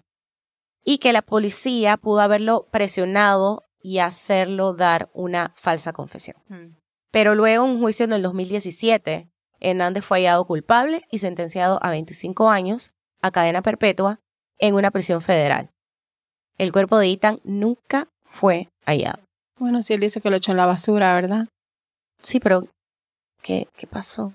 Y 0.83 0.97
que 0.97 1.13
la 1.13 1.21
policía 1.21 1.95
pudo 1.95 2.19
haberlo 2.19 2.67
presionado 2.69 3.63
y 3.81 3.99
hacerlo 3.99 4.73
dar 4.73 5.09
una 5.13 5.53
falsa 5.55 5.93
confesión. 5.93 6.35
Ujú. 6.49 6.75
Pero 7.11 7.33
luego, 7.33 7.63
un 7.63 7.79
juicio 7.79 8.03
en 8.03 8.11
el 8.11 8.21
2017, 8.21 9.29
Hernández 9.69 10.05
fue 10.05 10.19
hallado 10.19 10.45
culpable 10.45 11.03
y 11.11 11.19
sentenciado 11.19 11.79
a 11.81 11.89
25 11.89 12.49
años 12.49 12.91
a 13.21 13.31
cadena 13.31 13.61
perpetua 13.61 14.19
en 14.59 14.75
una 14.75 14.91
prisión 14.91 15.21
federal. 15.21 15.71
El 16.57 16.71
cuerpo 16.71 16.97
de 16.97 17.11
Ethan 17.11 17.41
nunca 17.43 18.07
fue 18.23 18.69
hallado. 18.85 19.23
Bueno, 19.57 19.81
si 19.81 19.93
él 19.93 19.99
dice 19.99 20.21
que 20.21 20.29
lo 20.29 20.37
echó 20.37 20.51
en 20.51 20.57
la 20.57 20.65
basura, 20.65 21.13
¿verdad? 21.13 21.47
Sí, 22.21 22.39
pero 22.39 22.67
¿qué, 23.41 23.67
qué 23.75 23.87
pasó? 23.87 24.33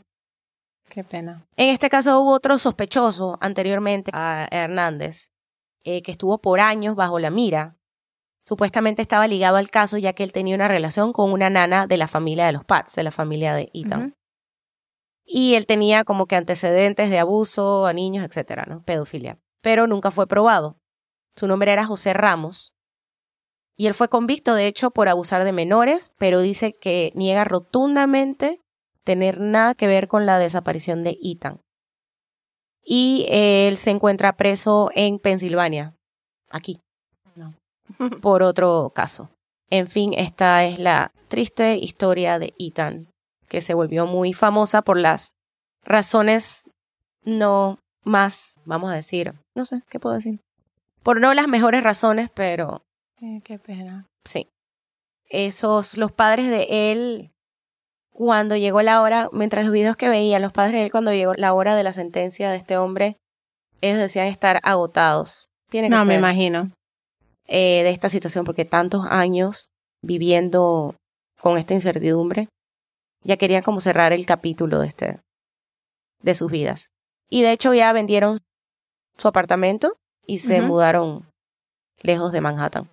Qué 0.89 1.05
pena. 1.05 1.47
En 1.57 1.69
este 1.69 1.89
caso 1.89 2.21
hubo 2.21 2.33
otro 2.33 2.59
sospechoso 2.59 3.39
anteriormente 3.41 4.11
a 4.13 4.49
Hernández, 4.51 5.31
eh, 5.85 6.03
que 6.03 6.11
estuvo 6.11 6.39
por 6.39 6.61
años 6.61 6.97
bajo 6.97 7.19
la 7.19 7.31
mira. 7.31 7.77
Supuestamente 8.43 9.03
estaba 9.03 9.29
ligado 9.29 9.57
al 9.57 9.71
caso 9.71 9.99
ya 9.99 10.15
que 10.15 10.25
él 10.25 10.33
tenía 10.33 10.57
una 10.57 10.69
relación 10.69 11.13
con 11.13 11.31
una 11.33 11.49
nana 11.49 11.87
de 11.87 11.97
la 11.97 12.09
familia 12.09 12.47
de 12.47 12.53
los 12.53 12.65
Pats, 12.65 12.95
de 12.95 13.03
la 13.05 13.11
familia 13.11 13.55
de 13.55 13.71
Ethan. 13.73 14.15
Y 15.33 15.55
él 15.55 15.65
tenía 15.65 16.03
como 16.03 16.27
que 16.27 16.35
antecedentes 16.35 17.09
de 17.09 17.21
abuso 17.21 17.87
a 17.87 17.93
niños, 17.93 18.25
etcétera, 18.25 18.67
¿no? 18.69 18.83
Pedofilia. 18.83 19.39
Pero 19.63 19.87
nunca 19.87 20.11
fue 20.11 20.27
probado. 20.27 20.77
Su 21.37 21.47
nombre 21.47 21.71
era 21.71 21.87
José 21.87 22.15
Ramos. 22.15 22.75
Y 23.77 23.87
él 23.87 23.95
fue 23.95 24.09
convicto, 24.09 24.55
de 24.55 24.67
hecho, 24.67 24.91
por 24.91 25.09
abusar 25.09 25.45
de 25.45 25.53
menores, 25.53 26.13
pero 26.19 26.41
dice 26.41 26.73
que 26.73 27.13
niega 27.15 27.45
rotundamente 27.45 28.61
tener 29.05 29.39
nada 29.39 29.77
que 29.77 29.87
ver 29.87 30.09
con 30.09 30.27
la 30.27 30.41
desaparición 30.41 31.05
de 31.05 31.17
Ethan. 31.23 31.61
Y 32.85 33.27
él 33.29 33.77
se 33.77 33.91
encuentra 33.91 34.37
preso 34.37 34.91
en 34.97 35.21
Pensilvania, 35.21 35.95
aquí, 36.51 36.81
por 38.21 38.43
otro 38.43 38.91
caso. 38.93 39.31
En 39.71 39.87
fin, 39.87 40.13
esta 40.13 40.65
es 40.65 40.81
la 40.81 41.13
triste 41.29 41.77
historia 41.77 42.41
de 42.41 42.53
Ethan, 42.59 43.10
que 43.51 43.61
se 43.61 43.75
volvió 43.75 44.07
muy 44.07 44.33
famosa 44.33 44.81
por 44.81 44.97
las 44.97 45.33
razones 45.85 46.71
no 47.25 47.79
más, 48.05 48.57
vamos 48.65 48.91
a 48.91 48.95
decir, 48.95 49.35
no 49.55 49.65
sé, 49.65 49.83
¿qué 49.91 49.99
puedo 49.99 50.15
decir? 50.15 50.41
Por 51.03 51.21
no 51.21 51.35
las 51.35 51.49
mejores 51.49 51.83
razones, 51.83 52.31
pero... 52.33 52.83
qué 53.45 53.59
pena. 53.59 54.07
Sí. 54.25 54.49
Esos, 55.29 55.97
los 55.97 56.13
padres 56.13 56.49
de 56.49 56.93
él, 56.93 57.31
cuando 58.13 58.57
llegó 58.57 58.83
la 58.83 59.03
hora, 59.03 59.29
mientras 59.33 59.65
los 59.65 59.73
videos 59.73 59.97
que 59.97 60.09
veían, 60.09 60.43
los 60.43 60.53
padres 60.53 60.75
de 60.75 60.85
él, 60.85 60.93
cuando 60.93 61.13
llegó 61.13 61.35
la 61.35 61.53
hora 61.53 61.75
de 61.75 61.83
la 61.83 61.93
sentencia 61.93 62.51
de 62.51 62.57
este 62.57 62.79
hombre, 62.79 63.17
ellos 63.81 63.99
decían 63.99 64.27
estar 64.29 64.61
agotados. 64.63 65.47
Tiene 65.71 65.89
que 65.89 65.95
no, 65.97 66.05
me 66.05 66.13
ser, 66.13 66.19
imagino. 66.21 66.71
eh, 67.49 67.83
de 67.83 67.91
esta 67.91 68.09
situación, 68.09 68.45
porque 68.45 68.65
tantos 68.65 69.07
años 69.09 69.67
viviendo 70.03 70.95
con 71.41 71.59
esta 71.59 71.75
incertidumbre, 71.75 72.49
ya 73.23 73.37
querían 73.37 73.63
como 73.63 73.81
cerrar 73.81 74.13
el 74.13 74.27
capítulo 74.27 74.79
de 74.81 74.87
este, 74.89 75.21
de 76.23 76.35
sus 76.35 76.51
vidas. 76.51 76.89
Y 77.29 77.43
de 77.43 77.53
hecho 77.53 77.73
ya 77.75 77.93
vendieron 77.93 78.39
su 79.17 79.29
apartamento 79.29 79.97
y 80.27 80.39
se 80.39 80.61
mudaron 80.63 81.29
lejos 82.03 82.33
de 82.33 82.41
Manhattan. 82.41 82.89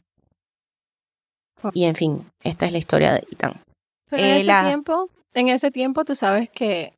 Oh. 1.63 1.71
Y 1.73 1.85
en 1.85 1.95
fin, 1.95 2.29
esta 2.43 2.65
es 2.65 2.71
la 2.71 2.77
historia 2.77 3.13
de 3.13 3.19
Ethan. 3.31 3.61
Pero 4.09 4.23
en 4.23 4.29
Eh, 4.29 4.37
ese 4.37 4.45
las- 4.47 4.67
tiempo, 4.67 5.09
en 5.33 5.49
ese 5.49 5.71
tiempo 5.71 6.05
tú 6.05 6.13
sabes 6.15 6.49
que 6.49 6.93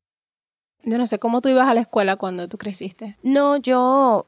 yo 0.84 0.98
no 0.98 1.08
sé 1.08 1.20
cómo 1.20 1.42
tú 1.42 1.50
ibas 1.50 1.68
a 1.68 1.74
la 1.74 1.82
escuela 1.82 2.16
cuando 2.18 2.48
tú 2.48 2.58
creciste. 2.58 3.18
No, 3.24 3.58
yo 3.58 4.28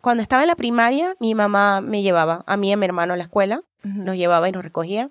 cuando 0.00 0.22
estaba 0.22 0.42
en 0.42 0.48
la 0.48 0.56
primaria, 0.56 1.16
mi 1.20 1.34
mamá 1.34 1.80
me 1.80 2.02
llevaba 2.02 2.44
a 2.46 2.56
mí 2.56 2.68
y 2.70 2.72
a 2.72 2.76
mi 2.76 2.86
hermano 2.86 3.14
a 3.14 3.16
la 3.16 3.24
escuela, 3.24 3.62
nos 3.82 4.16
llevaba 4.16 4.48
y 4.48 4.52
nos 4.52 4.62
recogía. 4.62 5.10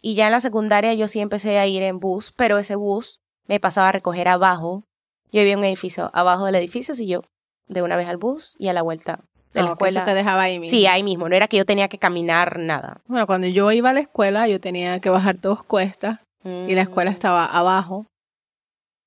Y 0.00 0.14
ya 0.14 0.26
en 0.26 0.32
la 0.32 0.40
secundaria 0.40 0.94
yo 0.94 1.08
sí 1.08 1.20
empecé 1.20 1.58
a 1.58 1.66
ir 1.66 1.82
en 1.82 1.98
bus, 1.98 2.32
pero 2.32 2.58
ese 2.58 2.76
bus 2.76 3.18
me 3.46 3.58
pasaba 3.60 3.88
a 3.88 3.92
recoger 3.92 4.28
abajo. 4.28 4.84
Yo 5.32 5.40
vivía 5.40 5.54
en 5.54 5.58
un 5.58 5.64
edificio 5.64 6.10
abajo 6.14 6.46
del 6.46 6.54
edificio, 6.54 6.94
y 6.98 7.06
yo 7.08 7.22
de 7.66 7.82
una 7.82 7.96
vez 7.96 8.08
al 8.08 8.16
bus 8.16 8.54
y 8.58 8.68
a 8.68 8.72
la 8.72 8.82
vuelta 8.82 9.20
de 9.52 9.62
la 9.62 9.70
Ah, 9.70 9.72
ok, 9.72 9.82
eso 9.82 9.86
escuela. 9.98 10.04
te 10.04 10.14
dejaba 10.14 10.42
ahí 10.42 10.58
mismo. 10.58 10.70
Sí, 10.70 10.86
ahí 10.86 11.02
mismo, 11.02 11.28
no 11.28 11.34
era 11.36 11.48
que 11.48 11.56
yo 11.56 11.66
tenía 11.66 11.88
que 11.88 11.98
caminar 11.98 12.58
nada. 12.58 13.00
Bueno, 13.06 13.26
cuando 13.26 13.46
yo 13.46 13.70
iba 13.72 13.90
a 13.90 13.92
la 13.92 14.00
escuela, 14.00 14.46
yo 14.48 14.60
tenía 14.60 15.00
que 15.00 15.10
bajar 15.10 15.40
dos 15.40 15.62
cuestas 15.64 16.20
y 16.44 16.74
la 16.74 16.82
escuela 16.82 17.10
Mm. 17.10 17.14
estaba 17.14 17.44
abajo. 17.44 18.06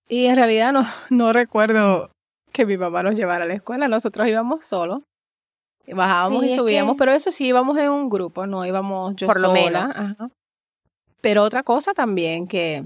Y 0.10 0.26
en 0.28 0.36
realidad 0.36 0.74
no, 0.74 0.86
no 1.10 1.32
recuerdo 1.34 2.12
que 2.52 2.66
mi 2.66 2.78
mamá 2.78 3.02
nos 3.02 3.16
llevara 3.16 3.46
a 3.46 3.48
la 3.48 3.54
escuela. 3.54 3.88
Nosotros 3.88 4.28
íbamos 4.28 4.66
solos. 4.66 5.00
Bajábamos 5.88 6.42
Sí, 6.44 6.52
y 6.52 6.56
subíamos, 6.56 6.96
que- 6.96 7.00
pero 7.00 7.12
eso 7.14 7.32
sí 7.32 7.48
íbamos 7.48 7.78
en 7.78 7.90
un 7.90 8.10
grupo, 8.10 8.46
no 8.46 8.66
íbamos 8.66 9.16
yo 9.16 9.26
Por 9.28 9.40
lo 9.40 9.48
sola. 9.50 9.62
menos. 9.62 9.98
Ajá. 9.98 10.30
Pero 11.22 11.44
otra 11.44 11.64
cosa 11.64 11.94
también 11.94 12.48
que 12.48 12.84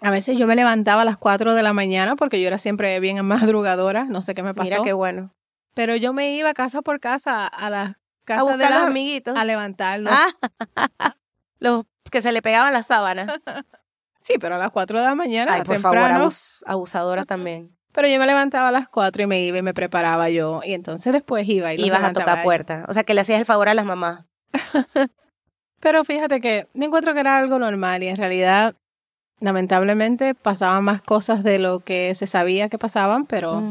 a 0.00 0.10
veces 0.10 0.38
yo 0.38 0.46
me 0.46 0.56
levantaba 0.56 1.02
a 1.02 1.04
las 1.04 1.18
4 1.18 1.54
de 1.54 1.62
la 1.62 1.72
mañana 1.72 2.16
porque 2.16 2.40
yo 2.40 2.46
era 2.46 2.58
siempre 2.58 2.98
bien 3.00 3.24
madrugadora, 3.26 4.04
no 4.04 4.22
sé 4.22 4.34
qué 4.34 4.42
me 4.42 4.54
pasó. 4.54 4.70
Mira 4.70 4.84
qué 4.84 4.92
bueno. 4.92 5.34
Pero 5.74 5.94
yo 5.96 6.12
me 6.12 6.34
iba 6.36 6.52
casa 6.54 6.82
por 6.82 7.00
casa 7.00 7.46
a 7.46 7.70
las 7.70 7.96
casas 8.24 8.58
de 8.58 8.68
los 8.68 8.78
amiguitos. 8.78 9.36
a 9.36 9.44
levantarlos. 9.44 10.12
Ah, 10.14 11.14
los 11.58 11.84
que 12.10 12.20
se 12.20 12.32
le 12.32 12.42
pegaban 12.42 12.72
las 12.72 12.86
sábanas. 12.86 13.28
Sí, 14.22 14.34
pero 14.38 14.56
a 14.56 14.58
las 14.58 14.70
4 14.70 14.98
de 14.98 15.04
la 15.06 15.14
mañana, 15.14 15.54
Ay, 15.54 15.62
por 15.62 15.76
temprano. 15.76 16.06
favor, 16.06 16.26
abus- 16.26 16.62
abusadora 16.66 17.24
también. 17.24 17.74
Pero 17.92 18.06
yo 18.06 18.18
me 18.18 18.26
levantaba 18.26 18.68
a 18.68 18.70
las 18.70 18.86
4 18.86 19.22
y 19.22 19.26
me 19.26 19.40
iba 19.40 19.56
y 19.56 19.62
me 19.62 19.72
preparaba 19.72 20.28
yo. 20.28 20.60
Y 20.62 20.74
entonces 20.74 21.10
después 21.14 21.48
iba 21.48 21.72
y 21.72 21.80
Ibas 21.82 22.04
a 22.04 22.12
tocar 22.12 22.42
puertas. 22.42 22.84
O 22.88 22.92
sea, 22.92 23.02
que 23.02 23.14
le 23.14 23.22
hacías 23.22 23.38
el 23.40 23.46
favor 23.46 23.70
a 23.70 23.74
las 23.74 23.86
mamás. 23.86 24.26
Pero 25.80 26.04
fíjate 26.04 26.40
que 26.40 26.68
no 26.74 26.84
encuentro 26.86 27.14
que 27.14 27.20
era 27.20 27.38
algo 27.38 27.58
normal 27.58 28.02
y 28.02 28.08
en 28.08 28.16
realidad, 28.16 28.74
lamentablemente, 29.40 30.34
pasaban 30.34 30.84
más 30.84 31.02
cosas 31.02 31.42
de 31.42 31.58
lo 31.58 31.80
que 31.80 32.14
se 32.14 32.26
sabía 32.26 32.68
que 32.68 32.78
pasaban, 32.78 33.26
pero. 33.26 33.62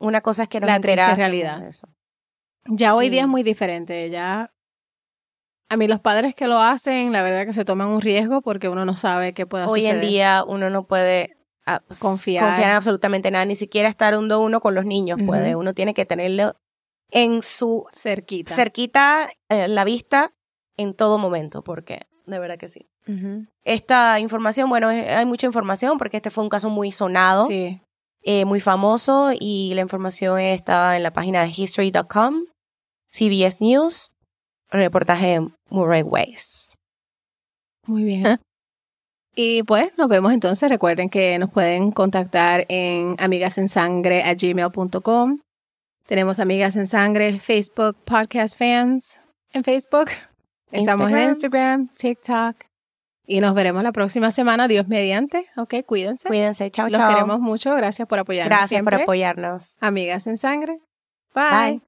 Una 0.00 0.20
cosa 0.22 0.44
es 0.44 0.48
que 0.48 0.60
nos 0.60 0.68
La 0.68 0.80
triste 0.80 1.14
realidad. 1.14 1.66
eso. 1.66 1.88
ya 2.66 2.94
hoy 2.94 3.06
Sí. 3.06 3.10
día 3.12 3.22
es 3.22 3.28
muy 3.28 3.42
diferente. 3.42 4.08
Ya 4.10 4.50
a 5.68 5.76
mí 5.76 5.86
los 5.88 6.00
padres 6.00 6.34
que 6.34 6.46
lo 6.46 6.58
hacen, 6.60 7.12
la 7.12 7.22
verdad 7.22 7.46
que 7.46 7.52
se 7.52 7.64
toman 7.64 7.88
un 7.88 8.00
riesgo 8.00 8.40
porque 8.42 8.68
uno 8.68 8.84
no 8.84 8.96
sabe 8.96 9.32
qué 9.34 9.46
pueda 9.46 9.66
Hoy 9.66 9.80
suceder. 9.82 10.02
en 10.04 10.08
día 10.10 10.44
uno 10.46 10.70
no 10.70 10.86
puede 10.86 11.36
ah, 11.66 11.80
Confiar. 12.00 12.44
confiar 12.46 12.70
en 12.70 12.76
absolutamente 12.76 13.30
nada, 13.30 13.44
ni 13.44 13.56
siquiera 13.56 13.88
estar 13.88 14.16
uno 14.16 14.34
a 14.34 14.38
uno 14.38 14.60
con 14.60 14.74
los 14.74 14.84
niños 14.86 15.18
Ujú. 15.18 15.26
puede. 15.26 15.56
Uno 15.56 15.74
tiene 15.74 15.94
que 15.94 16.04
tenerlo 16.06 16.54
en 17.10 17.42
su 17.42 17.86
cerquita. 17.92 18.54
cerquita, 18.54 19.30
eh, 19.48 19.68
la 19.68 19.84
vista, 19.84 20.32
en 20.76 20.94
todo 20.94 21.18
momento, 21.18 21.62
porque 21.62 22.02
de 22.26 22.38
verdad 22.38 22.58
que 22.58 22.68
sí. 22.68 22.86
Esta 23.64 24.18
información, 24.20 24.68
bueno, 24.70 24.90
es- 24.90 25.08
hay 25.08 25.26
mucha 25.26 25.46
información 25.46 25.98
porque 25.98 26.16
este 26.18 26.30
fue 26.30 26.44
un 26.44 26.50
caso 26.50 26.70
muy 26.70 26.90
sonado. 26.92 27.46
Sí. 27.46 27.80
eh, 28.26 28.46
muy 28.46 28.58
famoso 28.60 29.32
y 29.38 29.74
la 29.74 29.82
información 29.82 30.40
estaba 30.40 30.96
en 30.96 31.02
la 31.02 31.12
página 31.12 31.42
de 31.42 31.52
history.com, 31.54 32.44
CBS 33.10 33.58
News, 33.60 34.12
reportaje 34.70 35.26
de 35.40 35.46
Murray 35.68 36.00
Weiss. 36.02 36.74
Muy 37.86 38.04
bien. 38.04 38.24
Y 39.36 39.64
pues 39.64 39.98
nos 39.98 40.06
vemos 40.08 40.32
entonces. 40.32 40.70
Recuerden 40.70 41.10
que 41.10 41.36
nos 41.40 41.50
pueden 41.50 41.90
contactar 41.90 42.66
en 42.68 43.16
amigasensangre@gmail.com. 43.18 45.40
Tenemos 46.06 46.38
Amigas 46.38 46.76
en 46.76 46.86
Sangre, 46.86 47.40
Facebook, 47.40 47.96
Podcast 48.04 48.56
Fans 48.56 49.20
en 49.52 49.64
Facebook. 49.64 50.08
Estamos 50.78 51.10
en 51.10 51.18
Instagram, 51.30 51.88
TikTok. 51.94 52.56
Y 53.26 53.40
nos 53.40 53.54
veremos 53.54 53.82
la 53.82 53.92
próxima 53.92 54.30
semana, 54.30 54.68
Dios 54.68 54.86
mediante. 54.88 55.46
Ok, 55.56 55.76
cuídense. 55.86 56.28
Cuídense, 56.28 56.70
chao, 56.70 56.88
Los 56.88 56.98
chao. 56.98 57.08
queremos 57.10 57.40
mucho. 57.40 57.74
Gracias 57.74 58.06
por 58.06 58.18
apoyarnos 58.18 58.50
Gracias 58.50 58.68
siempre. 58.68 58.96
por 58.98 59.02
apoyarnos. 59.04 59.74
Amigas 59.80 60.26
en 60.26 60.36
Sangre. 60.36 60.78
Bye. 61.34 61.80